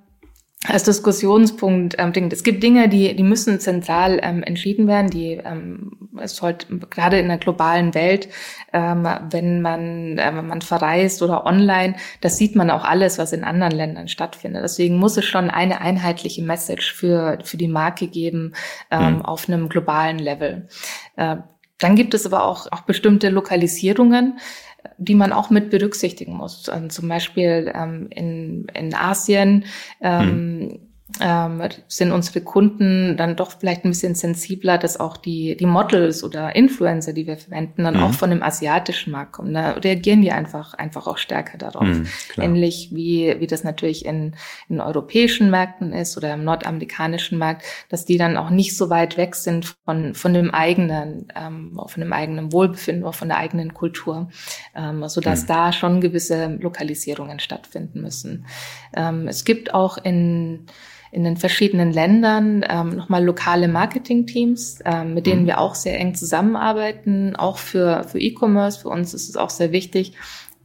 als 0.67 0.83
Diskussionspunkt 0.83 1.95
ähm, 1.99 2.13
Ding. 2.13 2.31
Es 2.33 2.43
gibt 2.43 2.63
Dinge, 2.65 2.89
die, 2.89 3.15
die 3.15 3.23
müssen 3.23 3.61
zentral 3.61 4.19
ähm, 4.23 4.43
entschieden 4.43 4.89
werden, 4.89 5.09
die 5.09 5.35
ähm, 5.35 6.11
es 6.21 6.35
sollte 6.35 6.67
gerade 6.91 7.21
in 7.21 7.29
der 7.29 7.39
globalen 7.39 7.95
Welt, 7.95 8.29
ähm, 8.73 9.07
wenn 9.31 9.63
man 9.63 10.19
äh, 10.19 10.33
wenn 10.35 10.49
man 10.49 10.61
verreist 10.61 11.23
oder 11.23 11.47
online, 11.47 11.95
das 12.21 12.39
sieht 12.39 12.57
man 12.57 12.71
auch 12.71 12.85
alles, 12.85 13.19
was 13.19 13.33
in 13.33 13.45
anderen 13.45 13.73
Ländern 13.73 14.09
stattfindet. 14.09 14.65
Deswegen 14.65 14.97
muss 14.97 15.17
es 15.17 15.27
schon 15.27 15.49
eine 15.49 15.81
einheitliche 15.81 16.43
Message 16.43 16.93
für 16.93 17.39
für 17.45 17.57
die 17.57 17.69
Marke 17.69 18.09
geben 18.09 18.55
ähm, 18.91 19.15
mhm. 19.15 19.23
auf 19.23 19.49
einem 19.49 19.69
globalen 19.69 20.19
Level. 20.19 20.69
Äh, 21.15 21.37
dann 21.79 21.95
gibt 21.97 22.15
es 22.15 22.27
aber 22.27 22.45
auch 22.45 22.71
auch 22.71 22.83
bestimmte 22.83 23.29
Lokalisierungen 23.29 24.39
die 24.97 25.15
man 25.15 25.33
auch 25.33 25.51
mit 25.51 25.71
berücksichtigen 25.71 26.35
muss. 26.35 26.69
Also 26.69 26.89
zum 26.89 27.09
Beispiel 27.09 27.71
ähm, 27.75 28.09
in, 28.11 28.67
in 28.75 28.95
Asien 28.95 29.65
ähm, 30.01 30.71
hm 30.71 30.88
ähm, 31.21 31.63
sind 31.89 32.13
unsere 32.13 32.43
Kunden 32.43 33.17
dann 33.17 33.35
doch 33.35 33.53
vielleicht 33.59 33.85
ein 33.85 33.91
bisschen 33.91 34.15
sensibler, 34.15 34.77
dass 34.77 35.01
auch 35.01 35.17
die, 35.17 35.57
die 35.57 35.67
Models 35.67 36.23
oder 36.23 36.55
Influencer, 36.55 37.15
die 37.15 37.27
wir 37.27 37.39
verwenden, 37.39 37.85
dann 37.85 37.97
mhm. 37.97 38.03
auch 38.03 38.13
von 38.13 38.29
dem 38.29 38.43
asiatischen 38.43 39.11
Markt 39.13 39.33
kommen. 39.33 39.55
Da 39.55 39.73
reagieren 39.73 40.21
die 40.21 40.33
einfach, 40.33 40.75
einfach 40.75 41.07
auch 41.07 41.17
stärker 41.17 41.57
darauf. 41.57 41.87
Mhm, 41.87 42.07
Ähnlich 42.37 42.91
wie, 42.93 43.35
wie 43.39 43.47
das 43.47 43.65
natürlich 43.65 44.05
in, 44.05 44.37
in 44.69 44.81
europäischen 44.81 45.51
Märkten 45.51 45.93
ist 45.93 46.17
oder 46.19 46.35
im 46.35 46.45
nordamerikanischen 46.45 47.39
Markt, 47.39 47.65
dass 47.89 48.05
die 48.05 48.19
dann 48.19 48.37
auch 48.37 48.51
nicht 48.51 48.77
so 48.77 48.91
weit 48.91 49.17
weg 49.17 49.35
sind 49.35 49.77
von, 49.87 50.15
von 50.15 50.35
dem 50.35 50.51
eigenen, 50.53 51.29
ähm, 51.35 51.81
von 51.87 52.01
dem 52.03 52.13
eigenen 52.13 52.53
Wohlbefinden 52.53 53.05
oder 53.05 53.15
von 53.15 53.29
der 53.29 53.39
eigenen 53.39 53.73
Kultur, 53.73 54.29
ähm, 54.77 55.09
so 55.09 55.23
dass 55.23 55.45
mhm. 55.45 55.47
da 55.47 55.73
schon 55.73 56.01
gewisse 56.03 56.59
Lokalisierungen 56.61 57.41
stattfinden 57.41 58.03
müssen. 58.03 58.45
Ähm, 58.95 59.27
es 59.27 59.45
gibt 59.47 59.73
auch 59.73 59.97
in 59.97 60.67
in 61.11 61.25
den 61.25 61.37
verschiedenen 61.37 61.93
Ländern 61.93 62.65
ähm, 62.69 62.97
nochmal 62.97 63.25
lokale 63.25 63.69
Marketing-Teams, 63.69 64.81
ähm, 64.85 65.15
mit 65.15 65.27
denen 65.27 65.43
mhm. 65.43 65.47
wir 65.47 65.59
auch 65.61 65.75
sehr 65.75 65.99
eng 65.99 66.15
zusammenarbeiten, 66.15 67.37
auch 67.37 67.59
für, 67.59 68.05
für 68.05 68.19
E-Commerce. 68.19 68.81
Für 68.81 68.89
uns 68.89 69.15
ist 69.15 69.29
es 69.29 69.37
auch 69.37 69.51
sehr 69.51 69.73
wichtig, 69.73 70.15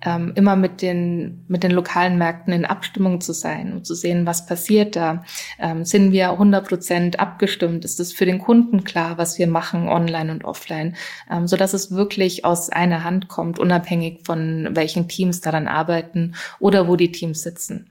ähm, 0.05 0.33
immer 0.35 0.55
mit 0.55 0.81
den, 0.81 1.45
mit 1.47 1.63
den 1.63 1.71
lokalen 1.71 2.17
Märkten 2.17 2.53
in 2.53 2.65
Abstimmung 2.65 3.21
zu 3.21 3.33
sein 3.33 3.73
und 3.73 3.85
zu 3.85 3.95
sehen, 3.95 4.25
was 4.25 4.45
passiert 4.45 4.95
da. 4.95 5.23
Ähm, 5.59 5.85
sind 5.85 6.11
wir 6.11 6.31
100 6.31 6.67
Prozent 6.67 7.19
abgestimmt? 7.19 7.85
Ist 7.85 7.99
es 7.99 8.13
für 8.13 8.25
den 8.25 8.39
Kunden 8.39 8.83
klar, 8.83 9.17
was 9.17 9.39
wir 9.39 9.47
machen, 9.47 9.87
online 9.87 10.31
und 10.31 10.43
offline? 10.43 10.95
Ähm, 11.31 11.47
so 11.47 11.55
dass 11.55 11.73
es 11.73 11.91
wirklich 11.91 12.45
aus 12.45 12.69
einer 12.69 13.03
Hand 13.03 13.27
kommt, 13.27 13.59
unabhängig 13.59 14.21
von 14.25 14.69
welchen 14.73 15.07
Teams 15.07 15.41
daran 15.41 15.67
arbeiten 15.67 16.35
oder 16.59 16.87
wo 16.87 16.95
die 16.95 17.11
Teams 17.11 17.41
sitzen. 17.41 17.89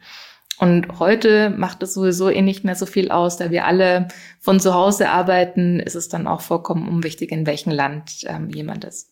Und 0.62 1.00
heute 1.00 1.50
macht 1.50 1.82
es 1.82 1.92
sowieso 1.92 2.30
eh 2.30 2.40
nicht 2.40 2.62
mehr 2.62 2.76
so 2.76 2.86
viel 2.86 3.10
aus, 3.10 3.36
da 3.36 3.50
wir 3.50 3.66
alle 3.66 4.06
von 4.38 4.60
zu 4.60 4.74
Hause 4.74 5.08
arbeiten, 5.08 5.80
ist 5.80 5.96
es 5.96 6.08
dann 6.08 6.28
auch 6.28 6.40
vollkommen 6.40 6.88
unwichtig, 6.88 7.32
in 7.32 7.46
welchem 7.46 7.72
Land 7.72 8.20
ähm, 8.26 8.48
jemand 8.48 8.84
ist. 8.84 9.10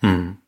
Hm. 0.00 0.38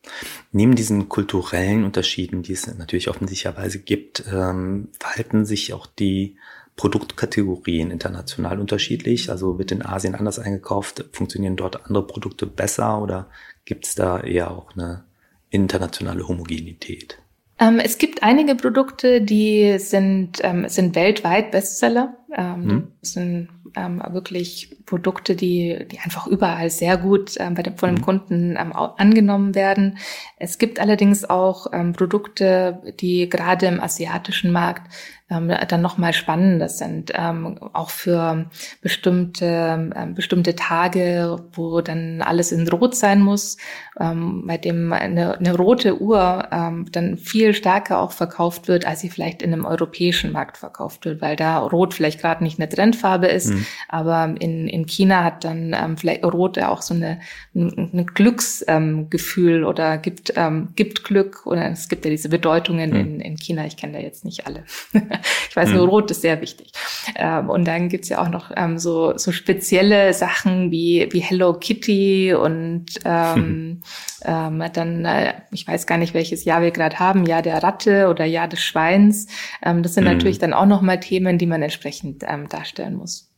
Neben 0.51 0.75
diesen 0.75 1.09
kulturellen 1.09 1.85
Unterschieden, 1.85 2.43
die 2.43 2.55
es 2.55 2.67
natürlich 2.67 3.09
offensichtlicherweise 3.09 3.79
gibt, 3.79 4.25
ähm, 4.29 4.89
verhalten 4.99 5.45
sich 5.45 5.73
auch 5.73 5.87
die 5.87 6.37
Produktkategorien 6.75 7.93
international 7.93 8.59
unterschiedlich? 8.59 9.31
Also 9.31 9.57
wird 9.61 9.71
in 9.71 9.87
Asien 9.87 10.17
anders 10.17 10.41
eingekauft? 10.41 11.05
Funktionieren 11.13 11.55
dort 11.55 11.87
andere 11.87 12.09
Produkte 12.09 12.49
besser 12.49 13.01
oder 13.01 13.31
gibt 13.65 13.87
es 13.87 13.95
da 13.95 14.19
eher 14.19 14.51
auch 14.51 14.73
eine 14.73 15.05
internationale 15.51 16.27
Homogenität? 16.27 17.23
Ähm, 17.61 17.79
es 17.79 17.99
gibt 17.99 18.23
einige 18.23 18.55
Produkte, 18.55 19.21
die 19.21 19.79
sind, 19.79 20.39
ähm, 20.43 20.69
sind 20.69 20.95
weltweit 20.97 21.51
Bestseller. 21.51 22.17
Hm. 22.33 22.93
sind 23.03 23.49
ähm, 23.75 24.01
wirklich 24.11 24.77
Produkte, 24.87 25.35
die, 25.35 25.85
die 25.91 25.99
einfach 25.99 26.29
überall 26.29 26.71
sehr 26.71 26.97
gut 26.97 27.37
bei 27.37 27.63
dem, 27.65 27.77
von 27.77 27.89
dem 27.89 27.99
mhm. 27.99 28.05
Kunden 28.05 28.57
angenommen 28.57 29.57
werden. 29.57 29.99
Es 30.37 30.59
gibt 30.59 30.79
allerdings 30.79 31.29
auch 31.29 31.67
Produkte, 31.93 32.95
die 33.01 33.29
gerade 33.29 33.67
im 33.67 33.81
asiatischen 33.81 34.53
Markt 34.53 34.93
ähm, 35.31 35.53
dann 35.69 35.81
nochmal 35.81 36.13
spannender 36.13 36.69
sind, 36.69 37.13
ähm, 37.15 37.59
auch 37.73 37.91
für 37.91 38.47
bestimmte, 38.83 39.93
ähm, 39.95 40.15
bestimmte 40.15 40.57
Tage, 40.57 41.37
wo 41.53 41.81
dann 41.81 42.21
alles 42.23 42.53
in 42.53 42.69
Rot 42.69 42.95
sein 42.95 43.21
muss, 43.21 43.57
ähm, 43.99 44.45
bei 44.47 44.59
dem 44.59 44.93
eine, 44.93 45.39
eine 45.39 45.57
rote 45.57 46.01
Uhr 46.01 46.49
ähm, 46.51 46.87
dann 46.91 47.17
viel 47.17 47.55
stärker 47.55 48.01
auch 48.01 48.13
verkauft 48.13 48.67
wird, 48.67 48.87
als 48.87 49.01
sie 49.01 49.09
vielleicht 49.09 49.43
in 49.43 49.53
einem 49.53 49.67
europäischen 49.67 50.33
Markt 50.33 50.57
verkauft 50.57 51.05
wird, 51.05 51.21
weil 51.21 51.37
da 51.37 51.59
Rot 51.59 51.95
vielleicht 51.95 52.21
gerade 52.21 52.43
nicht 52.43 52.59
eine 52.59 52.69
Trendfarbe 52.69 53.29
ist, 53.29 53.51
mhm. 53.51 53.67
aber 53.89 54.35
in, 54.41 54.67
in 54.67 54.87
China 54.87 55.23
hat 55.23 55.45
dann 55.45 55.77
ähm, 55.79 55.97
vielleicht 55.97 56.25
Rot 56.25 56.57
ja 56.57 56.71
auch 56.71 56.83
so 56.83 56.95
eine, 56.95 57.21
ein, 57.55 57.91
ein 57.93 58.07
Glücksgefühl 58.07 59.61
ähm, 59.61 59.67
oder 59.67 59.99
gibt, 59.99 60.33
ähm, 60.37 60.71
gibt 60.75 61.05
Glück 61.05 61.47
oder 61.47 61.71
es 61.71 61.89
gibt 61.89 62.05
ja 62.05 62.11
diese 62.11 62.29
Bedeutungen 62.29 62.91
mhm. 62.91 62.97
in, 62.97 63.21
in 63.21 63.37
China, 63.37 63.67
ich 63.67 63.77
kenne 63.77 63.93
da 63.93 63.99
jetzt 64.01 64.25
nicht 64.25 64.47
alle. 64.47 64.65
ich 65.49 65.57
weiß 65.57 65.71
nur, 65.71 65.85
mhm. 65.85 65.91
Rot 65.91 66.11
ist 66.11 66.23
sehr 66.23 66.41
wichtig. 66.41 66.73
Ähm, 67.17 67.51
und 67.51 67.67
dann 67.67 67.89
gibt's 67.89 68.09
ja 68.09 68.23
auch 68.23 68.29
noch 68.29 68.51
ähm, 68.57 68.79
so, 68.79 69.17
so 69.17 69.33
spezielle 69.33 70.13
Sachen 70.15 70.71
wie, 70.71 71.09
wie 71.11 71.21
Hello 71.21 71.55
Kitty 71.55 72.35
und 72.35 72.87
ähm, 73.05 73.83
ähm, 74.25 74.63
dann, 74.73 75.05
äh, 75.05 75.35
ich 75.53 75.67
weiß 75.67 75.87
gar 75.87 75.99
nicht, 75.99 76.15
welches 76.15 76.45
Jahr 76.45 76.63
wir 76.63 76.71
gerade 76.71 76.99
haben, 76.99 77.27
Jahr 77.27 77.43
der 77.43 77.63
Ratte 77.63 78.09
oder 78.09 78.25
Jahr 78.25 78.49
des 78.49 78.61
Schweins. 78.61 79.27
Ähm, 79.63 79.83
das 79.83 79.95
sind 79.95 80.05
mhm. 80.05 80.13
natürlich 80.13 80.39
dann 80.39 80.53
auch 80.53 80.67
nochmal 80.67 81.01
Themen, 81.01 81.39
die 81.39 81.47
man 81.47 81.63
entsprechend 81.63 82.25
ähm, 82.27 82.49
darstellen 82.49 82.97
muss. 82.97 83.31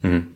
Mhm. 0.00 0.28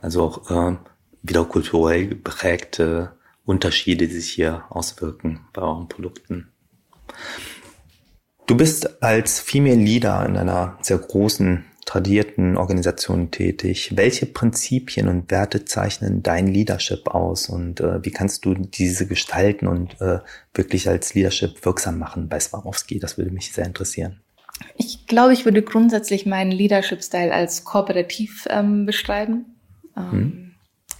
Also 0.00 0.22
auch 0.22 0.50
äh, 0.50 0.76
wieder 1.22 1.44
kulturell 1.44 2.08
geprägte 2.08 3.12
Unterschiede, 3.44 4.06
die 4.06 4.14
sich 4.14 4.30
hier 4.30 4.64
auswirken 4.70 5.40
bei 5.52 5.62
euren 5.62 5.88
Produkten. 5.88 6.48
Du 8.50 8.56
bist 8.56 9.00
als 9.00 9.38
Female 9.38 9.76
Leader 9.76 10.26
in 10.26 10.36
einer 10.36 10.76
sehr 10.80 10.98
großen, 10.98 11.66
tradierten 11.86 12.56
Organisation 12.56 13.30
tätig. 13.30 13.92
Welche 13.94 14.26
Prinzipien 14.26 15.06
und 15.06 15.30
Werte 15.30 15.64
zeichnen 15.64 16.24
dein 16.24 16.48
Leadership 16.48 17.06
aus 17.06 17.48
und 17.48 17.78
äh, 17.78 18.04
wie 18.04 18.10
kannst 18.10 18.44
du 18.44 18.54
diese 18.54 19.06
gestalten 19.06 19.68
und 19.68 20.00
äh, 20.00 20.18
wirklich 20.52 20.88
als 20.88 21.14
Leadership 21.14 21.64
wirksam 21.64 22.00
machen 22.00 22.28
bei 22.28 22.40
Swarovski? 22.40 22.98
Das 22.98 23.16
würde 23.16 23.30
mich 23.30 23.52
sehr 23.52 23.66
interessieren. 23.66 24.18
Ich 24.76 25.06
glaube, 25.06 25.32
ich 25.32 25.44
würde 25.44 25.62
grundsätzlich 25.62 26.26
meinen 26.26 26.50
Leadership-Style 26.50 27.32
als 27.32 27.62
kooperativ 27.62 28.48
ähm, 28.50 28.84
beschreiben. 28.84 29.44
Ähm, 29.96 30.10
hm 30.10 30.49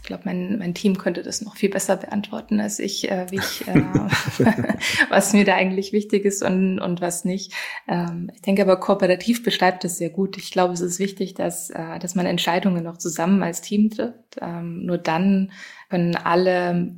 ich 0.00 0.06
glaube, 0.06 0.22
mein, 0.24 0.58
mein 0.58 0.74
Team 0.74 0.96
könnte 0.96 1.22
das 1.22 1.42
noch 1.42 1.56
viel 1.56 1.68
besser 1.68 1.96
beantworten 1.96 2.58
als 2.58 2.78
ich, 2.78 3.10
äh, 3.10 3.26
wie 3.30 3.36
ich 3.36 3.68
äh, 3.68 3.82
was 5.10 5.34
mir 5.34 5.44
da 5.44 5.54
eigentlich 5.54 5.92
wichtig 5.92 6.24
ist 6.24 6.42
und, 6.42 6.78
und 6.78 7.02
was 7.02 7.26
nicht. 7.26 7.52
Ähm, 7.86 8.30
ich 8.34 8.40
denke 8.40 8.62
aber, 8.62 8.80
kooperativ 8.80 9.42
beschreibt 9.42 9.84
das 9.84 9.98
sehr 9.98 10.08
gut. 10.08 10.38
Ich 10.38 10.50
glaube, 10.50 10.72
es 10.72 10.80
ist 10.80 10.98
wichtig, 11.00 11.34
dass, 11.34 11.68
äh, 11.68 11.98
dass 11.98 12.14
man 12.14 12.24
Entscheidungen 12.24 12.82
noch 12.82 12.96
zusammen 12.96 13.42
als 13.42 13.60
Team 13.60 13.90
trifft. 13.90 14.38
Ähm, 14.40 14.86
nur 14.86 14.96
dann 14.96 15.52
können 15.90 16.16
alle 16.16 16.96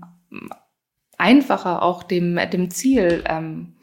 einfacher 1.18 1.82
auch 1.82 2.04
dem, 2.04 2.38
dem 2.52 2.70
Ziel 2.70 3.24
ähm, 3.26 3.74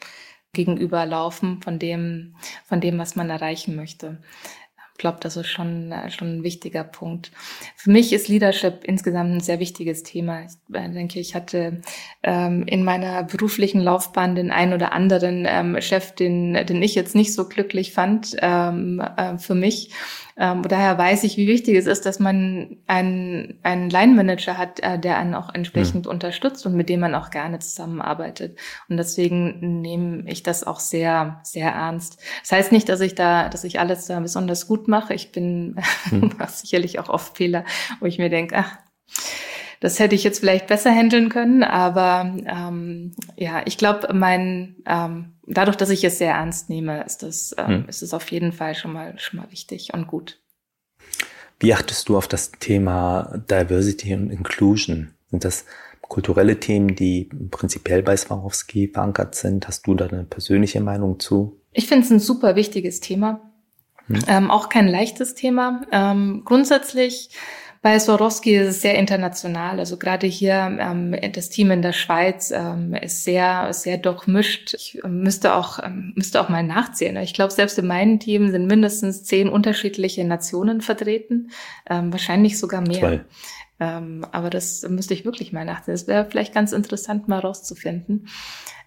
gegenüberlaufen 0.53 1.61
von 1.61 1.77
dem, 1.77 2.35
von 2.65 2.79
dem, 2.79 2.97
was 2.97 3.17
man 3.17 3.29
erreichen 3.29 3.75
möchte 3.75 4.19
glaube, 4.99 5.17
das 5.21 5.35
ist 5.35 5.47
schon, 5.47 5.91
äh, 5.91 6.11
schon 6.11 6.37
ein 6.37 6.43
wichtiger 6.43 6.83
Punkt. 6.83 7.31
Für 7.75 7.89
mich 7.89 8.13
ist 8.13 8.27
Leadership 8.27 8.83
insgesamt 8.83 9.33
ein 9.33 9.39
sehr 9.39 9.59
wichtiges 9.59 10.03
Thema. 10.03 10.43
Ich 10.43 10.75
äh, 10.75 10.89
denke, 10.89 11.19
ich 11.19 11.33
hatte 11.33 11.81
ähm, 12.21 12.63
in 12.67 12.83
meiner 12.83 13.23
beruflichen 13.23 13.81
Laufbahn 13.81 14.35
den 14.35 14.51
einen 14.51 14.73
oder 14.73 14.91
anderen 14.91 15.47
ähm, 15.49 15.81
Chef, 15.81 16.13
den, 16.13 16.53
den 16.53 16.83
ich 16.83 16.93
jetzt 16.93 17.15
nicht 17.15 17.33
so 17.33 17.47
glücklich 17.47 17.93
fand 17.93 18.35
ähm, 18.41 19.01
äh, 19.17 19.39
für 19.39 19.55
mich. 19.55 19.91
Ähm, 20.39 20.63
daher 20.63 20.97
weiß 20.97 21.25
ich, 21.25 21.35
wie 21.35 21.47
wichtig 21.47 21.75
es 21.75 21.85
ist, 21.85 22.05
dass 22.05 22.19
man 22.19 22.77
einen, 22.87 23.59
einen 23.61 23.89
Line-Manager 23.89 24.57
hat, 24.57 24.79
äh, 24.79 24.97
der 24.97 25.17
einen 25.17 25.35
auch 25.35 25.53
entsprechend 25.53 26.05
mhm. 26.05 26.11
unterstützt 26.11 26.65
und 26.65 26.75
mit 26.75 26.87
dem 26.87 27.01
man 27.01 27.13
auch 27.13 27.29
gerne 27.29 27.59
zusammenarbeitet. 27.59 28.57
Und 28.87 28.95
deswegen 28.95 29.81
nehme 29.81 30.23
ich 30.27 30.41
das 30.41 30.63
auch 30.63 30.79
sehr, 30.79 31.41
sehr 31.43 31.71
ernst. 31.71 32.21
Das 32.41 32.53
heißt 32.53 32.71
nicht, 32.71 32.87
dass 32.87 33.01
ich 33.01 33.15
da, 33.15 33.49
dass 33.49 33.65
ich 33.65 33.81
alles 33.81 34.05
da 34.05 34.17
besonders 34.21 34.65
gut 34.65 34.87
mache. 34.87 35.13
Ich 35.13 35.33
bin 35.33 35.75
mhm. 36.11 36.33
sicherlich 36.47 36.99
auch 36.99 37.09
oft 37.09 37.35
Fehler, 37.35 37.65
wo 37.99 38.05
ich 38.05 38.17
mir 38.17 38.29
denke, 38.29 38.55
ach, 38.57 38.77
das 39.79 39.99
hätte 39.99 40.15
ich 40.15 40.23
jetzt 40.23 40.39
vielleicht 40.39 40.67
besser 40.67 40.91
handeln 40.91 41.29
können, 41.29 41.63
aber 41.63 42.35
ähm, 42.45 43.11
ja, 43.37 43.61
ich 43.65 43.77
glaube, 43.77 44.13
mein 44.13 44.75
ähm, 44.85 45.33
dadurch, 45.47 45.77
dass 45.77 45.89
ich 45.89 46.03
es 46.03 46.17
sehr 46.17 46.33
ernst 46.33 46.69
nehme, 46.69 47.03
ist 47.03 47.23
das 47.23 47.55
ähm, 47.57 47.67
hm. 47.67 47.85
ist 47.87 48.01
es 48.01 48.13
auf 48.13 48.29
jeden 48.31 48.51
Fall 48.51 48.75
schon 48.75 48.93
mal 48.93 49.17
schon 49.19 49.39
mal 49.39 49.51
wichtig 49.51 49.93
und 49.93 50.07
gut. 50.07 50.39
Wie 51.59 51.73
achtest 51.73 52.09
du 52.09 52.17
auf 52.17 52.27
das 52.27 52.51
Thema 52.51 53.41
Diversity 53.49 54.13
und 54.13 54.29
Inclusion? 54.29 55.13
Sind 55.29 55.43
das 55.43 55.65
kulturelle 56.01 56.59
Themen, 56.59 56.95
die 56.95 57.29
prinzipiell 57.51 58.01
bei 58.01 58.15
Swarovski 58.15 58.87
verankert 58.87 59.35
sind? 59.35 59.67
Hast 59.67 59.85
du 59.85 59.93
da 59.93 60.07
eine 60.07 60.23
persönliche 60.23 60.81
Meinung 60.81 61.19
zu? 61.19 61.61
Ich 61.71 61.87
finde 61.87 62.05
es 62.05 62.11
ein 62.11 62.19
super 62.19 62.55
wichtiges 62.55 62.99
Thema. 62.99 63.41
Hm. 64.07 64.19
Ähm, 64.27 64.51
auch 64.51 64.69
kein 64.69 64.87
leichtes 64.87 65.35
Thema. 65.35 65.81
Ähm, 65.91 66.43
grundsätzlich 66.45 67.29
bei 67.81 67.97
Swarovski 67.97 68.55
ist 68.55 68.67
es 68.67 68.81
sehr 68.81 68.95
international. 68.95 69.79
Also 69.79 69.97
gerade 69.97 70.27
hier 70.27 70.77
ähm, 70.79 71.15
das 71.33 71.49
Team 71.49 71.71
in 71.71 71.81
der 71.81 71.93
Schweiz 71.93 72.51
ähm, 72.51 72.93
ist 72.93 73.23
sehr, 73.23 73.71
sehr 73.71 73.97
durchmischt. 73.97 74.73
Ich 74.73 74.99
ähm, 75.03 75.21
müsste 75.21 75.53
auch, 75.53 75.79
ähm, 75.81 76.11
müsste 76.15 76.41
auch 76.41 76.49
mal 76.49 76.63
nachzählen. 76.63 77.15
Ich 77.17 77.33
glaube, 77.33 77.53
selbst 77.53 77.79
in 77.79 77.87
meinem 77.87 78.19
Team 78.19 78.51
sind 78.51 78.67
mindestens 78.67 79.23
zehn 79.23 79.47
unterschiedliche 79.47 80.25
Nationen 80.25 80.81
vertreten. 80.81 81.51
Ähm, 81.89 82.11
wahrscheinlich 82.11 82.59
sogar 82.59 82.81
mehr. 82.81 83.23
Ähm, 83.79 84.25
aber 84.31 84.49
das 84.49 84.85
müsste 84.89 85.13
ich 85.13 85.23
wirklich 85.23 85.53
mal 85.53 85.63
nachzählen. 85.63 85.97
Das 85.97 86.07
wäre 86.07 86.25
vielleicht 86.25 86.53
ganz 86.53 86.73
interessant 86.73 87.29
mal 87.29 87.39
rauszufinden. 87.39 88.27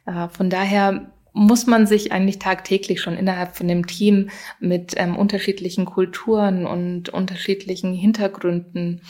Äh, 0.05 0.28
von 0.28 0.50
daher 0.50 1.12
muss 1.33 1.66
man 1.66 1.87
sich 1.87 2.12
eigentlich 2.12 2.38
tagtäglich 2.38 3.01
schon 3.01 3.16
innerhalb 3.16 3.57
von 3.57 3.68
dem 3.68 3.87
Team 3.87 4.31
mit 4.61 4.95
ähm, 4.97 5.16
unterschiedlichen 5.16 5.87
Kulturen 5.87 6.66
und 6.66 7.09
unterschiedlichen 7.09 7.95
Hintergründen 7.95 9.03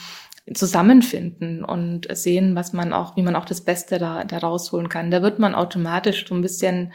zusammenfinden 0.55 1.65
und 1.65 2.09
sehen, 2.17 2.57
was 2.57 2.73
man 2.73 2.93
auch, 2.93 3.17
wie 3.17 3.23
man 3.23 3.37
auch 3.37 3.45
das 3.45 3.61
Beste 3.61 3.99
da, 3.99 4.25
da 4.25 4.39
rausholen 4.39 4.89
kann. 4.89 5.11
Da 5.11 5.23
wird 5.23 5.39
man 5.39 5.55
automatisch 5.55 6.27
so 6.27 6.35
ein 6.35 6.43
bisschen 6.43 6.93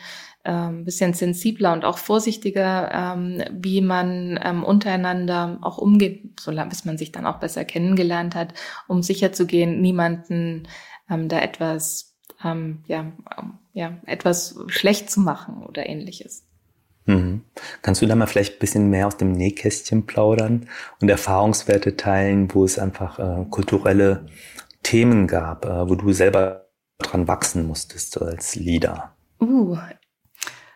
ähm, 0.47 0.85
bisschen 0.85 1.13
sensibler 1.13 1.73
und 1.73 1.83
auch 1.83 1.97
vorsichtiger, 1.97 2.89
ähm, 2.93 3.43
wie 3.51 3.81
man 3.81 4.39
ähm, 4.41 4.63
untereinander 4.63 5.59
auch 5.61 5.77
umgeht, 5.77 6.39
so 6.39 6.53
bis 6.69 6.85
man 6.85 6.97
sich 6.97 7.11
dann 7.11 7.25
auch 7.25 7.39
besser 7.39 7.65
kennengelernt 7.65 8.33
hat, 8.33 8.53
um 8.87 9.03
sicherzugehen, 9.03 9.81
niemanden 9.81 10.67
da 11.09 11.39
etwas 11.39 12.16
ähm, 12.43 12.83
ja, 12.87 13.11
ja, 13.73 13.97
etwas 14.05 14.59
schlecht 14.67 15.09
zu 15.09 15.19
machen 15.19 15.63
oder 15.63 15.87
ähnliches. 15.87 16.43
Mhm. 17.05 17.41
Kannst 17.81 18.01
du 18.01 18.05
da 18.05 18.15
mal 18.15 18.27
vielleicht 18.27 18.55
ein 18.55 18.59
bisschen 18.59 18.89
mehr 18.89 19.07
aus 19.07 19.17
dem 19.17 19.31
Nähkästchen 19.31 20.05
plaudern 20.05 20.67
und 20.99 21.09
Erfahrungswerte 21.09 21.95
teilen, 21.95 22.53
wo 22.53 22.65
es 22.65 22.77
einfach 22.77 23.19
äh, 23.19 23.45
kulturelle 23.49 24.25
Themen 24.83 25.27
gab, 25.27 25.65
äh, 25.65 25.89
wo 25.89 25.95
du 25.95 26.11
selber 26.11 26.67
dran 26.99 27.27
wachsen 27.27 27.65
musstest 27.65 28.21
als 28.21 28.55
Leader? 28.55 29.13
Uh, 29.39 29.77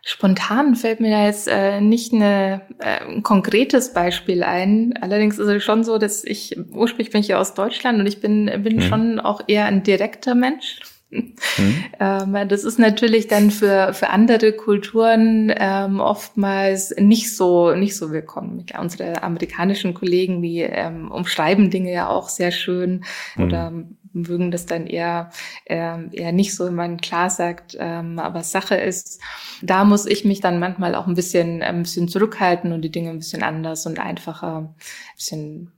Spontan 0.03 0.75
fällt 0.75 0.99
mir 0.99 1.11
da 1.11 1.25
jetzt 1.25 1.47
äh, 1.47 1.79
nicht 1.79 2.11
eine, 2.11 2.61
äh, 2.79 3.05
ein 3.05 3.23
konkretes 3.23 3.93
Beispiel 3.93 4.41
ein. 4.41 4.93
Allerdings 4.99 5.37
ist 5.37 5.47
es 5.47 5.63
schon 5.63 5.83
so, 5.83 5.99
dass 5.99 6.23
ich, 6.23 6.57
ursprünglich 6.71 7.11
bin 7.11 7.21
ich 7.21 7.27
ja 7.27 7.39
aus 7.39 7.53
Deutschland 7.53 7.99
und 7.99 8.07
ich 8.07 8.19
bin, 8.19 8.45
bin 8.63 8.77
mhm. 8.77 8.81
schon 8.81 9.19
auch 9.19 9.41
eher 9.47 9.65
ein 9.65 9.83
direkter 9.83 10.33
Mensch. 10.33 10.79
Mhm. 11.11 11.33
Ähm, 11.99 12.35
das 12.47 12.63
ist 12.63 12.79
natürlich 12.79 13.27
dann 13.27 13.51
für, 13.51 13.93
für 13.93 14.09
andere 14.09 14.53
Kulturen 14.53 15.53
ähm, 15.55 15.99
oftmals 15.99 16.95
nicht 16.97 17.35
so, 17.35 17.75
nicht 17.75 17.95
so 17.95 18.11
willkommen. 18.11 18.65
Unsere 18.79 19.21
amerikanischen 19.21 19.93
Kollegen, 19.93 20.41
die 20.41 20.61
ähm, 20.61 21.11
umschreiben 21.11 21.69
Dinge 21.69 21.91
ja 21.91 22.09
auch 22.09 22.27
sehr 22.27 22.49
schön 22.49 23.03
mhm. 23.35 23.43
oder 23.43 23.71
mögen 24.13 24.49
das 24.49 24.65
dann 24.65 24.87
eher, 24.87 25.29
äh, 25.65 26.07
eher 26.11 26.31
nicht 26.31 26.55
so, 26.55 26.65
wenn 26.65 26.75
man 26.75 26.97
klar 27.01 27.29
sagt, 27.29 27.77
ähm, 27.79 28.17
aber 28.17 28.41
Sache 28.43 28.75
ist, 28.75 29.21
da 29.61 29.83
muss 29.83 30.05
ich 30.05 30.25
mich 30.25 30.39
dann 30.39 30.59
manchmal 30.59 30.95
auch 30.95 31.07
ein 31.07 31.15
bisschen, 31.15 31.61
ein 31.61 31.83
bisschen 31.83 32.07
zurückhalten 32.07 32.71
und 32.71 32.81
die 32.81 32.91
Dinge 32.91 33.11
ein 33.11 33.19
bisschen 33.19 33.43
anders 33.43 33.85
und 33.85 33.99
einfacher, 33.99 34.57
ein 34.57 34.75
bisschen 35.15 35.71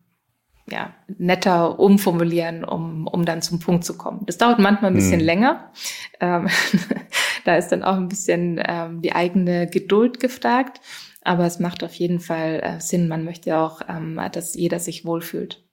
ja, 0.69 0.93
netter 1.17 1.79
umformulieren, 1.79 2.63
um, 2.63 3.07
um 3.07 3.25
dann 3.25 3.41
zum 3.41 3.59
Punkt 3.59 3.83
zu 3.83 3.97
kommen. 3.97 4.21
Das 4.25 4.37
dauert 4.37 4.59
manchmal 4.59 4.91
ein 4.91 4.95
bisschen 4.95 5.19
hm. 5.19 5.25
länger. 5.25 5.71
Ähm, 6.19 6.47
da 7.45 7.57
ist 7.57 7.69
dann 7.69 7.83
auch 7.83 7.97
ein 7.97 8.07
bisschen 8.07 8.61
ähm, 8.65 9.01
die 9.01 9.13
eigene 9.13 9.67
Geduld 9.67 10.19
gefragt. 10.19 10.79
Aber 11.21 11.45
es 11.45 11.59
macht 11.59 11.83
auf 11.83 11.93
jeden 11.93 12.19
Fall 12.19 12.61
äh, 12.63 12.81
Sinn. 12.81 13.07
Man 13.07 13.23
möchte 13.23 13.49
ja 13.49 13.65
auch, 13.65 13.81
ähm, 13.87 14.19
dass 14.31 14.55
jeder 14.55 14.79
sich 14.79 15.05
wohlfühlt. 15.05 15.63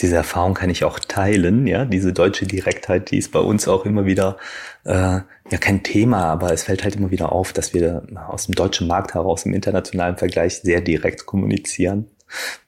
Diese 0.00 0.16
Erfahrung 0.16 0.54
kann 0.54 0.70
ich 0.70 0.84
auch 0.84 0.98
teilen, 0.98 1.66
ja. 1.66 1.84
Diese 1.84 2.12
deutsche 2.12 2.46
Direktheit, 2.46 3.10
die 3.10 3.18
ist 3.18 3.30
bei 3.30 3.38
uns 3.38 3.68
auch 3.68 3.86
immer 3.86 4.04
wieder 4.04 4.36
äh, 4.84 5.20
ja 5.50 5.58
kein 5.60 5.82
Thema, 5.82 6.24
aber 6.24 6.52
es 6.52 6.64
fällt 6.64 6.82
halt 6.82 6.96
immer 6.96 7.10
wieder 7.10 7.30
auf, 7.30 7.52
dass 7.52 7.72
wir 7.72 8.02
aus 8.28 8.46
dem 8.46 8.54
deutschen 8.54 8.88
Markt 8.88 9.14
heraus 9.14 9.46
im 9.46 9.54
internationalen 9.54 10.16
Vergleich 10.16 10.56
sehr 10.56 10.80
direkt 10.80 11.26
kommunizieren. 11.26 12.10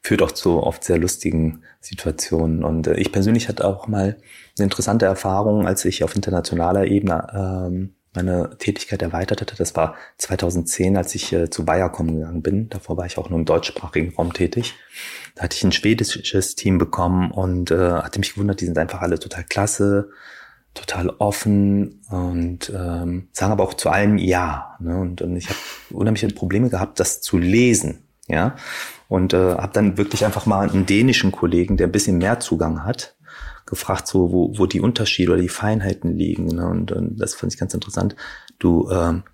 Führt 0.02 0.22
auch 0.22 0.33
zu 0.33 0.62
oft 0.62 0.85
sehr 0.85 0.98
lustigen 0.98 1.62
Situationen. 1.81 2.64
Und 2.64 2.87
äh, 2.87 2.94
ich 2.94 3.12
persönlich 3.12 3.48
hatte 3.48 3.64
auch 3.64 3.87
mal 3.88 4.16
eine 4.59 4.64
interessante 4.64 5.07
Erfahrung, 5.07 5.66
als 5.66 5.85
ich 5.85 6.05
auf 6.05 6.16
internationaler 6.16 6.87
Ebene 6.87 7.26
ähm, 7.35 7.96
meine 8.16 8.57
Tätigkeit 8.59 9.02
erweitert 9.02 9.42
hatte. 9.42 9.55
Das 9.57 9.76
war 9.76 9.94
2010, 10.16 10.96
als 10.96 11.14
ich 11.14 11.33
äh, 11.33 11.50
zu 11.50 11.66
Viacom 11.66 12.14
gegangen 12.14 12.42
bin. 12.42 12.68
Davor 12.68 12.96
war 12.96 13.07
ich 13.07 13.18
auch 13.18 13.31
nur 13.31 13.38
im 13.38 13.44
deutschsprachigen 13.44 14.14
Raum 14.16 14.33
tätig. 14.33 14.74
Da 15.35 15.44
hatte 15.44 15.57
ich 15.57 15.62
ein 15.62 15.72
schwedisches 15.72 16.57
Team 16.57 16.79
bekommen 16.79 17.31
und 17.31 17.70
äh, 17.70 17.92
hatte 17.92 18.18
mich 18.18 18.35
gewundert, 18.35 18.61
die 18.61 18.66
sind 18.66 18.79
einfach 18.79 19.02
alle 19.02 19.18
total 19.18 19.44
klasse, 19.44 20.11
total 20.74 21.11
offen 21.11 22.02
und 22.11 22.70
ähm, 22.74 23.29
sagen 23.33 23.52
aber 23.52 23.64
auch 23.64 23.74
zu 23.74 23.90
allem 23.90 24.18
Ja. 24.18 24.76
Ne? 24.81 24.98
Und, 24.98 25.22
und 25.22 25.37
ich 25.37 25.48
habe 25.48 25.59
unheimliche 25.90 26.29
Probleme 26.29 26.70
gehabt, 26.70 26.98
das 26.98 27.20
zu 27.20 27.38
lesen. 27.38 28.02
Ja, 28.29 28.57
und 29.08 29.32
äh, 29.32 29.54
habe 29.54 29.72
dann 29.72 29.96
wirklich 29.96 30.24
einfach 30.24 30.46
mal 30.46 30.68
einen 30.68 30.86
dänischen 30.86 31.32
Kollegen, 31.32 31.76
der 31.76 31.88
ein 31.88 31.92
bisschen 31.92 32.18
mehr 32.18 32.40
Zugang 32.40 32.84
hat, 32.84 33.16
gefragt, 33.66 34.06
so 34.06 34.32
wo, 34.32 34.58
wo 34.58 34.66
die 34.66 34.80
Unterschiede 34.80 35.32
oder 35.32 35.42
die 35.42 35.48
Feinheiten 35.48 36.16
liegen. 36.16 36.46
Ne? 36.46 36.66
Und, 36.66 36.92
und 36.92 37.16
das 37.18 37.34
fand 37.34 37.52
ich 37.52 37.58
ganz 37.58 37.74
interessant. 37.74 38.16
Du, 38.58 38.90
ähm, 38.90 39.24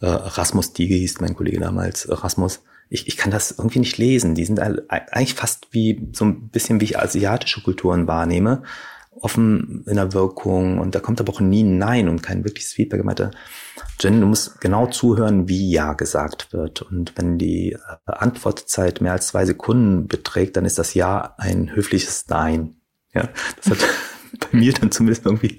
äh, 0.00 0.06
Rasmus 0.06 0.72
Diege 0.72 0.94
hieß 0.94 1.20
mein 1.20 1.34
Kollege 1.34 1.60
damals, 1.60 2.08
Rasmus, 2.10 2.62
ich, 2.88 3.08
ich 3.08 3.16
kann 3.16 3.32
das 3.32 3.52
irgendwie 3.52 3.80
nicht 3.80 3.98
lesen. 3.98 4.34
Die 4.34 4.44
sind 4.44 4.60
eigentlich 4.60 5.34
fast 5.34 5.68
wie 5.72 6.08
so 6.12 6.24
ein 6.24 6.48
bisschen 6.48 6.80
wie 6.80 6.84
ich 6.84 6.98
asiatische 6.98 7.62
Kulturen 7.62 8.06
wahrnehme, 8.06 8.62
offen 9.20 9.84
in 9.86 9.96
der 9.96 10.12
Wirkung 10.12 10.78
und 10.78 10.94
da 10.94 11.00
kommt 11.00 11.20
aber 11.20 11.32
auch 11.32 11.40
nie 11.40 11.64
ein 11.64 11.78
Nein 11.78 12.08
und 12.08 12.22
kein 12.22 12.44
wirkliches 12.44 12.72
Feedback. 12.72 13.00
Ich 13.00 13.06
meinte, 13.06 13.30
Jen, 14.00 14.20
du 14.20 14.26
musst 14.26 14.60
genau 14.60 14.86
zuhören, 14.86 15.48
wie 15.48 15.70
Ja 15.70 15.94
gesagt 15.94 16.52
wird. 16.52 16.82
Und 16.82 17.12
wenn 17.16 17.38
die 17.38 17.72
äh, 17.72 17.78
Antwortzeit 18.06 19.00
mehr 19.00 19.12
als 19.12 19.28
zwei 19.28 19.46
Sekunden 19.46 20.06
beträgt, 20.06 20.56
dann 20.56 20.64
ist 20.64 20.78
das 20.78 20.94
Ja 20.94 21.34
ein 21.38 21.74
höfliches 21.74 22.26
Nein. 22.28 22.76
Ja, 23.14 23.28
das 23.56 23.70
hat 23.70 23.88
bei 24.40 24.58
mir 24.58 24.72
dann 24.74 24.90
zumindest 24.90 25.24
irgendwie 25.24 25.58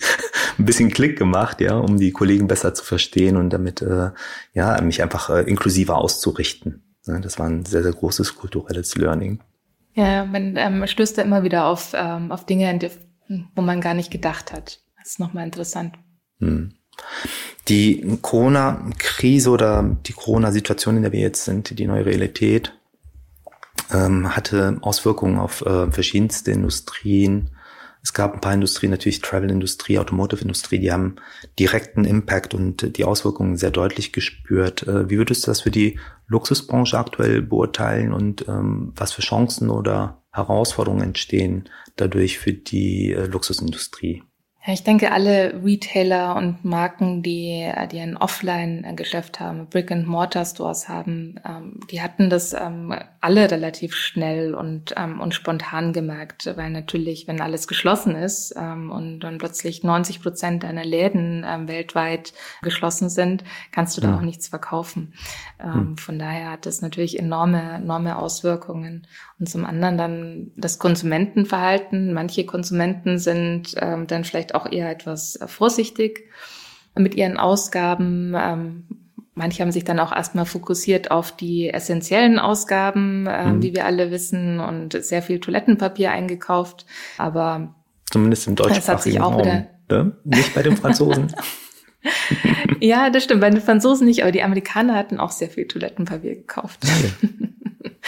ein 0.59 0.65
bisschen 0.65 0.91
Klick 0.91 1.17
gemacht, 1.17 1.61
ja, 1.61 1.77
um 1.77 1.97
die 1.97 2.11
Kollegen 2.11 2.47
besser 2.47 2.73
zu 2.73 2.83
verstehen 2.83 3.37
und 3.37 3.51
damit 3.51 3.81
äh, 3.81 4.11
ja 4.53 4.79
mich 4.81 5.01
einfach 5.01 5.29
äh, 5.29 5.41
inklusiver 5.41 5.97
auszurichten. 5.97 6.83
Ja, 7.05 7.19
das 7.19 7.39
war 7.39 7.47
ein 7.47 7.65
sehr 7.65 7.83
sehr 7.83 7.93
großes 7.93 8.35
kulturelles 8.35 8.95
Learning. 8.95 9.39
Ja, 9.93 10.25
man 10.25 10.55
ähm, 10.57 10.85
stößt 10.85 11.17
da 11.17 11.23
immer 11.23 11.43
wieder 11.43 11.65
auf 11.65 11.93
ähm, 11.95 12.31
auf 12.31 12.45
Dinge, 12.45 12.77
wo 13.55 13.61
man 13.61 13.81
gar 13.81 13.93
nicht 13.93 14.11
gedacht 14.11 14.53
hat. 14.53 14.81
Das 14.97 15.09
ist 15.09 15.19
nochmal 15.19 15.45
interessant. 15.45 15.95
Hm. 16.39 16.73
Die 17.67 18.17
Corona-Krise 18.21 19.49
oder 19.49 19.97
die 20.05 20.13
Corona-Situation, 20.13 20.97
in 20.97 21.03
der 21.03 21.11
wir 21.11 21.19
jetzt 21.19 21.45
sind, 21.45 21.77
die 21.77 21.87
neue 21.87 22.05
Realität, 22.05 22.73
ähm, 23.91 24.35
hatte 24.35 24.77
Auswirkungen 24.81 25.37
auf 25.37 25.61
äh, 25.65 25.91
verschiedenste 25.91 26.51
Industrien. 26.51 27.51
Es 28.01 28.13
gab 28.13 28.33
ein 28.33 28.41
paar 28.41 28.53
Industrien, 28.53 28.91
natürlich 28.91 29.21
Travel-Industrie, 29.21 29.99
Automotive-Industrie, 29.99 30.79
die 30.79 30.91
haben 30.91 31.17
direkten 31.59 32.05
Impact 32.05 32.53
und 32.53 32.97
die 32.97 33.03
Auswirkungen 33.03 33.57
sehr 33.57 33.71
deutlich 33.71 34.13
gespürt. 34.13 34.87
Äh, 34.87 35.09
wie 35.09 35.17
würdest 35.17 35.45
du 35.45 35.51
das 35.51 35.61
für 35.61 35.71
die 35.71 35.99
Luxusbranche 36.27 36.97
aktuell 36.97 37.41
beurteilen 37.41 38.13
und 38.13 38.47
ähm, 38.47 38.93
was 38.95 39.13
für 39.13 39.21
Chancen 39.21 39.69
oder 39.69 40.23
Herausforderungen 40.37 41.03
entstehen 41.03 41.69
dadurch 41.95 42.39
für 42.39 42.53
die 42.53 43.11
äh, 43.11 43.25
Luxusindustrie? 43.25 44.23
Ja, 44.67 44.73
ich 44.73 44.83
denke, 44.83 45.13
alle 45.13 45.63
Retailer 45.63 46.35
und 46.35 46.65
Marken, 46.65 47.23
die, 47.23 47.71
die 47.89 47.99
ein 48.01 48.17
Offline-Geschäft 48.17 49.39
haben, 49.39 49.67
Brick-and-Mortar-Stores 49.67 50.89
haben, 50.89 51.39
ähm, 51.47 51.79
die 51.89 52.01
hatten 52.01 52.29
das 52.29 52.51
ähm, 52.51 52.93
alle 53.21 53.49
relativ 53.49 53.95
schnell 53.95 54.53
und, 54.53 54.93
ähm, 54.97 55.21
und 55.21 55.33
spontan 55.33 55.93
gemerkt, 55.93 56.51
weil 56.57 56.69
natürlich, 56.69 57.29
wenn 57.29 57.39
alles 57.39 57.69
geschlossen 57.69 58.15
ist 58.15 58.51
und 58.57 59.21
dann 59.21 59.37
plötzlich 59.37 59.83
90 59.83 60.21
Prozent 60.21 60.63
deiner 60.63 60.83
Läden 60.83 61.43
weltweit 61.67 62.33
geschlossen 62.61 63.09
sind, 63.09 63.43
kannst 63.71 63.95
du 63.95 64.01
da 64.01 64.09
ja. 64.09 64.17
auch 64.17 64.21
nichts 64.21 64.49
verkaufen. 64.49 65.13
Mhm. 65.63 65.97
Von 65.97 66.19
daher 66.19 66.51
hat 66.51 66.65
das 66.65 66.81
natürlich 66.81 67.19
enorme, 67.19 67.75
enorme 67.75 68.17
Auswirkungen. 68.17 69.07
Und 69.39 69.49
zum 69.49 69.65
anderen 69.65 69.97
dann 69.97 70.51
das 70.55 70.79
Konsumentenverhalten. 70.79 72.13
Manche 72.13 72.45
Konsumenten 72.45 73.19
sind 73.19 73.75
ähm, 73.77 74.07
dann 74.07 74.23
vielleicht 74.23 74.55
auch 74.55 74.71
eher 74.71 74.89
etwas 74.89 75.35
äh, 75.35 75.47
vorsichtig 75.47 76.27
mit 76.95 77.13
ihren 77.13 77.37
Ausgaben. 77.37 78.33
Ähm, 78.35 78.85
manche 79.35 79.61
haben 79.61 79.71
sich 79.71 79.83
dann 79.83 79.99
auch 79.99 80.11
erstmal 80.11 80.45
fokussiert 80.45 81.11
auf 81.11 81.31
die 81.31 81.69
essentiellen 81.69 82.39
Ausgaben, 82.39 83.27
äh, 83.27 83.45
mhm. 83.45 83.61
wie 83.61 83.75
wir 83.75 83.85
alle 83.85 84.09
wissen, 84.09 84.59
und 84.59 84.93
sehr 84.93 85.21
viel 85.21 85.39
Toilettenpapier 85.39 86.11
eingekauft. 86.11 86.87
Aber 87.19 87.75
zumindest 88.09 88.47
im 88.47 88.55
deutschsprachigen 88.55 89.21
Raum, 89.21 89.37
wieder 89.37 89.67
ne? 89.89 90.17
nicht 90.23 90.55
bei 90.55 90.63
den 90.63 90.77
Franzosen. 90.77 91.31
ja, 92.79 93.11
das 93.11 93.23
stimmt. 93.23 93.41
Bei 93.41 93.51
den 93.51 93.61
Franzosen 93.61 94.07
nicht, 94.07 94.23
aber 94.23 94.31
die 94.31 94.41
Amerikaner 94.41 94.95
hatten 94.95 95.19
auch 95.19 95.31
sehr 95.31 95.49
viel 95.49 95.67
Toilettenpapier 95.67 96.35
gekauft. 96.35 96.79
Ja. 96.83 97.29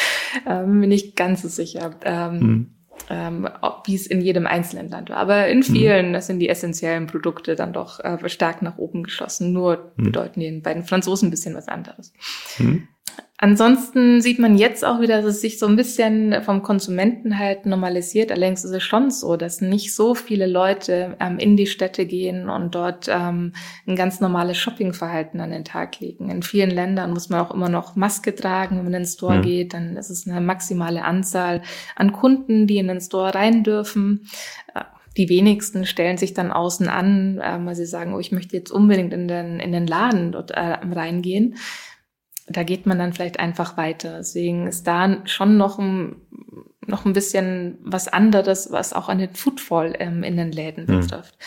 ähm, 0.48 0.82
bin 0.82 0.92
ich 0.92 1.16
ganz 1.16 1.42
so 1.42 1.48
sicher. 1.48 1.92
Ähm, 2.04 2.40
mhm 2.40 2.68
ähm, 3.10 3.48
wie 3.86 3.96
es 3.96 4.08
in 4.08 4.22
jedem 4.22 4.46
einzelnen 4.46 4.90
Land 4.90 5.10
war. 5.10 5.18
Aber 5.18 5.48
in 5.48 5.60
mhm. 5.60 5.64
vielen, 5.64 6.10
mhm. 6.10 6.14
das 6.14 6.28
sind 6.28 6.40
die 6.40 6.50
essentiellen 6.50 7.08
Produkte 7.08 7.56
dann 7.56 7.74
doch 7.74 8.00
äh, 8.00 8.30
stark 8.30 8.62
nach 8.62 8.78
oben 8.78 9.04
geschossen. 9.04 9.52
Nur 9.52 9.92
mhm. 9.96 10.04
bedeuten 10.06 10.40
die 10.40 10.52
bei 10.60 10.74
den 10.74 10.84
Franzosen 10.84 11.28
ein 11.28 11.32
bisschen 11.32 11.56
was 11.56 11.68
anderes. 11.68 12.14
Mhm. 12.58 12.88
Ansonsten 13.42 14.20
sieht 14.20 14.38
man 14.38 14.58
jetzt 14.58 14.84
auch 14.84 15.00
wieder, 15.00 15.22
dass 15.22 15.36
es 15.36 15.42
sich 15.42 15.60
so 15.60 15.66
ein 15.66 15.78
bisschen 15.78 16.44
vom 16.44 16.62
Konsumenten 16.62 17.40
halt 17.40 17.66
normalisiert. 17.66 18.34
Allerdings 18.34 18.66
ist 18.66 18.72
es 18.72 18.84
schon 18.84 19.12
so, 19.12 19.38
dass 19.38 19.62
nicht 19.62 19.96
so 19.96 20.14
viele 20.14 20.46
Leute 20.46 21.16
ähm, 21.22 21.40
in 21.40 21.56
die 21.56 21.66
Städte 21.66 22.06
gehen 22.06 22.50
und 22.50 22.76
dort 22.76 23.08
ähm, 23.08 23.54
ein 23.88 23.96
ganz 23.96 24.20
normales 24.20 24.58
Shoppingverhalten 24.58 25.40
an 25.40 25.52
den 25.52 25.64
Tag 25.64 26.02
legen. 26.02 26.30
In 26.30 26.44
vielen 26.44 26.70
Ländern 26.70 27.14
muss 27.14 27.30
man 27.30 27.40
auch 27.40 27.54
immer 27.54 27.70
noch 27.70 27.96
Maske 27.96 28.36
tragen, 28.36 28.76
wenn 28.76 28.84
man 28.84 28.94
in 28.94 29.04
den 29.04 29.08
Store 29.08 29.38
mhm. 29.38 29.44
geht. 29.44 29.74
Dann 29.74 29.96
ist 29.96 30.10
es 30.10 30.28
eine 30.28 30.42
maximale 30.42 31.06
Anzahl 31.06 31.62
an 31.96 32.12
Kunden, 32.12 32.68
die 32.68 32.78
in 32.78 32.90
den 32.90 33.00
Store 33.00 33.34
rein 33.34 33.64
dürfen. 33.64 34.28
Äh, 34.76 34.82
die 35.16 35.30
wenigsten 35.30 35.86
stellen 35.86 36.18
sich 36.18 36.34
dann 36.34 36.52
außen 36.52 36.90
an, 36.90 37.40
äh, 37.40 37.58
weil 37.62 37.76
sie 37.76 37.86
sagen, 37.86 38.14
oh, 38.14 38.20
ich 38.20 38.34
möchte 38.34 38.58
jetzt 38.58 38.70
unbedingt 38.70 39.14
in 39.14 39.30
den, 39.30 39.62
in 39.62 39.72
den 39.72 39.88
Laden 39.88 40.34
dort 40.34 40.52
äh, 40.52 40.60
reingehen 40.60 41.56
da 42.50 42.64
geht 42.64 42.86
man 42.86 42.98
dann 42.98 43.14
vielleicht 43.14 43.40
einfach 43.40 43.78
weiter. 43.78 44.18
Deswegen 44.18 44.68
ist 44.68 44.88
da 44.88 45.18
schon 45.26 45.58
noch 45.58 45.80
ein, 45.80 46.16
noch 46.88 47.06
ein 47.06 47.14
bisschen 47.14 47.78
was 47.82 48.08
anderes, 48.08 48.72
was 48.72 48.94
auch 48.94 49.10
an 49.10 49.20
den 49.20 49.36
Footfall 49.36 49.96
ähm, 50.00 50.24
in 50.24 50.38
den 50.38 50.52
Läden 50.52 50.88
hm. 50.88 51.00
betrifft. 51.02 51.38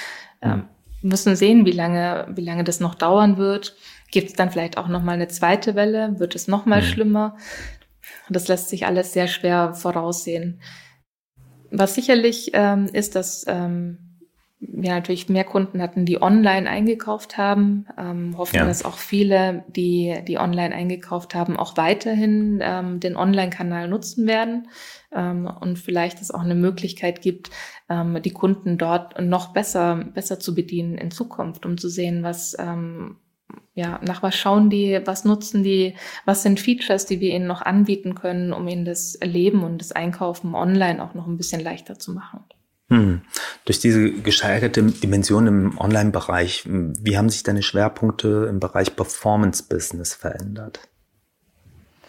Mhm. 0.42 0.50
Ähm, 0.50 0.64
müssen 1.02 1.34
sehen, 1.34 1.66
wie 1.66 1.72
lange, 1.72 2.28
wie 2.30 2.44
lange 2.44 2.64
das 2.64 2.80
noch 2.80 2.94
dauern 2.94 3.36
wird. 3.36 3.76
Gibt 4.10 4.28
es 4.28 4.34
dann 4.34 4.50
vielleicht 4.50 4.78
auch 4.78 4.88
noch 4.88 5.02
mal 5.02 5.12
eine 5.12 5.28
zweite 5.28 5.74
Welle? 5.74 6.18
Wird 6.18 6.34
es 6.34 6.46
noch 6.46 6.64
mal 6.64 6.80
mhm. 6.80 6.86
schlimmer? 6.86 7.36
Das 8.28 8.46
lässt 8.48 8.68
sich 8.68 8.86
alles 8.86 9.12
sehr 9.12 9.26
schwer 9.26 9.74
voraussehen. 9.74 10.60
Was 11.70 11.94
sicherlich 11.94 12.50
ähm, 12.52 12.88
ist, 12.92 13.16
dass 13.16 13.44
ähm, 13.48 14.11
wir 14.64 14.90
natürlich 14.90 15.28
mehr 15.28 15.44
Kunden 15.44 15.82
hatten, 15.82 16.06
die 16.06 16.22
online 16.22 16.70
eingekauft 16.70 17.36
haben, 17.36 17.86
ähm, 17.98 18.38
hoffen, 18.38 18.56
ja. 18.56 18.64
dass 18.64 18.84
auch 18.84 18.96
viele, 18.96 19.64
die, 19.68 20.22
die 20.26 20.38
online 20.38 20.74
eingekauft 20.74 21.34
haben, 21.34 21.56
auch 21.56 21.76
weiterhin 21.76 22.60
ähm, 22.62 23.00
den 23.00 23.16
Online-Kanal 23.16 23.88
nutzen 23.88 24.26
werden 24.26 24.68
ähm, 25.12 25.50
und 25.60 25.78
vielleicht 25.78 26.20
es 26.20 26.30
auch 26.30 26.42
eine 26.42 26.54
Möglichkeit 26.54 27.22
gibt, 27.22 27.50
ähm, 27.88 28.22
die 28.22 28.30
Kunden 28.30 28.78
dort 28.78 29.20
noch 29.20 29.52
besser, 29.52 29.96
besser 30.14 30.38
zu 30.38 30.54
bedienen 30.54 30.96
in 30.96 31.10
Zukunft, 31.10 31.66
um 31.66 31.76
zu 31.76 31.88
sehen, 31.88 32.22
was, 32.22 32.56
ähm, 32.58 33.16
ja, 33.74 33.98
nach 34.06 34.22
was 34.22 34.36
schauen 34.36 34.70
die, 34.70 35.00
was 35.04 35.24
nutzen 35.24 35.64
die, 35.64 35.94
was 36.24 36.44
sind 36.44 36.60
Features, 36.60 37.06
die 37.06 37.20
wir 37.20 37.34
ihnen 37.34 37.48
noch 37.48 37.62
anbieten 37.62 38.14
können, 38.14 38.52
um 38.52 38.68
ihnen 38.68 38.84
das 38.84 39.18
Leben 39.24 39.64
und 39.64 39.78
das 39.78 39.90
Einkaufen 39.90 40.54
online 40.54 41.02
auch 41.02 41.14
noch 41.14 41.26
ein 41.26 41.36
bisschen 41.36 41.60
leichter 41.60 41.98
zu 41.98 42.12
machen. 42.12 42.44
Hm. 42.92 43.22
Durch 43.64 43.80
diese 43.80 44.12
gesteigerte 44.12 44.82
Dimension 44.82 45.46
im 45.46 45.78
Online-Bereich, 45.78 46.64
wie 46.66 47.16
haben 47.16 47.30
sich 47.30 47.42
deine 47.42 47.62
Schwerpunkte 47.62 48.46
im 48.50 48.60
Bereich 48.60 48.94
Performance-Business 48.94 50.12
verändert? 50.12 50.80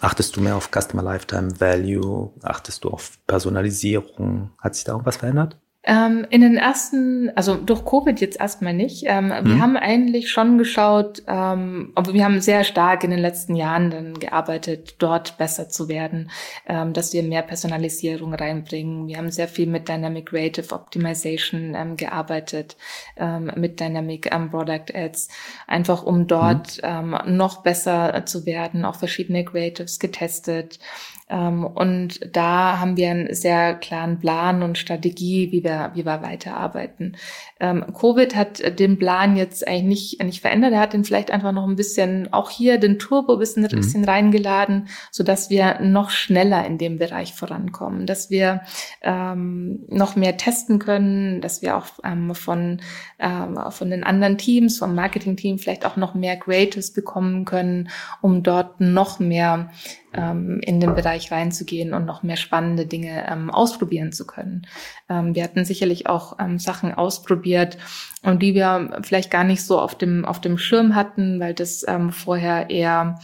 Achtest 0.02 0.36
du 0.36 0.41
mehr 0.41 0.58
auf 0.58 0.72
Customer 0.78 1.02
Lifetime 1.02 1.58
Value? 1.62 2.34
Achtest 2.41 2.84
du 2.84 2.89
auf 2.89 3.17
Personalisierung? 3.28 4.52
Hat 4.60 4.76
sich 4.76 4.84
da 4.84 4.91
irgendwas 4.91 5.15
verändert? 5.15 5.58
Ähm, 5.86 6.26
in 6.30 6.39
den 6.39 6.56
ersten, 6.56 7.30
also 7.36 7.56
durch 7.56 7.84
Covid 7.84 8.22
jetzt 8.22 8.39
erstmal 8.39 8.74
nicht. 8.74 9.04
Ähm, 9.06 9.28
mhm. 9.28 9.46
Wir 9.46 9.62
haben 9.62 9.76
eigentlich 9.76 10.32
schon 10.32 10.58
geschaut, 10.58 11.24
ähm, 11.28 11.91
aber 11.96 12.13
wir 12.13 12.24
haben 12.24 12.39
sehr 12.39 12.63
stark 12.63 13.04
in 13.04 13.12
den 13.12 13.19
letzten 13.19 13.54
Jahren 13.56 13.91
dann 13.91 14.13
gearbeitet, 14.13 14.96
dort 15.00 15.38
besser 15.38 15.67
zu 15.67 15.89
werden, 15.89 16.32
ähm, 16.67 16.93
dass 16.93 17.12
wir 17.12 17.22
mehr 17.22 17.41
Personalisierung 17.41 18.34
reinbringen. 18.34 19.10
Wir 19.10 19.17
haben 19.17 19.30
sehr 19.30 19.50
viel 19.50 19.67
mit 19.67 19.89
Dynamic 19.89 20.28
Creative 20.28 20.74
Optimization 20.74 21.76
ähm, 21.76 21.98
gearbeitet, 21.98 22.78
ähm, 23.17 23.52
mit 23.58 23.82
Dynamic 23.82 24.34
ähm, 24.34 24.52
Product 24.52 24.93
Ads, 24.93 25.28
einfach 25.67 26.04
um 26.04 26.28
dort 26.28 26.82
mhm. 26.82 27.36
noch 27.36 27.62
besser 27.62 28.26
zu 28.26 28.46
werden, 28.46 28.86
auch 28.86 28.96
verschiedene 28.96 29.43
Creatives 29.43 30.00
getestet. 30.00 30.80
Ähm, 31.29 31.65
und 31.65 32.19
da 32.36 32.79
haben 32.79 32.97
wir 32.97 33.09
einen 33.09 33.33
sehr 33.33 33.75
klaren 33.75 34.19
Plan 34.19 34.62
und 34.62 34.77
Strategie, 34.77 35.51
wie 35.51 35.63
wir, 35.63 35.91
wie 35.93 36.05
wir 36.05 36.21
weiterarbeiten. 36.21 37.17
Ähm, 37.59 37.86
Covid 37.97 38.36
hat 38.36 38.79
den 38.79 38.97
Plan 38.97 39.36
jetzt 39.36 39.67
eigentlich 39.67 39.83
nicht, 39.83 40.23
nicht 40.23 40.41
verändert. 40.41 40.73
Er 40.73 40.79
hat 40.79 40.93
den 40.93 41.03
vielleicht 41.03 41.31
einfach 41.31 41.51
noch 41.51 41.67
ein 41.67 41.75
bisschen, 41.75 42.31
auch 42.33 42.49
hier 42.49 42.77
den 42.77 42.99
Turbo 42.99 43.33
ein 43.33 43.39
bisschen, 43.39 43.63
mhm. 43.63 43.67
bisschen 43.67 44.05
reingeladen, 44.05 44.88
so 45.12 45.23
dass 45.23 45.49
wir 45.49 45.79
noch 45.79 46.09
schneller 46.09 46.65
in 46.65 46.77
dem 46.77 46.97
Bereich 46.97 47.33
vorankommen, 47.33 48.05
dass 48.05 48.29
wir 48.29 48.62
ähm, 49.01 49.86
noch 49.89 50.15
mehr 50.15 50.38
testen 50.38 50.79
können, 50.79 51.41
dass 51.41 51.62
wir 51.62 51.77
auch 51.77 51.88
ähm, 52.03 52.36
von, 52.36 52.81
ähm, 53.19 53.59
von 53.69 53.89
den 53.89 54.03
anderen 54.03 54.38
Teams, 54.38 54.77
vom 54.77 54.95
Marketing-Team 54.95 55.57
vielleicht 55.59 55.86
auch 55.86 55.95
noch 55.95 56.13
mehr 56.15 56.38
Creatives 56.38 56.91
bekommen 56.91 57.45
können, 57.45 57.89
um 58.21 58.43
dort 58.43 58.81
noch 58.81 59.19
mehr 59.19 59.69
ähm, 60.13 60.60
in 60.62 60.80
den 60.80 60.95
Bereich 60.95 61.32
reinzugehen 61.32 61.93
und 61.93 62.06
noch 62.06 62.23
mehr 62.23 62.38
spannende 62.38 62.86
Dinge 62.86 63.26
ähm, 63.30 63.49
ausprobieren 63.49 64.12
zu 64.12 64.26
können. 64.26 64.67
Ähm, 65.10 65.36
wir 65.36 65.43
hatten 65.43 65.65
sicherlich 65.65 66.08
auch 66.08 66.38
ähm, 66.39 66.60
Sachen 66.60 66.93
ausprobiert, 66.93 67.78
und 68.23 68.41
die 68.41 68.54
wir 68.56 69.02
vielleicht 69.04 69.32
gar 69.32 69.43
nicht 69.43 69.63
so 69.63 69.80
auf 69.80 69.97
dem 69.97 70.23
auf 70.26 70.39
dem 70.39 70.58
Schirm 70.58 70.95
hatten, 70.95 71.39
weil 71.39 71.54
das 71.54 71.86
ähm, 71.88 72.12
vorher 72.12 72.69
eher 72.69 73.19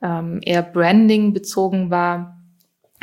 ähm, 0.00 0.40
eher 0.42 0.62
Branding 0.62 1.32
bezogen 1.32 1.90
war. 1.90 2.40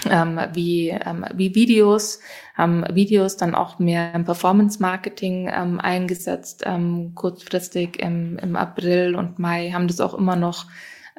Ähm, 0.10 0.39
wie, 0.54 0.89
ähm, 0.89 1.25
wie 1.36 1.54
Videos, 1.54 2.21
haben 2.56 2.84
Videos 2.91 3.38
dann 3.38 3.54
auch 3.54 3.77
mehr 3.77 4.15
im 4.15 4.25
Performance-Marketing 4.25 5.51
ähm, 5.54 5.80
eingesetzt, 5.80 6.63
ähm, 6.65 7.13
kurzfristig 7.13 8.01
im, 8.01 8.39
im 8.39 8.56
April 8.56 9.13
und 9.13 9.38
Mai 9.38 9.69
haben 9.71 9.88
das 9.88 10.01
auch 10.01 10.15
immer 10.15 10.36
noch, 10.36 10.65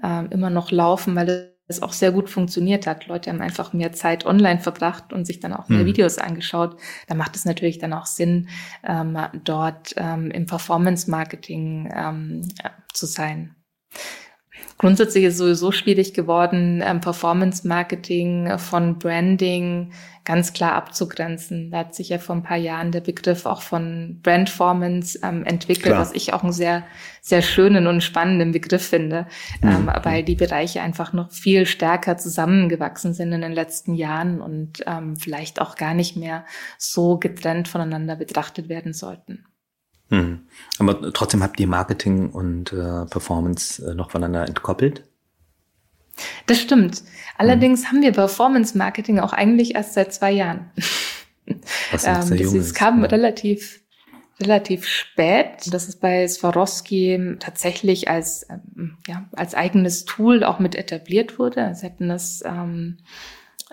ähm, 0.03 0.31
immer 0.31 0.51
noch 0.51 0.73
laufen, 0.73 1.15
weil 1.15 1.52
es 1.68 1.83
auch 1.83 1.92
sehr 1.92 2.12
gut 2.12 2.29
funktioniert 2.29 2.87
hat. 2.87 3.07
Leute 3.07 3.31
haben 3.31 3.40
einfach 3.40 3.72
mehr 3.72 3.92
Zeit 3.92 4.27
online 4.27 4.61
verbracht 4.61 5.12
und 5.12 5.27
sich 5.27 5.40
dann 5.40 5.53
auch 5.53 5.68
mehr 5.68 5.81
hm. 5.81 5.87
Videos 5.87 6.18
angeschaut. 6.18 6.77
Da 7.09 7.14
macht 7.14 7.37
es 7.37 7.44
natürlich 7.44 7.79
dann 7.79 7.92
auch 7.92 8.07
Sinn, 8.07 8.48
ähm, 8.87 9.18
dort 9.44 9.94
ähm, 9.96 10.31
im 10.31 10.46
Performance-Marketing 10.46 11.92
ähm, 11.94 12.48
zu 12.92 13.07
sein. 13.07 13.55
Grundsätzlich 14.79 15.25
ist 15.25 15.35
es 15.35 15.38
sowieso 15.38 15.70
schwierig 15.70 16.12
geworden, 16.12 16.83
ähm, 16.85 17.01
Performance-Marketing 17.01 18.59
von 18.59 18.98
Branding 18.98 19.92
ganz 20.25 20.53
klar 20.53 20.75
abzugrenzen. 20.75 21.71
Da 21.71 21.79
hat 21.79 21.95
sich 21.95 22.09
ja 22.09 22.19
vor 22.19 22.37
ein 22.37 22.43
paar 22.43 22.57
Jahren 22.57 22.93
der 22.93 23.01
Begriff 23.01 23.47
auch 23.47 23.63
von 23.63 24.21
Brandformance 24.23 25.19
ähm, 25.23 25.45
entwickelt, 25.45 25.87
klar. 25.87 26.01
was 26.01 26.13
ich 26.13 26.33
auch 26.33 26.43
einen 26.43 26.53
sehr, 26.53 26.85
sehr 27.21 27.43
schönen 27.43 27.87
und 27.87 28.03
spannenden 28.03 28.53
Begriff 28.53 28.87
finde, 28.87 29.27
mhm. 29.61 29.69
ähm, 29.69 29.91
weil 30.03 30.23
die 30.23 30.37
Bereiche 30.37 30.81
einfach 30.81 31.13
noch 31.13 31.31
viel 31.31 31.67
stärker 31.67 32.17
zusammengewachsen 32.19 33.15
sind 33.15 33.33
in 33.33 33.41
den 33.41 33.53
letzten 33.53 33.95
Jahren 33.95 34.41
und 34.41 34.85
ähm, 34.87 35.17
vielleicht 35.17 35.61
auch 35.61 35.75
gar 35.75 35.95
nicht 35.95 36.17
mehr 36.17 36.45
so 36.79 37.19
getrennt 37.19 37.69
voneinander 37.69 38.17
betrachtet 38.17 38.69
werden 38.69 38.93
sollten. 38.93 39.47
Mhm. 40.11 40.47
Aber 40.79 41.13
trotzdem 41.13 41.43
habt 41.43 41.59
ihr 41.59 41.67
Marketing 41.67 42.31
und 42.31 42.73
äh, 42.73 43.07
Performance 43.07 43.91
äh, 43.91 43.95
noch 43.95 44.11
voneinander 44.11 44.47
entkoppelt? 44.47 45.05
Das 46.47 46.61
stimmt. 46.61 47.03
Allerdings 47.39 47.83
mhm. 47.83 47.87
haben 47.87 48.03
wir 48.03 48.13
Performance 48.13 48.77
Marketing 48.77 49.19
auch 49.19 49.33
eigentlich 49.33 49.75
erst 49.75 49.95
seit 49.95 50.13
zwei 50.13 50.33
Jahren. 50.33 50.71
Was 51.91 52.05
ähm, 52.05 52.23
sehr 52.23 52.39
das 52.39 52.53
ist, 52.53 52.75
kam 52.75 53.03
ja. 53.03 53.09
relativ 53.09 53.81
relativ 54.41 54.87
spät. 54.87 55.73
Das 55.73 55.89
ist 55.89 56.01
bei 56.01 56.27
Swarovski 56.27 57.37
tatsächlich 57.39 58.09
als 58.09 58.47
ähm, 58.51 58.97
ja 59.07 59.29
als 59.33 59.55
eigenes 59.55 60.05
Tool 60.05 60.45
auch 60.45 60.59
mit 60.59 60.75
etabliert 60.75 61.39
wurde. 61.39 61.75
Sie 61.75 61.87
hätten 61.87 62.09
das 62.09 62.43
ähm, 62.45 62.99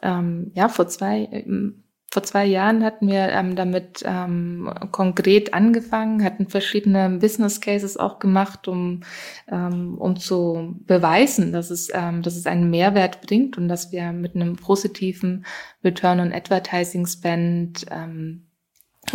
ähm, 0.01 0.51
ja 0.55 0.69
vor 0.69 0.87
zwei 0.87 1.27
ähm, 1.31 1.83
vor 2.11 2.23
zwei 2.23 2.45
Jahren 2.45 2.83
hatten 2.83 3.07
wir 3.07 3.29
ähm, 3.29 3.55
damit 3.55 4.03
ähm, 4.03 4.71
konkret 4.91 5.53
angefangen, 5.53 6.23
hatten 6.23 6.47
verschiedene 6.47 7.07
Business 7.19 7.61
Cases 7.61 7.97
auch 7.97 8.17
gemacht, 8.17 8.67
um, 8.67 9.01
ähm, 9.47 9.95
um 9.99 10.17
zu 10.17 10.75
beweisen, 10.87 11.51
dass 11.51 11.69
es, 11.69 11.89
ähm, 11.93 12.23
dass 12.23 12.35
es 12.35 12.47
einen 12.47 12.71
Mehrwert 12.71 13.21
bringt 13.21 13.59
und 13.59 13.67
dass 13.67 13.91
wir 13.91 14.11
mit 14.11 14.35
einem 14.35 14.55
positiven 14.55 15.45
Return 15.83 16.19
on 16.19 16.33
Advertising 16.33 17.05
Spend 17.05 17.85
ähm, 17.91 18.47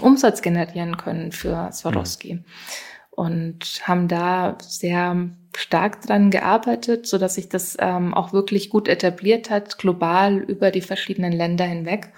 Umsatz 0.00 0.40
generieren 0.40 0.96
können 0.96 1.33
für 1.33 1.70
Swarovski. 1.72 2.35
Mhm. 2.35 2.44
Und 3.11 3.83
haben 3.85 4.09
da 4.09 4.59
sehr 4.61 5.30
stark 5.57 6.02
dran 6.02 6.30
gearbeitet, 6.30 7.07
so 7.07 7.16
dass 7.16 7.37
sich 7.37 7.48
das 7.48 7.76
ähm, 7.78 8.12
auch 8.12 8.33
wirklich 8.33 8.70
gut 8.70 8.88
etabliert 8.88 9.50
hat, 9.50 9.78
global 9.78 10.38
über 10.38 10.72
die 10.72 10.80
verschiedenen 10.80 11.30
Länder 11.33 11.64
hinweg 11.64 12.12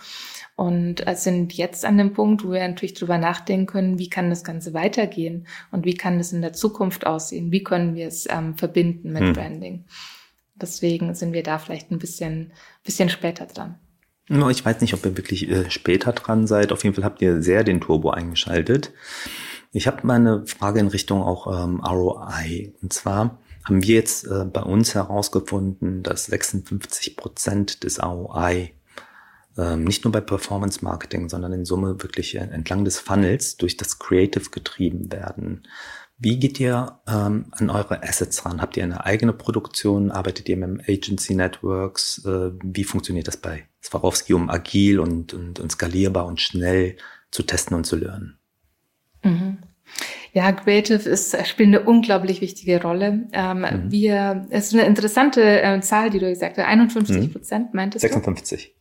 und 0.56 1.04
sind 1.16 1.52
jetzt 1.52 1.84
an 1.84 1.98
dem 1.98 2.14
Punkt, 2.14 2.42
wo 2.42 2.50
wir 2.50 2.66
natürlich 2.66 2.94
drüber 2.94 3.18
nachdenken 3.18 3.66
können, 3.66 3.98
wie 3.98 4.08
kann 4.08 4.30
das 4.30 4.42
Ganze 4.42 4.72
weitergehen 4.72 5.46
und 5.70 5.84
wie 5.84 5.94
kann 5.94 6.16
das 6.16 6.32
in 6.32 6.40
der 6.40 6.54
Zukunft 6.54 7.06
aussehen? 7.06 7.52
Wie 7.52 7.62
können 7.62 7.94
wir 7.94 8.08
es 8.08 8.26
ähm, 8.28 8.56
verbinden 8.56 9.12
mit 9.12 9.22
hm. 9.22 9.32
Branding? 9.34 9.84
Deswegen 10.54 11.14
sind 11.14 11.34
wir 11.34 11.42
da 11.42 11.58
vielleicht 11.58 11.90
ein 11.90 11.98
bisschen, 11.98 12.52
bisschen 12.82 13.10
später 13.10 13.44
dran. 13.44 13.78
Ich 14.28 14.64
weiß 14.64 14.80
nicht, 14.80 14.94
ob 14.94 15.04
ihr 15.04 15.16
wirklich 15.16 15.48
äh, 15.48 15.70
später 15.70 16.12
dran 16.12 16.46
seid. 16.46 16.72
Auf 16.72 16.82
jeden 16.82 16.96
Fall 16.96 17.04
habt 17.04 17.20
ihr 17.20 17.42
sehr 17.42 17.62
den 17.62 17.80
Turbo 17.80 18.10
eingeschaltet. 18.10 18.92
Ich 19.72 19.86
habe 19.86 20.06
mal 20.06 20.14
eine 20.14 20.46
Frage 20.46 20.80
in 20.80 20.88
Richtung 20.88 21.22
auch 21.22 21.46
ähm, 21.46 21.80
ROI. 21.80 22.72
Und 22.80 22.94
zwar 22.94 23.38
haben 23.64 23.82
wir 23.82 23.94
jetzt 23.94 24.26
äh, 24.26 24.44
bei 24.44 24.62
uns 24.62 24.94
herausgefunden, 24.94 26.02
dass 26.02 26.26
56 26.26 27.16
Prozent 27.16 27.84
des 27.84 28.02
ROI 28.02 28.70
ähm, 29.58 29.84
nicht 29.84 30.04
nur 30.04 30.12
bei 30.12 30.20
Performance 30.20 30.84
Marketing, 30.84 31.28
sondern 31.28 31.52
in 31.52 31.64
Summe 31.64 32.02
wirklich 32.02 32.34
entlang 32.34 32.84
des 32.84 32.98
Funnels 32.98 33.56
durch 33.56 33.76
das 33.76 33.98
Creative 33.98 34.50
getrieben 34.50 35.10
werden. 35.12 35.66
Wie 36.18 36.38
geht 36.38 36.58
ihr 36.60 36.98
ähm, 37.06 37.46
an 37.50 37.68
eure 37.68 38.02
Assets 38.02 38.46
ran? 38.46 38.62
Habt 38.62 38.76
ihr 38.76 38.84
eine 38.84 39.04
eigene 39.04 39.34
Produktion? 39.34 40.10
Arbeitet 40.10 40.48
ihr 40.48 40.56
mit 40.56 40.88
Agency 40.88 41.34
Networks? 41.34 42.24
Äh, 42.24 42.52
wie 42.62 42.84
funktioniert 42.84 43.28
das 43.28 43.36
bei 43.36 43.64
Swarovski, 43.82 44.32
um 44.32 44.48
agil 44.48 44.98
und, 44.98 45.34
und, 45.34 45.60
und 45.60 45.72
skalierbar 45.72 46.26
und 46.26 46.40
schnell 46.40 46.96
zu 47.30 47.42
testen 47.42 47.76
und 47.76 47.84
zu 47.84 47.96
lernen? 47.96 48.38
Mhm. 49.22 49.58
Ja, 50.32 50.52
Creative 50.52 51.08
ist, 51.08 51.36
spielt 51.46 51.68
eine 51.68 51.82
unglaublich 51.82 52.40
wichtige 52.40 52.80
Rolle. 52.82 53.28
Ähm, 53.32 53.60
mhm. 53.60 53.92
Wir, 53.92 54.46
es 54.50 54.68
ist 54.68 54.74
eine 54.74 54.86
interessante 54.86 55.42
äh, 55.42 55.80
Zahl, 55.80 56.10
die 56.10 56.18
du 56.18 56.28
gesagt 56.28 56.56
hast. 56.56 56.64
51 56.64 57.32
Prozent 57.32 57.72
mhm. 57.72 57.76
meintest 57.76 58.02
56. 58.02 58.48
du? 58.48 58.56
56 58.56 58.75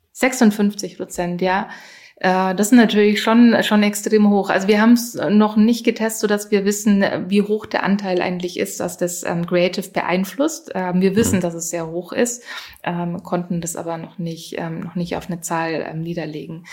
Prozent, 0.98 1.42
ja. 1.42 1.70
Äh, 2.18 2.56
das 2.56 2.68
ist 2.68 2.74
natürlich 2.74 3.22
schon, 3.22 3.62
schon 3.64 3.84
extrem 3.84 4.30
hoch. 4.30 4.50
Also 4.50 4.68
wir 4.68 4.82
haben 4.82 4.94
es 4.94 5.16
noch 5.16 5.58
nicht 5.58 5.84
getestet, 5.84 6.22
so 6.22 6.28
dass 6.28 6.52
wir 6.52 6.64
wissen, 6.66 7.04
wie 7.28 7.42
hoch 7.42 7.66
der 7.66 7.84
Anteil 7.84 8.22
eigentlich 8.22 8.58
ist, 8.58 8.80
dass 8.80 8.98
das 8.98 9.24
ähm, 9.24 9.46
Creative 9.46 9.90
beeinflusst. 9.90 10.72
Ähm, 10.74 11.02
wir 11.02 11.16
wissen, 11.16 11.38
mhm. 11.38 11.42
dass 11.42 11.54
es 11.54 11.70
sehr 11.70 11.88
hoch 11.88 12.14
ist, 12.14 12.44
ähm, 12.84 13.22
konnten 13.24 13.60
das 13.62 13.76
aber 13.76 13.98
noch 13.98 14.18
nicht, 14.18 14.56
ähm, 14.58 14.80
noch 14.80 14.96
nicht 14.96 15.18
auf 15.18 15.30
eine 15.30 15.42
Zahl 15.42 15.86
ähm, 15.88 16.02
niederlegen. 16.02 16.66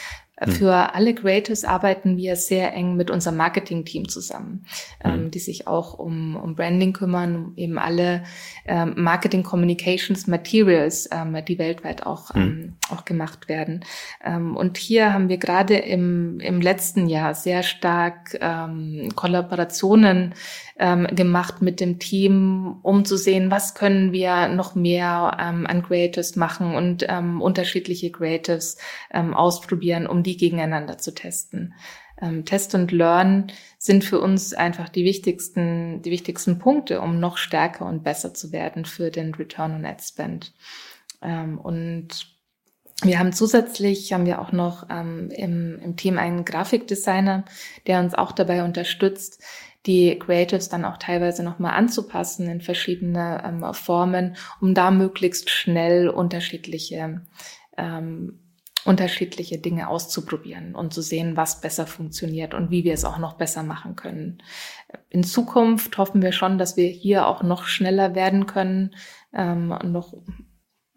Hm. 0.44 0.52
Für 0.52 0.94
alle 0.94 1.14
Creators 1.14 1.64
arbeiten 1.64 2.16
wir 2.16 2.36
sehr 2.36 2.72
eng 2.74 2.96
mit 2.96 3.10
unserem 3.10 3.36
Marketing-Team 3.36 4.08
zusammen, 4.08 4.64
ähm, 5.04 5.12
hm. 5.12 5.30
die 5.30 5.38
sich 5.38 5.66
auch 5.66 5.98
um, 5.98 6.36
um 6.36 6.54
Branding 6.54 6.92
kümmern, 6.92 7.52
eben 7.56 7.78
alle 7.78 8.24
ähm, 8.66 8.94
Marketing 8.96 9.42
Communications 9.42 10.26
Materials, 10.26 11.08
ähm, 11.12 11.36
die 11.46 11.58
weltweit 11.58 12.06
auch, 12.06 12.34
hm. 12.34 12.42
ähm, 12.42 12.72
auch 12.90 13.04
gemacht 13.04 13.48
werden. 13.48 13.84
Ähm, 14.24 14.56
und 14.56 14.78
hier 14.78 15.12
haben 15.12 15.28
wir 15.28 15.38
gerade 15.38 15.76
im, 15.76 16.40
im 16.40 16.60
letzten 16.60 17.08
Jahr 17.08 17.34
sehr 17.34 17.62
stark 17.62 18.36
ähm, 18.40 19.10
Kollaborationen 19.14 20.34
ähm, 20.78 21.06
gemacht 21.06 21.62
mit 21.62 21.80
dem 21.80 21.98
Team, 21.98 22.76
um 22.82 23.04
zu 23.04 23.16
sehen, 23.16 23.50
was 23.50 23.74
können 23.74 24.12
wir 24.12 24.48
noch 24.48 24.74
mehr 24.74 25.36
ähm, 25.40 25.66
an 25.66 25.82
Creatives 25.82 26.34
machen 26.34 26.74
und 26.74 27.06
ähm, 27.08 27.40
unterschiedliche 27.40 28.10
Creatives 28.10 28.78
ähm, 29.12 29.34
ausprobieren, 29.34 30.06
um 30.06 30.22
die 30.22 30.31
gegeneinander 30.36 30.98
zu 30.98 31.14
testen. 31.14 31.74
Ähm, 32.20 32.44
Test 32.44 32.74
und 32.74 32.92
Learn 32.92 33.48
sind 33.78 34.04
für 34.04 34.20
uns 34.20 34.54
einfach 34.54 34.88
die 34.88 35.04
wichtigsten, 35.04 36.02
die 36.02 36.10
wichtigsten 36.10 36.58
Punkte, 36.58 37.00
um 37.00 37.18
noch 37.18 37.36
stärker 37.36 37.86
und 37.86 38.04
besser 38.04 38.32
zu 38.32 38.52
werden 38.52 38.84
für 38.84 39.10
den 39.10 39.34
Return 39.34 39.74
on 39.74 39.84
Ad 39.84 40.02
Spend. 40.02 40.52
Ähm, 41.20 41.58
und 41.58 42.26
wir 43.02 43.18
haben 43.18 43.32
zusätzlich, 43.32 44.12
haben 44.12 44.26
wir 44.26 44.40
auch 44.40 44.52
noch 44.52 44.86
ähm, 44.88 45.30
im, 45.30 45.80
im 45.80 45.96
Team 45.96 46.18
einen 46.18 46.44
Grafikdesigner, 46.44 47.44
der 47.86 48.00
uns 48.00 48.14
auch 48.14 48.30
dabei 48.30 48.62
unterstützt, 48.62 49.42
die 49.86 50.16
Creatives 50.16 50.68
dann 50.68 50.84
auch 50.84 50.98
teilweise 50.98 51.42
nochmal 51.42 51.74
anzupassen 51.74 52.48
in 52.48 52.60
verschiedene 52.60 53.42
ähm, 53.44 53.74
Formen, 53.74 54.36
um 54.60 54.74
da 54.74 54.92
möglichst 54.92 55.50
schnell 55.50 56.08
unterschiedliche 56.08 57.22
ähm, 57.76 58.38
unterschiedliche 58.84 59.58
Dinge 59.58 59.88
auszuprobieren 59.88 60.74
und 60.74 60.92
zu 60.92 61.02
sehen, 61.02 61.36
was 61.36 61.60
besser 61.60 61.86
funktioniert 61.86 62.54
und 62.54 62.70
wie 62.70 62.84
wir 62.84 62.94
es 62.94 63.04
auch 63.04 63.18
noch 63.18 63.34
besser 63.34 63.62
machen 63.62 63.96
können. 63.96 64.42
In 65.08 65.24
Zukunft 65.24 65.96
hoffen 65.98 66.22
wir 66.22 66.32
schon, 66.32 66.58
dass 66.58 66.76
wir 66.76 66.88
hier 66.88 67.26
auch 67.26 67.42
noch 67.42 67.66
schneller 67.66 68.14
werden 68.14 68.46
können, 68.46 68.94
ähm, 69.32 69.74
noch 69.84 70.14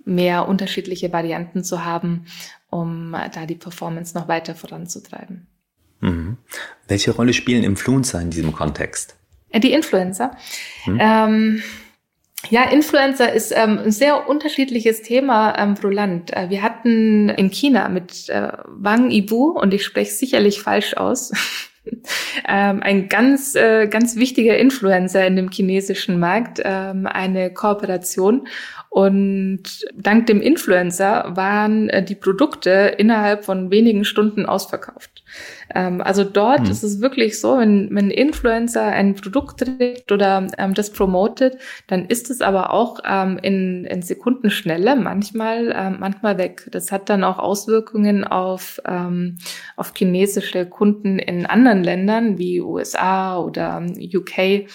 mehr 0.04 0.48
unterschiedliche 0.48 1.12
Varianten 1.12 1.64
zu 1.64 1.84
haben, 1.84 2.26
um 2.70 3.16
da 3.34 3.46
die 3.46 3.56
Performance 3.56 4.18
noch 4.18 4.28
weiter 4.28 4.56
voranzutreiben. 4.56 5.48
Mhm. 6.02 6.38
Welche 6.88 7.12
Rolle 7.12 7.34
spielen 7.34 7.64
Influencer 7.64 8.22
in 8.22 8.30
diesem 8.30 8.54
Kontext? 8.54 9.16
Äh, 9.50 9.60
die 9.60 9.74
Influencer. 9.74 10.36
Mhm. 10.86 10.98
Ähm, 11.00 11.64
ja, 12.50 12.64
Influencer 12.70 13.32
ist 13.34 13.52
ähm, 13.56 13.80
ein 13.80 13.92
sehr 13.92 14.28
unterschiedliches 14.30 15.02
Thema 15.02 15.58
ähm, 15.58 15.76
pro 15.76 15.88
Land. 15.88 16.36
Äh, 16.36 16.50
wir 16.50 16.62
hatten 16.62 17.30
in 17.30 17.50
China 17.50 17.90
mit 17.90 18.30
äh, 18.30 18.50
Wang 18.66 19.12
Ibu, 19.12 19.52
und 19.52 19.74
ich 19.74 19.84
spreche 19.84 20.12
sicherlich 20.12 20.62
falsch 20.62 20.96
aus, 20.96 21.32
ähm, 22.48 22.82
ein 22.82 23.10
ganz, 23.10 23.56
äh, 23.56 23.88
ganz 23.88 24.16
wichtiger 24.16 24.58
Influencer 24.58 25.26
in 25.26 25.36
dem 25.36 25.50
chinesischen 25.50 26.20
Markt, 26.20 26.62
ähm, 26.64 27.08
eine 27.08 27.54
Kooperation. 27.54 28.48
Und 28.96 29.86
dank 29.94 30.28
dem 30.28 30.40
Influencer 30.40 31.36
waren 31.36 31.90
äh, 31.90 32.02
die 32.02 32.16
Produkte 32.16 32.96
innerhalb 32.98 33.44
von 33.44 33.70
wenigen 33.70 34.06
Stunden 34.06 34.46
ausverkauft. 34.46 35.26
Ähm, 35.74 36.00
also 36.00 36.24
dort 36.24 36.62
mhm. 36.62 36.72
ist 36.72 36.82
es 36.82 37.02
wirklich 37.02 37.42
so, 37.42 37.58
wenn, 37.58 37.90
wenn 37.94 38.06
ein 38.06 38.12
Influencer 38.12 38.86
ein 38.86 39.16
Produkt 39.16 39.60
trägt 39.60 40.14
oder 40.14 40.48
ähm, 40.58 40.74
das 40.74 40.92
promotet, 40.92 41.58
dann 41.88 42.06
ist 42.06 42.30
es 42.30 42.40
aber 42.40 42.72
auch 42.72 43.00
ähm, 43.06 43.38
in, 43.42 43.84
in 43.84 44.02
Sekundenschnelle 44.02 44.96
manchmal, 44.96 45.76
ähm, 45.76 45.98
manchmal 46.00 46.38
weg. 46.38 46.70
Das 46.72 46.94
hat 46.94 47.10
dann 47.10 47.26
auch 47.26 47.38
Auswirkungen 47.38 48.24
auf, 48.24 48.80
ähm, 48.88 49.40
auf 49.76 49.92
chinesische 49.94 50.66
Kunden 50.68 51.20
in 51.20 51.46
anderen 51.46 51.84
Ländern 51.84 52.38
wie 52.38 52.62
USA 52.62 53.40
oder 53.40 53.86
UK, 54.00 54.70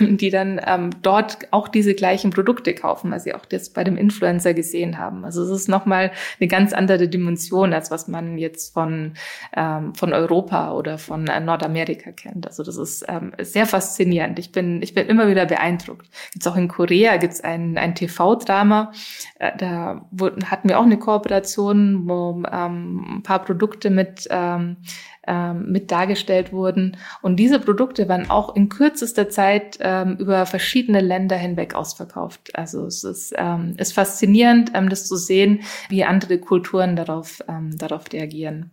die 0.00 0.30
dann 0.30 0.60
ähm, 0.64 0.90
dort 1.02 1.52
auch 1.52 1.68
diese 1.68 1.94
gleichen 1.94 2.30
Produkte 2.30 2.74
kaufen, 2.74 3.10
weil 3.10 3.20
sie 3.20 3.34
auch 3.34 3.44
das 3.44 3.70
bei 3.70 3.84
dem 3.84 3.96
Influencer 3.96 4.54
gesehen 4.54 4.96
haben. 4.96 5.24
Also 5.24 5.42
es 5.42 5.50
ist 5.50 5.68
nochmal 5.68 6.12
eine 6.40 6.48
ganz 6.48 6.72
andere 6.72 7.08
Dimension, 7.08 7.74
als 7.74 7.90
was 7.90 8.08
man 8.08 8.38
jetzt 8.38 8.72
von, 8.72 9.14
ähm, 9.54 9.94
von 9.94 10.14
Europa 10.14 10.72
oder 10.72 10.96
von 10.96 11.26
äh, 11.26 11.40
Nordamerika 11.40 12.12
kennt. 12.12 12.46
Also 12.46 12.62
das 12.62 12.76
ist 12.76 13.04
ähm, 13.08 13.32
sehr 13.38 13.66
faszinierend. 13.66 14.38
Ich 14.38 14.50
bin, 14.50 14.80
ich 14.80 14.94
bin 14.94 15.08
immer 15.08 15.28
wieder 15.28 15.44
beeindruckt. 15.44 16.08
Gibt's 16.32 16.46
auch 16.46 16.56
in 16.56 16.68
Korea 16.68 17.18
gibt's 17.18 17.42
ein, 17.42 17.76
ein 17.76 17.94
TV-Drama. 17.94 18.92
Äh, 19.38 19.56
da 19.58 20.06
wurden, 20.10 20.50
hatten 20.50 20.70
wir 20.70 20.78
auch 20.78 20.84
eine 20.84 20.98
Kooperation, 20.98 22.08
wo 22.08 22.42
ähm, 22.50 23.18
ein 23.18 23.22
paar 23.22 23.44
Produkte 23.44 23.90
mit 23.90 24.26
ähm, 24.30 24.78
ähm, 25.26 25.70
mit 25.70 25.90
dargestellt 25.90 26.52
wurden. 26.52 26.96
Und 27.22 27.36
diese 27.36 27.58
Produkte 27.58 28.08
waren 28.08 28.30
auch 28.30 28.54
in 28.56 28.68
kürzester 28.68 29.28
Zeit 29.28 29.78
ähm, 29.80 30.16
über 30.18 30.46
verschiedene 30.46 31.00
Länder 31.00 31.36
hinweg 31.36 31.74
ausverkauft. 31.74 32.50
Also 32.54 32.86
es 32.86 33.04
ist, 33.04 33.34
ähm, 33.36 33.74
ist 33.78 33.92
faszinierend, 33.92 34.72
ähm, 34.74 34.88
das 34.88 35.06
zu 35.06 35.16
sehen, 35.16 35.60
wie 35.88 36.04
andere 36.04 36.38
Kulturen 36.38 36.96
darauf, 36.96 37.42
ähm, 37.48 37.76
darauf 37.76 38.04
reagieren. 38.12 38.70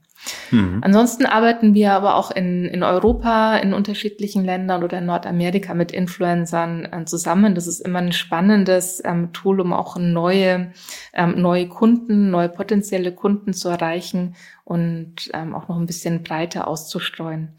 Mhm. 0.52 0.80
Ansonsten 0.82 1.26
arbeiten 1.26 1.74
wir 1.74 1.94
aber 1.94 2.16
auch 2.16 2.32
in, 2.32 2.66
in 2.66 2.84
Europa, 2.84 3.58
in 3.58 3.74
unterschiedlichen 3.74 4.46
Ländern 4.46 4.84
oder 4.84 5.00
in 5.00 5.06
Nordamerika 5.06 5.74
mit 5.74 5.92
Influencern 5.92 6.86
äh, 6.92 7.06
zusammen. 7.06 7.56
Das 7.56 7.68
ist 7.68 7.82
immer 7.82 8.00
ein 8.00 8.14
spannendes 8.14 9.02
ähm, 9.04 9.34
Tool, 9.34 9.60
um 9.60 9.74
auch 9.74 9.98
neue, 9.98 10.72
ähm, 11.14 11.42
neue 11.42 11.68
Kunden, 11.68 12.30
neue 12.32 12.50
potenzielle 12.50 13.12
Kunden 13.12 13.54
zu 13.54 13.70
erreichen 13.70 14.36
und 14.64 15.30
ähm, 15.34 15.54
auch 15.54 15.68
noch 15.68 15.78
ein 15.78 15.86
bisschen 15.86 16.24
breiter 16.24 16.68
auszustreuen. 16.68 17.54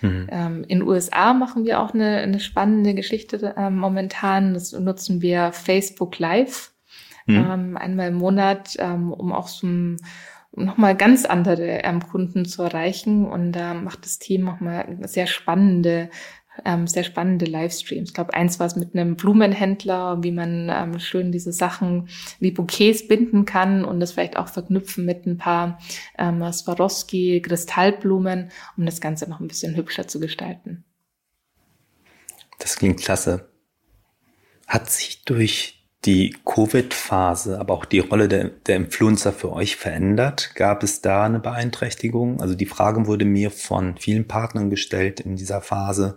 Mhm. 0.00 0.26
Ähm, 0.30 0.64
in 0.66 0.82
USA 0.82 1.32
machen 1.32 1.64
wir 1.64 1.80
auch 1.80 1.94
eine, 1.94 2.18
eine 2.18 2.40
spannende 2.40 2.94
Geschichte 2.94 3.54
äh, 3.56 3.70
momentan. 3.70 4.54
Das 4.54 4.72
nutzen 4.72 5.22
wir 5.22 5.52
Facebook 5.52 6.18
Live 6.18 6.72
mhm. 7.26 7.36
ähm, 7.36 7.76
einmal 7.76 8.08
im 8.08 8.14
Monat, 8.14 8.74
ähm, 8.78 9.12
um 9.12 9.32
auch 9.32 9.48
so 9.48 9.66
ein 9.66 9.96
nochmal 10.52 10.96
ganz 10.96 11.24
andere 11.24 11.82
ähm, 11.84 12.00
Kunden 12.00 12.44
zu 12.44 12.62
erreichen. 12.62 13.26
Und 13.26 13.52
da 13.52 13.74
macht 13.74 14.04
das 14.04 14.18
Team 14.18 14.44
nochmal 14.44 14.98
sehr 15.02 15.26
spannende, 15.26 16.10
ähm, 16.64 16.86
sehr 16.86 17.04
spannende 17.04 17.46
Livestreams. 17.46 18.10
Ich 18.10 18.14
glaube, 18.14 18.34
eins 18.34 18.58
war 18.58 18.66
es 18.66 18.76
mit 18.76 18.94
einem 18.94 19.16
Blumenhändler, 19.16 20.22
wie 20.22 20.32
man 20.32 20.70
ähm, 20.70 20.98
schön 20.98 21.32
diese 21.32 21.52
Sachen 21.52 22.08
wie 22.40 22.50
Bouquets 22.50 23.06
binden 23.08 23.44
kann 23.44 23.84
und 23.84 24.00
das 24.00 24.12
vielleicht 24.12 24.36
auch 24.36 24.48
verknüpfen 24.48 25.04
mit 25.04 25.26
ein 25.26 25.38
paar 25.38 25.78
ähm, 26.18 26.42
Swarovski 26.52 27.42
Kristallblumen, 27.42 28.50
um 28.76 28.86
das 28.86 29.00
Ganze 29.00 29.28
noch 29.28 29.40
ein 29.40 29.48
bisschen 29.48 29.76
hübscher 29.76 30.08
zu 30.08 30.20
gestalten. 30.20 30.84
Das 32.58 32.76
klingt 32.76 33.00
klasse. 33.00 33.48
Hat 34.66 34.90
sich 34.90 35.24
durch 35.24 35.78
die 36.04 36.36
Covid-Phase, 36.44 37.58
aber 37.58 37.74
auch 37.74 37.84
die 37.84 37.98
Rolle 37.98 38.28
der, 38.28 38.44
der 38.48 38.76
Influencer 38.76 39.32
für 39.32 39.52
euch 39.52 39.76
verändert? 39.76 40.52
Gab 40.54 40.82
es 40.82 41.00
da 41.00 41.24
eine 41.24 41.40
Beeinträchtigung? 41.40 42.40
Also 42.40 42.54
die 42.54 42.66
Frage 42.66 43.06
wurde 43.06 43.24
mir 43.24 43.50
von 43.50 43.96
vielen 43.96 44.28
Partnern 44.28 44.70
gestellt 44.70 45.20
in 45.20 45.36
dieser 45.36 45.60
Phase, 45.60 46.16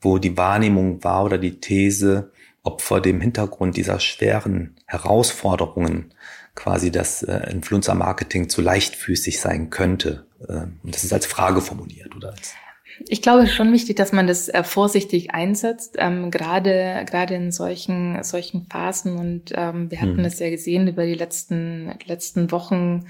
wo 0.00 0.18
die 0.18 0.36
Wahrnehmung 0.36 1.02
war 1.04 1.24
oder 1.24 1.38
die 1.38 1.60
These, 1.60 2.32
ob 2.62 2.82
vor 2.82 3.00
dem 3.00 3.20
Hintergrund 3.20 3.76
dieser 3.76 4.00
schweren 4.00 4.76
Herausforderungen 4.86 6.12
quasi 6.54 6.90
das 6.90 7.22
äh, 7.22 7.50
Influencer-Marketing 7.50 8.48
zu 8.48 8.60
leichtfüßig 8.60 9.40
sein 9.40 9.70
könnte. 9.70 10.26
Äh, 10.46 10.66
und 10.82 10.94
das 10.94 11.04
ist 11.04 11.12
als 11.12 11.26
Frage 11.26 11.60
formuliert, 11.60 12.14
oder? 12.16 12.30
Als 12.30 12.54
ich 13.08 13.22
glaube, 13.22 13.42
es 13.42 13.50
ist 13.50 13.54
schon 13.54 13.72
wichtig, 13.72 13.96
dass 13.96 14.12
man 14.12 14.26
das 14.26 14.48
äh, 14.48 14.62
vorsichtig 14.62 15.32
einsetzt, 15.32 15.96
ähm, 15.98 16.30
gerade 16.30 17.04
gerade 17.08 17.34
in 17.34 17.50
solchen 17.50 18.22
solchen 18.22 18.66
Phasen. 18.66 19.16
Und 19.16 19.52
ähm, 19.54 19.90
wir 19.90 20.00
hatten 20.00 20.18
mhm. 20.18 20.22
das 20.22 20.38
ja 20.38 20.50
gesehen 20.50 20.86
über 20.88 21.06
die 21.06 21.14
letzten 21.14 21.94
letzten 22.04 22.50
Wochen 22.50 23.06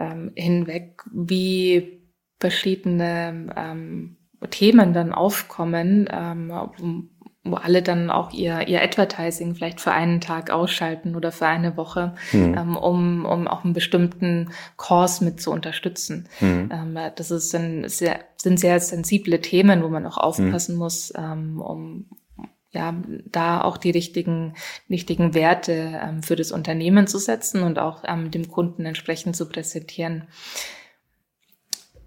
ähm, 0.00 0.32
hinweg, 0.34 1.02
wie 1.12 2.00
verschiedene 2.40 3.52
ähm, 3.56 4.16
Themen 4.50 4.92
dann 4.92 5.12
aufkommen, 5.12 6.08
ähm, 6.10 7.10
wo 7.44 7.56
alle 7.56 7.82
dann 7.82 8.10
auch 8.10 8.32
ihr, 8.32 8.66
ihr 8.68 8.82
Advertising 8.82 9.54
vielleicht 9.54 9.80
für 9.80 9.92
einen 9.92 10.22
Tag 10.22 10.50
ausschalten 10.50 11.14
oder 11.14 11.30
für 11.30 11.46
eine 11.46 11.76
Woche, 11.76 12.14
mhm. 12.32 12.54
ähm, 12.56 12.76
um, 12.76 13.26
um 13.26 13.46
auch 13.46 13.64
einen 13.64 13.74
bestimmten 13.74 14.50
Kurs 14.76 15.20
mit 15.20 15.40
zu 15.42 15.50
unterstützen. 15.50 16.26
Mhm. 16.40 16.70
Ähm, 16.72 16.98
das 17.16 17.30
ist 17.30 17.54
ein 17.54 17.88
sehr, 17.88 18.20
sind 18.36 18.58
sehr 18.58 18.80
sensible 18.80 19.40
Themen, 19.40 19.82
wo 19.82 19.88
man 19.88 20.06
auch 20.06 20.16
aufpassen 20.16 20.74
mhm. 20.74 20.78
muss, 20.78 21.12
ähm, 21.16 21.60
um 21.60 22.06
ja, 22.74 22.94
da 23.26 23.62
auch 23.62 23.76
die 23.76 23.90
richtigen, 23.90 24.54
richtigen 24.90 25.34
Werte 25.34 26.00
ähm, 26.02 26.22
für 26.22 26.36
das 26.36 26.50
Unternehmen 26.50 27.06
zu 27.06 27.18
setzen 27.18 27.62
und 27.62 27.78
auch 27.78 28.02
ähm, 28.06 28.30
dem 28.30 28.48
Kunden 28.48 28.84
entsprechend 28.84 29.36
zu 29.36 29.48
präsentieren. 29.48 30.24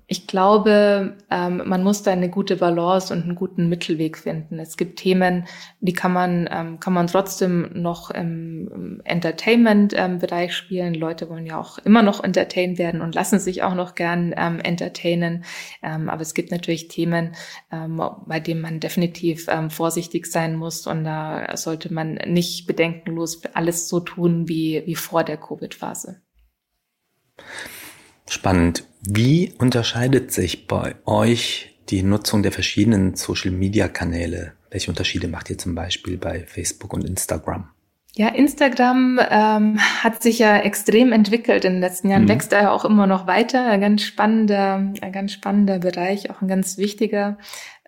Ich 0.10 0.26
glaube, 0.26 1.18
ähm, 1.30 1.64
man 1.66 1.84
muss 1.84 2.02
da 2.02 2.12
eine 2.12 2.30
gute 2.30 2.56
Balance 2.56 3.14
und 3.14 3.24
einen 3.24 3.36
guten 3.36 3.68
Mittelweg 3.68 4.18
finden. 4.18 4.58
Es 4.58 4.78
gibt 4.78 5.00
Themen, 5.00 5.46
die 5.82 5.92
kann 5.92 6.14
man, 6.14 6.48
ähm, 6.50 6.80
kann 6.80 6.94
man 6.94 7.08
trotzdem 7.08 7.72
noch 7.74 8.10
im 8.12 9.02
Entertainment-Bereich 9.04 10.56
spielen. 10.56 10.94
Leute 10.94 11.30
wollen 11.30 11.46
ja 11.46 11.60
auch 11.60 11.78
immer 11.80 12.04
noch 12.04 12.24
entertained 12.24 12.78
werden 12.78 13.02
und 13.02 13.16
lassen 13.16 13.40
sich 13.40 13.64
auch 13.64 13.76
noch 13.76 13.96
gern 13.96 14.34
ähm, 14.38 14.62
entertainen. 14.62 15.44
Ähm, 15.84 16.08
aber 16.08 16.22
es 16.22 16.34
gibt 16.34 16.52
natürlich 16.52 16.88
Themen, 16.88 17.36
ähm, 17.70 18.02
bei 18.28 18.40
denen 18.40 18.62
man 18.62 18.80
definitiv 18.80 19.48
ähm, 19.50 19.70
vorsichtig 19.70 20.28
sein 20.28 20.56
muss 20.56 20.88
und 20.88 21.04
da 21.04 21.58
sollte 21.58 21.94
man 21.94 22.14
nicht 22.14 22.66
bedenkenlos 22.66 23.42
alles 23.54 23.90
so 23.90 24.00
tun 24.00 24.48
wie, 24.48 24.84
wie 24.86 24.96
vor 24.96 25.26
der 25.26 25.36
Covid-Phase. 25.36 26.22
Spannend. 28.30 28.84
Wie 29.02 29.54
unterscheidet 29.58 30.32
sich 30.32 30.68
bei 30.68 30.96
euch 31.06 31.76
die 31.90 32.04
Nutzung 32.04 32.44
der 32.44 32.52
verschiedenen 32.52 33.16
Social-Media-Kanäle? 33.16 34.54
Welche 34.70 34.92
Unterschiede 34.92 35.28
macht 35.30 35.50
ihr 35.50 35.58
zum 35.58 35.76
Beispiel 35.76 36.18
bei 36.18 36.46
Facebook 36.46 36.94
und 36.94 37.06
Instagram? 37.06 37.70
Ja, 38.18 38.30
Instagram 38.30 39.20
ähm, 39.30 39.80
hat 40.02 40.24
sich 40.24 40.40
ja 40.40 40.58
extrem 40.58 41.12
entwickelt 41.12 41.64
in 41.66 41.74
den 41.74 41.82
letzten 41.82 42.10
Jahren, 42.10 42.24
mhm. 42.24 42.30
wächst 42.30 42.52
er 42.52 42.64
ja 42.64 42.72
auch 42.72 42.84
immer 42.84 43.06
noch 43.06 43.28
weiter. 43.28 43.68
Ein 43.68 43.80
ganz 43.80 44.02
spannender, 44.02 44.92
ein 45.02 45.12
ganz 45.12 45.34
spannender 45.34 45.78
Bereich, 45.78 46.32
auch 46.32 46.42
ein 46.42 46.48
ganz 46.48 46.80
wichtiger, 46.80 47.38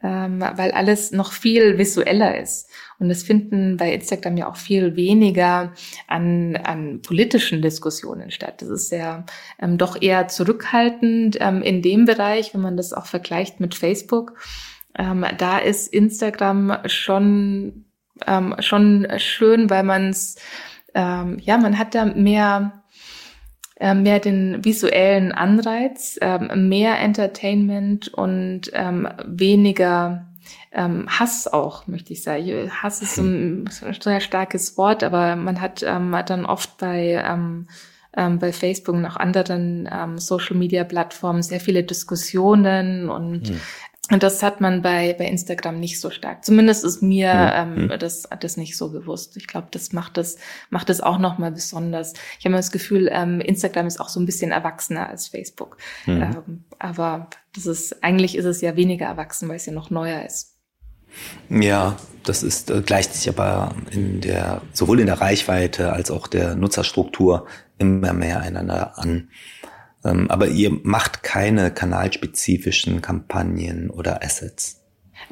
ähm, 0.02 0.42
weil 0.56 0.72
alles 0.72 1.12
noch 1.12 1.32
viel 1.32 1.78
visueller 1.78 2.40
ist. 2.40 2.70
Und 3.00 3.10
es 3.10 3.24
finden 3.24 3.78
bei 3.78 3.94
Instagram 3.94 4.38
ja 4.38 4.50
auch 4.50 4.56
viel 4.56 4.96
weniger 4.96 5.74
an, 6.08 6.58
an 6.58 7.02
politischen 7.02 7.62
Diskussionen 7.62 8.32
statt. 8.32 8.62
Das 8.62 8.70
ist 8.70 8.92
ja 8.92 9.26
ähm, 9.62 9.78
doch 9.78 10.02
eher 10.02 10.28
zurückhaltend 10.28 11.38
ähm, 11.40 11.62
in 11.62 11.82
dem 11.82 12.06
Bereich, 12.06 12.54
wenn 12.54 12.62
man 12.62 12.78
das 12.78 12.94
auch 12.94 13.06
vergleicht 13.06 13.60
mit 13.60 13.76
Facebook. 13.76 14.34
Ähm, 14.98 15.26
da 15.38 15.58
ist 15.60 15.94
Instagram 15.94 16.78
schon, 16.86 17.86
ähm, 18.26 18.56
schon 18.60 19.08
schön, 19.18 19.70
weil 19.70 19.84
man 19.84 20.10
es, 20.10 20.36
ähm, 20.94 21.38
ja, 21.40 21.58
man 21.58 21.78
hat 21.78 21.96
da 21.96 22.06
mehr, 22.06 22.79
mehr 23.80 24.20
den 24.20 24.64
visuellen 24.66 25.32
Anreiz, 25.32 26.18
ähm, 26.22 26.70
mehr 26.70 27.00
Entertainment 27.00 28.10
und 28.10 28.72
ähm, 28.74 29.08
weniger 29.26 30.26
ähm, 30.72 31.08
Hass 31.08 31.48
auch, 31.48 31.88
möchte 31.88 32.14
ich 32.14 32.24
sagen. 32.24 32.72
Hass 32.72 33.02
ist 33.02 33.18
ein 33.18 33.70
sehr 34.00 34.20
starkes 34.20 34.78
Wort, 34.78 35.04
aber 35.04 35.36
man 35.36 35.62
hat, 35.62 35.84
ähm, 35.84 36.16
dann 36.26 36.46
oft 36.46 36.78
bei 36.78 37.24
ähm, 37.26 37.68
ähm, 38.16 38.40
bei 38.40 38.52
Facebook 38.52 38.96
und 38.96 39.06
auch 39.06 39.18
anderen 39.18 39.88
ähm, 39.92 40.18
Social 40.18 40.58
Media 40.58 40.84
Plattformen 40.84 41.44
sehr 41.44 41.60
viele 41.60 41.84
Diskussionen 41.84 43.10
und 43.10 43.50
mhm. 43.50 43.62
Und 44.12 44.24
das 44.24 44.42
hat 44.42 44.60
man 44.60 44.82
bei, 44.82 45.14
bei 45.14 45.26
Instagram 45.26 45.80
nicht 45.80 46.00
so 46.00 46.10
stark. 46.10 46.44
Zumindest 46.44 46.84
ist 46.84 47.02
mir 47.02 47.34
mhm. 47.34 47.90
ähm, 47.92 48.00
das, 48.00 48.28
das 48.40 48.58
nicht 48.58 48.76
so 48.76 48.92
bewusst. 48.92 49.38
Ich 49.38 49.48
glaube, 49.48 49.68
das 49.72 49.94
macht 49.94 50.18
das, 50.18 50.38
macht 50.70 50.90
das 50.90 51.02
auch 51.02 51.20
nochmal 51.20 51.52
besonders. 51.52 52.14
Ich 52.40 52.46
habe 52.46 52.56
das 52.56 52.72
Gefühl, 52.72 53.10
ähm, 53.12 53.40
Instagram 53.40 53.88
ist 53.88 54.00
auch 54.00 54.10
so 54.10 54.20
ein 54.20 54.26
bisschen 54.26 54.52
erwachsener 54.52 55.10
als 55.10 55.28
Facebook. 55.28 55.78
Mhm. 56.06 56.22
Ähm, 56.22 56.64
aber 56.80 57.30
das 57.54 57.66
ist, 57.66 58.04
eigentlich 58.04 58.36
ist 58.36 58.46
es 58.46 58.62
ja 58.62 58.76
weniger 58.76 59.06
erwachsen, 59.06 59.48
weil 59.48 59.58
es 59.58 59.66
ja 59.66 59.74
noch 59.74 59.90
neuer 59.90 60.26
ist. 60.26 60.56
Ja, 61.50 61.98
das 62.24 62.44
ist, 62.44 62.70
äh, 62.70 62.82
gleicht 62.82 63.14
sich 63.14 63.30
aber 63.30 63.76
in 63.92 64.22
der, 64.22 64.62
sowohl 64.74 65.00
in 65.00 65.08
der 65.08 65.22
Reichweite 65.22 65.92
als 65.92 66.12
auch 66.12 66.28
der 66.28 66.56
Nutzerstruktur 66.56 67.48
immer 67.78 68.14
mehr 68.14 68.42
einander 68.42 68.98
an. 68.98 69.30
Ähm, 70.06 70.30
aber 70.30 70.48
ihr 70.48 70.72
macht 70.84 71.24
keine 71.24 71.72
kanalspezifischen 71.72 73.02
Kampagnen 73.02 73.90
oder 73.90 74.24
Assets. 74.24 74.80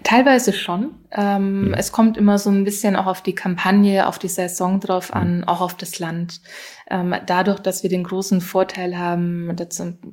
Teilweise 0.04 0.54
schon. 0.54 0.92
Ähm, 1.12 1.70
mhm. 1.70 1.74
Es 1.74 1.92
kommt 1.92 2.18
immer 2.18 2.38
so 2.38 2.50
ein 2.50 2.64
bisschen 2.64 2.96
auch 2.96 3.06
auf 3.06 3.22
die 3.22 3.36
Kampagne, 3.36 4.08
auf 4.08 4.20
die 4.20 4.28
Saison 4.28 4.80
drauf 4.80 5.14
an, 5.14 5.38
mhm. 5.38 5.44
auch 5.46 5.62
auf 5.62 5.76
das 5.76 6.00
Land. 6.00 6.42
Ähm, 6.90 7.14
dadurch, 7.26 7.60
dass 7.60 7.84
wir 7.84 7.90
den 7.90 8.04
großen 8.04 8.40
Vorteil 8.40 8.98
haben, 8.98 9.54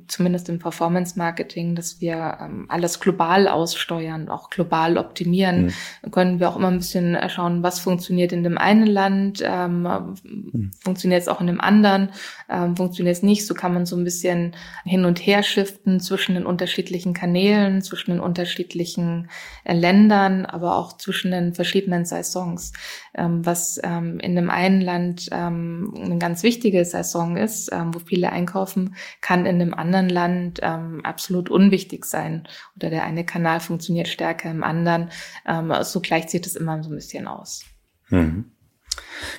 zumindest 0.07 0.49
im 0.49 0.59
Performance-Marketing, 0.59 1.75
dass 1.75 2.01
wir 2.01 2.37
ähm, 2.41 2.65
alles 2.67 2.99
global 2.99 3.47
aussteuern, 3.47 4.27
auch 4.27 4.49
global 4.49 4.97
optimieren, 4.97 5.73
mhm. 6.03 6.11
können 6.11 6.39
wir 6.39 6.49
auch 6.49 6.57
immer 6.57 6.67
ein 6.67 6.79
bisschen 6.79 7.17
schauen, 7.29 7.63
was 7.63 7.79
funktioniert 7.79 8.33
in 8.33 8.43
dem 8.43 8.57
einen 8.57 8.87
Land, 8.87 9.41
ähm, 9.45 9.83
mhm. 10.23 10.71
funktioniert 10.81 11.21
es 11.21 11.27
auch 11.29 11.39
in 11.39 11.47
dem 11.47 11.61
anderen, 11.61 12.09
ähm, 12.49 12.75
funktioniert 12.75 13.15
es 13.15 13.23
nicht. 13.23 13.45
So 13.47 13.53
kann 13.53 13.73
man 13.73 13.85
so 13.85 13.95
ein 13.95 14.03
bisschen 14.03 14.55
hin 14.83 15.05
und 15.05 15.19
her 15.19 15.43
shiften 15.43 16.01
zwischen 16.01 16.35
den 16.35 16.45
unterschiedlichen 16.45 17.13
Kanälen, 17.13 17.81
zwischen 17.83 18.11
den 18.11 18.19
unterschiedlichen 18.19 19.29
äh, 19.63 19.73
Ländern, 19.73 20.45
aber 20.45 20.75
auch 20.75 20.97
zwischen 20.97 21.31
den 21.31 21.53
verschiedenen 21.53 22.03
Saisons, 22.03 22.73
was 23.17 23.79
ähm, 23.83 24.19
in 24.19 24.35
dem 24.35 24.49
einen 24.49 24.81
Land 24.81 25.29
ähm, 25.31 25.93
ein 25.95 26.19
ganz 26.19 26.43
wichtige 26.43 26.83
Saison 26.83 27.37
ist, 27.37 27.69
ähm, 27.71 27.93
wo 27.93 27.99
viele 27.99 28.31
einkaufen, 28.31 28.95
kann 29.21 29.45
in 29.45 29.61
einem 29.61 29.73
anderen 29.73 30.09
Land 30.09 30.59
ähm, 30.61 31.01
absolut 31.03 31.49
unwichtig 31.49 32.05
sein. 32.05 32.47
Oder 32.75 32.89
der 32.89 33.03
eine 33.03 33.25
Kanal 33.25 33.59
funktioniert 33.59 34.07
stärker 34.07 34.51
im 34.51 34.63
anderen. 34.63 35.09
Ähm, 35.47 35.73
so 35.83 36.01
gleicht 36.01 36.29
sich 36.29 36.41
das 36.41 36.55
immer 36.55 36.81
so 36.83 36.89
ein 36.89 36.95
bisschen 36.95 37.27
aus. 37.27 37.63
Mhm. 38.09 38.51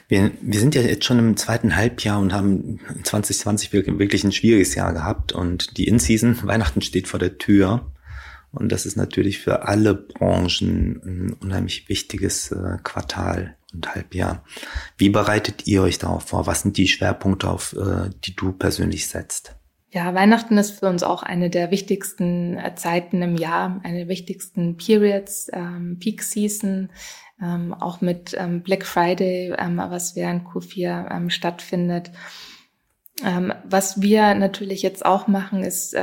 Wir, 0.08 0.32
wir 0.40 0.60
sind 0.60 0.74
ja 0.74 0.82
jetzt 0.82 1.04
schon 1.04 1.18
im 1.18 1.36
zweiten 1.36 1.76
Halbjahr 1.76 2.18
und 2.20 2.32
haben 2.32 2.80
2020 3.02 3.72
wirklich 3.72 4.24
ein 4.24 4.32
schwieriges 4.32 4.74
Jahr 4.74 4.92
gehabt 4.92 5.32
und 5.32 5.76
die 5.76 5.88
In-Season, 5.88 6.38
Weihnachten 6.44 6.82
steht 6.82 7.08
vor 7.08 7.20
der 7.20 7.38
Tür. 7.38 7.92
Und 8.52 8.72
das 8.72 8.86
ist 8.86 8.96
natürlich 8.96 9.40
für 9.40 9.66
alle 9.66 9.94
Branchen 9.94 11.00
ein 11.04 11.32
unheimlich 11.34 11.90
wichtiges 11.90 12.52
äh, 12.52 12.78
Quartal 12.82 13.55
und 13.76 13.94
Halbjahr. 13.94 14.42
Wie 14.96 15.10
bereitet 15.10 15.66
ihr 15.66 15.82
euch 15.82 15.98
darauf 15.98 16.24
vor? 16.24 16.46
Was 16.46 16.62
sind 16.62 16.76
die 16.76 16.88
Schwerpunkte, 16.88 17.48
auf 17.48 17.74
äh, 17.74 18.10
die 18.24 18.34
du 18.34 18.52
persönlich 18.52 19.06
setzt? 19.06 19.56
Ja, 19.90 20.14
Weihnachten 20.14 20.58
ist 20.58 20.80
für 20.80 20.88
uns 20.88 21.02
auch 21.02 21.22
eine 21.22 21.48
der 21.48 21.70
wichtigsten 21.70 22.58
äh, 22.58 22.74
Zeiten 22.74 23.22
im 23.22 23.36
Jahr, 23.36 23.80
eine 23.84 24.00
der 24.00 24.08
wichtigsten 24.08 24.76
Periods, 24.76 25.48
ähm, 25.52 25.98
Peak 26.00 26.22
Season, 26.22 26.90
ähm, 27.40 27.72
auch 27.72 28.00
mit 28.00 28.34
ähm, 28.38 28.62
Black 28.62 28.84
Friday, 28.84 29.54
ähm, 29.56 29.78
was 29.78 30.16
während 30.16 30.46
Q4 30.48 31.10
ähm, 31.10 31.30
stattfindet. 31.30 32.10
Ähm, 33.24 33.52
was 33.64 34.02
wir 34.02 34.34
natürlich 34.34 34.82
jetzt 34.82 35.06
auch 35.06 35.28
machen, 35.28 35.62
ist 35.62 35.94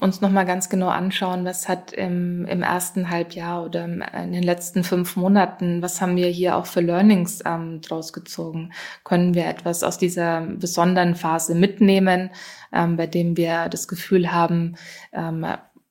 uns 0.00 0.20
nochmal 0.20 0.46
ganz 0.46 0.68
genau 0.68 0.88
anschauen, 0.88 1.44
was 1.44 1.68
hat 1.68 1.92
im, 1.92 2.44
im 2.46 2.62
ersten 2.62 3.10
Halbjahr 3.10 3.64
oder 3.64 3.84
in 3.84 4.32
den 4.32 4.42
letzten 4.42 4.84
fünf 4.84 5.16
Monaten, 5.16 5.82
was 5.82 6.00
haben 6.00 6.16
wir 6.16 6.28
hier 6.28 6.56
auch 6.56 6.66
für 6.66 6.80
Learnings 6.80 7.42
ähm, 7.44 7.80
draus 7.80 8.12
gezogen? 8.12 8.72
Können 9.04 9.34
wir 9.34 9.46
etwas 9.46 9.82
aus 9.82 9.98
dieser 9.98 10.42
besonderen 10.42 11.14
Phase 11.14 11.54
mitnehmen, 11.54 12.30
ähm, 12.72 12.96
bei 12.96 13.06
dem 13.06 13.36
wir 13.36 13.68
das 13.68 13.88
Gefühl 13.88 14.30
haben, 14.32 14.76
ähm, 15.12 15.46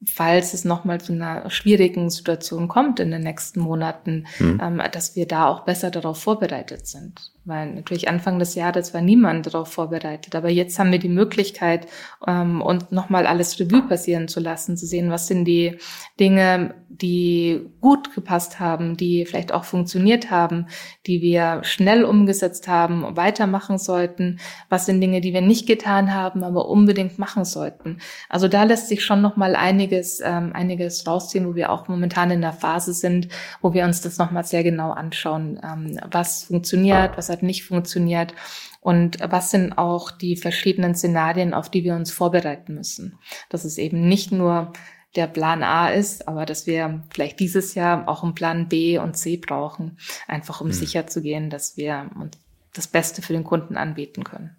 falls 0.05 0.53
es 0.53 0.63
nochmal 0.63 1.01
zu 1.01 1.13
einer 1.13 1.49
schwierigen 1.49 2.09
Situation 2.09 2.67
kommt 2.67 2.99
in 2.99 3.09
den 3.09 3.23
nächsten 3.23 3.59
Monaten, 3.59 4.27
mhm. 4.37 4.61
ähm, 4.61 4.81
dass 4.91 5.15
wir 5.15 5.27
da 5.27 5.47
auch 5.47 5.61
besser 5.61 5.89
darauf 5.89 6.21
vorbereitet 6.21 6.87
sind. 6.87 7.31
Weil 7.45 7.73
natürlich 7.73 8.09
Anfang 8.09 8.39
des 8.39 8.55
Jahres 8.55 8.93
war 8.93 9.01
niemand 9.01 9.45
darauf 9.45 9.71
vorbereitet. 9.71 10.35
Aber 10.35 10.49
jetzt 10.49 10.77
haben 10.77 10.91
wir 10.91 10.99
die 10.99 11.07
Möglichkeit, 11.07 11.87
ähm, 12.27 12.61
uns 12.61 12.91
nochmal 12.91 13.25
alles 13.25 13.57
Revue 13.59 13.83
passieren 13.83 14.27
zu 14.27 14.41
lassen, 14.41 14.75
zu 14.75 14.85
sehen, 14.85 15.09
was 15.09 15.27
sind 15.27 15.45
die 15.45 15.77
Dinge, 16.19 16.75
die 16.89 17.65
gut 17.79 18.13
gepasst 18.13 18.59
haben, 18.59 18.97
die 18.97 19.25
vielleicht 19.25 19.53
auch 19.53 19.63
funktioniert 19.63 20.29
haben, 20.29 20.67
die 21.05 21.21
wir 21.21 21.61
schnell 21.63 22.03
umgesetzt 22.03 22.67
haben, 22.67 23.15
weitermachen 23.15 23.77
sollten. 23.77 24.39
Was 24.67 24.85
sind 24.85 24.99
Dinge, 24.99 25.21
die 25.21 25.33
wir 25.33 25.41
nicht 25.41 25.67
getan 25.67 26.13
haben, 26.13 26.43
aber 26.43 26.67
unbedingt 26.67 27.17
machen 27.17 27.45
sollten. 27.45 27.99
Also 28.27 28.49
da 28.49 28.63
lässt 28.63 28.89
sich 28.89 29.05
schon 29.05 29.21
nochmal 29.21 29.55
einiges, 29.55 29.86
ähm, 30.23 30.51
einiges 30.53 31.05
rausziehen, 31.07 31.47
wo 31.47 31.55
wir 31.55 31.71
auch 31.71 31.87
momentan 31.87 32.31
in 32.31 32.41
der 32.41 32.53
Phase 32.53 32.93
sind, 32.93 33.29
wo 33.61 33.73
wir 33.73 33.85
uns 33.85 34.01
das 34.01 34.17
nochmal 34.17 34.43
sehr 34.43 34.63
genau 34.63 34.91
anschauen, 34.91 35.59
ähm, 35.63 35.99
was 36.09 36.45
funktioniert, 36.45 37.17
was 37.17 37.29
hat 37.29 37.43
nicht 37.43 37.65
funktioniert 37.65 38.33
und 38.81 39.17
was 39.19 39.51
sind 39.51 39.77
auch 39.77 40.11
die 40.11 40.37
verschiedenen 40.37 40.95
Szenarien, 40.95 41.53
auf 41.53 41.69
die 41.69 41.83
wir 41.83 41.95
uns 41.95 42.11
vorbereiten 42.11 42.75
müssen. 42.75 43.17
Dass 43.49 43.65
es 43.65 43.77
eben 43.77 44.07
nicht 44.07 44.31
nur 44.31 44.73
der 45.15 45.27
Plan 45.27 45.63
A 45.63 45.89
ist, 45.89 46.27
aber 46.27 46.45
dass 46.45 46.67
wir 46.67 47.03
vielleicht 47.09 47.39
dieses 47.39 47.75
Jahr 47.75 48.07
auch 48.07 48.23
einen 48.23 48.35
Plan 48.35 48.69
B 48.69 48.97
und 48.99 49.17
C 49.17 49.37
brauchen, 49.37 49.97
einfach 50.27 50.61
um 50.61 50.67
hm. 50.67 50.73
sicher 50.73 51.07
zu 51.07 51.21
gehen, 51.21 51.49
dass 51.49 51.75
wir 51.75 52.09
uns 52.19 52.37
das 52.73 52.87
Beste 52.87 53.21
für 53.21 53.33
den 53.33 53.43
Kunden 53.43 53.75
anbieten 53.75 54.23
können. 54.23 54.55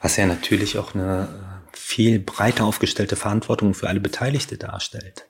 Was 0.00 0.16
ja 0.16 0.26
natürlich 0.26 0.78
auch 0.78 0.94
eine 0.94 1.28
viel 1.76 2.18
breiter 2.18 2.64
aufgestellte 2.64 3.16
Verantwortung 3.16 3.74
für 3.74 3.88
alle 3.88 4.00
Beteiligte 4.00 4.56
darstellt. 4.56 5.28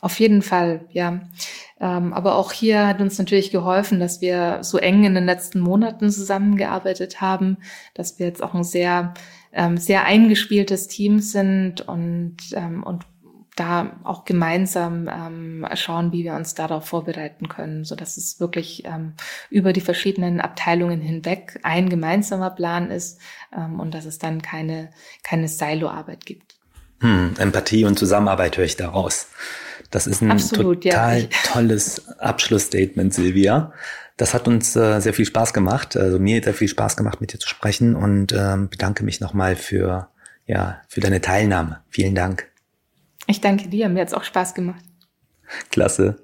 Auf 0.00 0.18
jeden 0.20 0.42
Fall, 0.42 0.86
ja. 0.90 1.20
Ähm, 1.80 2.12
aber 2.12 2.34
auch 2.34 2.52
hier 2.52 2.86
hat 2.86 3.00
uns 3.00 3.18
natürlich 3.18 3.50
geholfen, 3.50 4.00
dass 4.00 4.20
wir 4.20 4.58
so 4.62 4.78
eng 4.78 5.04
in 5.04 5.14
den 5.14 5.24
letzten 5.24 5.60
Monaten 5.60 6.10
zusammengearbeitet 6.10 7.20
haben, 7.20 7.58
dass 7.94 8.18
wir 8.18 8.26
jetzt 8.26 8.42
auch 8.42 8.54
ein 8.54 8.64
sehr, 8.64 9.14
ähm, 9.52 9.76
sehr 9.76 10.04
eingespieltes 10.04 10.88
Team 10.88 11.20
sind 11.20 11.82
und, 11.82 12.36
ähm, 12.54 12.82
und 12.82 13.06
da 13.58 13.98
auch 14.04 14.24
gemeinsam 14.24 15.08
ähm, 15.08 15.66
schauen, 15.74 16.12
wie 16.12 16.24
wir 16.24 16.34
uns 16.34 16.54
darauf 16.54 16.86
vorbereiten 16.86 17.48
können, 17.48 17.84
so 17.84 17.96
dass 17.96 18.16
es 18.16 18.40
wirklich 18.40 18.84
ähm, 18.84 19.14
über 19.50 19.72
die 19.72 19.80
verschiedenen 19.80 20.40
Abteilungen 20.40 21.00
hinweg 21.00 21.58
ein 21.62 21.88
gemeinsamer 21.88 22.50
Plan 22.50 22.90
ist 22.90 23.18
ähm, 23.56 23.80
und 23.80 23.94
dass 23.94 24.04
es 24.04 24.18
dann 24.18 24.42
keine, 24.42 24.90
keine 25.22 25.48
Silo-Arbeit 25.48 26.24
gibt. 26.26 26.54
Hm, 27.00 27.34
Empathie 27.38 27.84
und 27.84 27.98
Zusammenarbeit 27.98 28.56
höre 28.56 28.64
ich 28.64 28.76
daraus. 28.76 29.28
Das 29.90 30.06
ist 30.06 30.20
ein 30.20 30.30
Absolut, 30.30 30.84
total 30.84 31.22
ja. 31.22 31.28
tolles 31.44 32.08
Abschlussstatement, 32.18 33.14
Silvia. 33.14 33.72
Das 34.16 34.34
hat 34.34 34.48
uns 34.48 34.74
äh, 34.76 35.00
sehr 35.00 35.14
viel 35.14 35.24
Spaß 35.24 35.52
gemacht. 35.52 35.96
Also 35.96 36.18
mir 36.18 36.42
sehr 36.42 36.54
viel 36.54 36.68
Spaß 36.68 36.96
gemacht, 36.96 37.20
mit 37.20 37.32
dir 37.32 37.38
zu 37.38 37.48
sprechen 37.48 37.94
und 37.94 38.32
ähm, 38.32 38.68
bedanke 38.68 39.04
mich 39.04 39.20
nochmal 39.20 39.56
für, 39.56 40.08
ja, 40.46 40.82
für 40.88 41.00
deine 41.00 41.20
Teilnahme. 41.20 41.80
Vielen 41.88 42.14
Dank. 42.14 42.48
Ich 43.28 43.40
danke 43.40 43.68
dir. 43.68 43.88
Mir 43.88 44.00
hat 44.00 44.08
es 44.08 44.14
auch 44.14 44.24
Spaß 44.24 44.54
gemacht. 44.54 44.82
Klasse. 45.70 46.16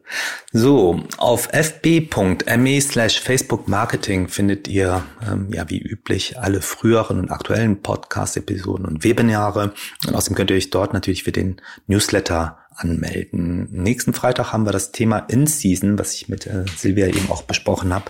So, 0.52 1.02
auf 1.16 1.48
fb.me 1.52 2.80
slash 2.80 3.20
Facebook 3.20 3.68
Marketing 3.68 4.28
findet 4.28 4.68
ihr, 4.68 5.04
ähm, 5.26 5.48
ja, 5.52 5.68
wie 5.70 5.80
üblich, 5.80 6.38
alle 6.38 6.60
früheren 6.60 7.18
und 7.18 7.30
aktuellen 7.30 7.80
Podcast-Episoden 7.80 8.86
und 8.86 9.04
Webinare. 9.04 9.72
Und 10.06 10.14
außerdem 10.14 10.36
könnt 10.36 10.50
ihr 10.50 10.56
euch 10.56 10.70
dort 10.70 10.92
natürlich 10.92 11.24
für 11.24 11.32
den 11.32 11.60
Newsletter 11.86 12.58
anmelden. 12.74 13.68
Nächsten 13.70 14.14
Freitag 14.14 14.52
haben 14.52 14.66
wir 14.66 14.72
das 14.72 14.92
Thema 14.92 15.18
In-Season, 15.18 15.98
was 15.98 16.14
ich 16.14 16.28
mit 16.28 16.46
äh, 16.46 16.64
Silvia 16.76 17.06
eben 17.06 17.30
auch 17.30 17.42
besprochen 17.42 17.94
habe. 17.94 18.06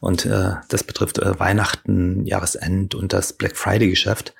Und 0.00 0.24
äh, 0.24 0.54
das 0.68 0.82
betrifft 0.82 1.18
äh, 1.18 1.38
Weihnachten, 1.38 2.26
Jahresend 2.26 2.94
und 2.94 3.12
das 3.12 3.34
Black 3.34 3.56
Friday-Geschäft. 3.56 4.34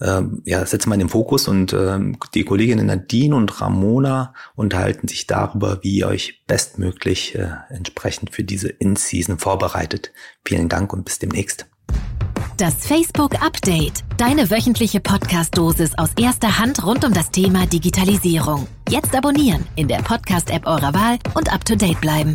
Ähm, 0.00 0.42
ja, 0.44 0.64
setzen 0.66 0.90
wir 0.90 0.94
in 0.94 1.00
den 1.00 1.08
Fokus 1.08 1.48
und 1.48 1.72
ähm, 1.72 2.18
die 2.34 2.44
Kolleginnen 2.44 2.86
Nadine 2.86 3.34
und 3.34 3.60
Ramona 3.60 4.34
unterhalten 4.54 5.08
sich 5.08 5.26
darüber, 5.26 5.78
wie 5.82 5.96
ihr 5.96 6.08
euch 6.08 6.44
bestmöglich 6.46 7.34
äh, 7.34 7.48
entsprechend 7.70 8.34
für 8.34 8.44
diese 8.44 8.68
In-Season 8.68 9.38
vorbereitet. 9.38 10.12
Vielen 10.44 10.68
Dank 10.68 10.92
und 10.92 11.04
bis 11.04 11.18
demnächst. 11.18 11.66
Das 12.58 12.86
Facebook 12.86 13.42
Update. 13.42 14.02
Deine 14.16 14.50
wöchentliche 14.50 15.00
Podcast-Dosis 15.00 15.96
aus 15.98 16.10
erster 16.18 16.58
Hand 16.58 16.84
rund 16.84 17.04
um 17.04 17.12
das 17.12 17.30
Thema 17.30 17.66
Digitalisierung. 17.66 18.66
Jetzt 18.88 19.14
abonnieren 19.14 19.66
in 19.76 19.88
der 19.88 19.98
Podcast-App 19.98 20.66
eurer 20.66 20.94
Wahl 20.94 21.18
und 21.34 21.52
up 21.52 21.64
to 21.64 21.74
date 21.74 22.00
bleiben. 22.00 22.34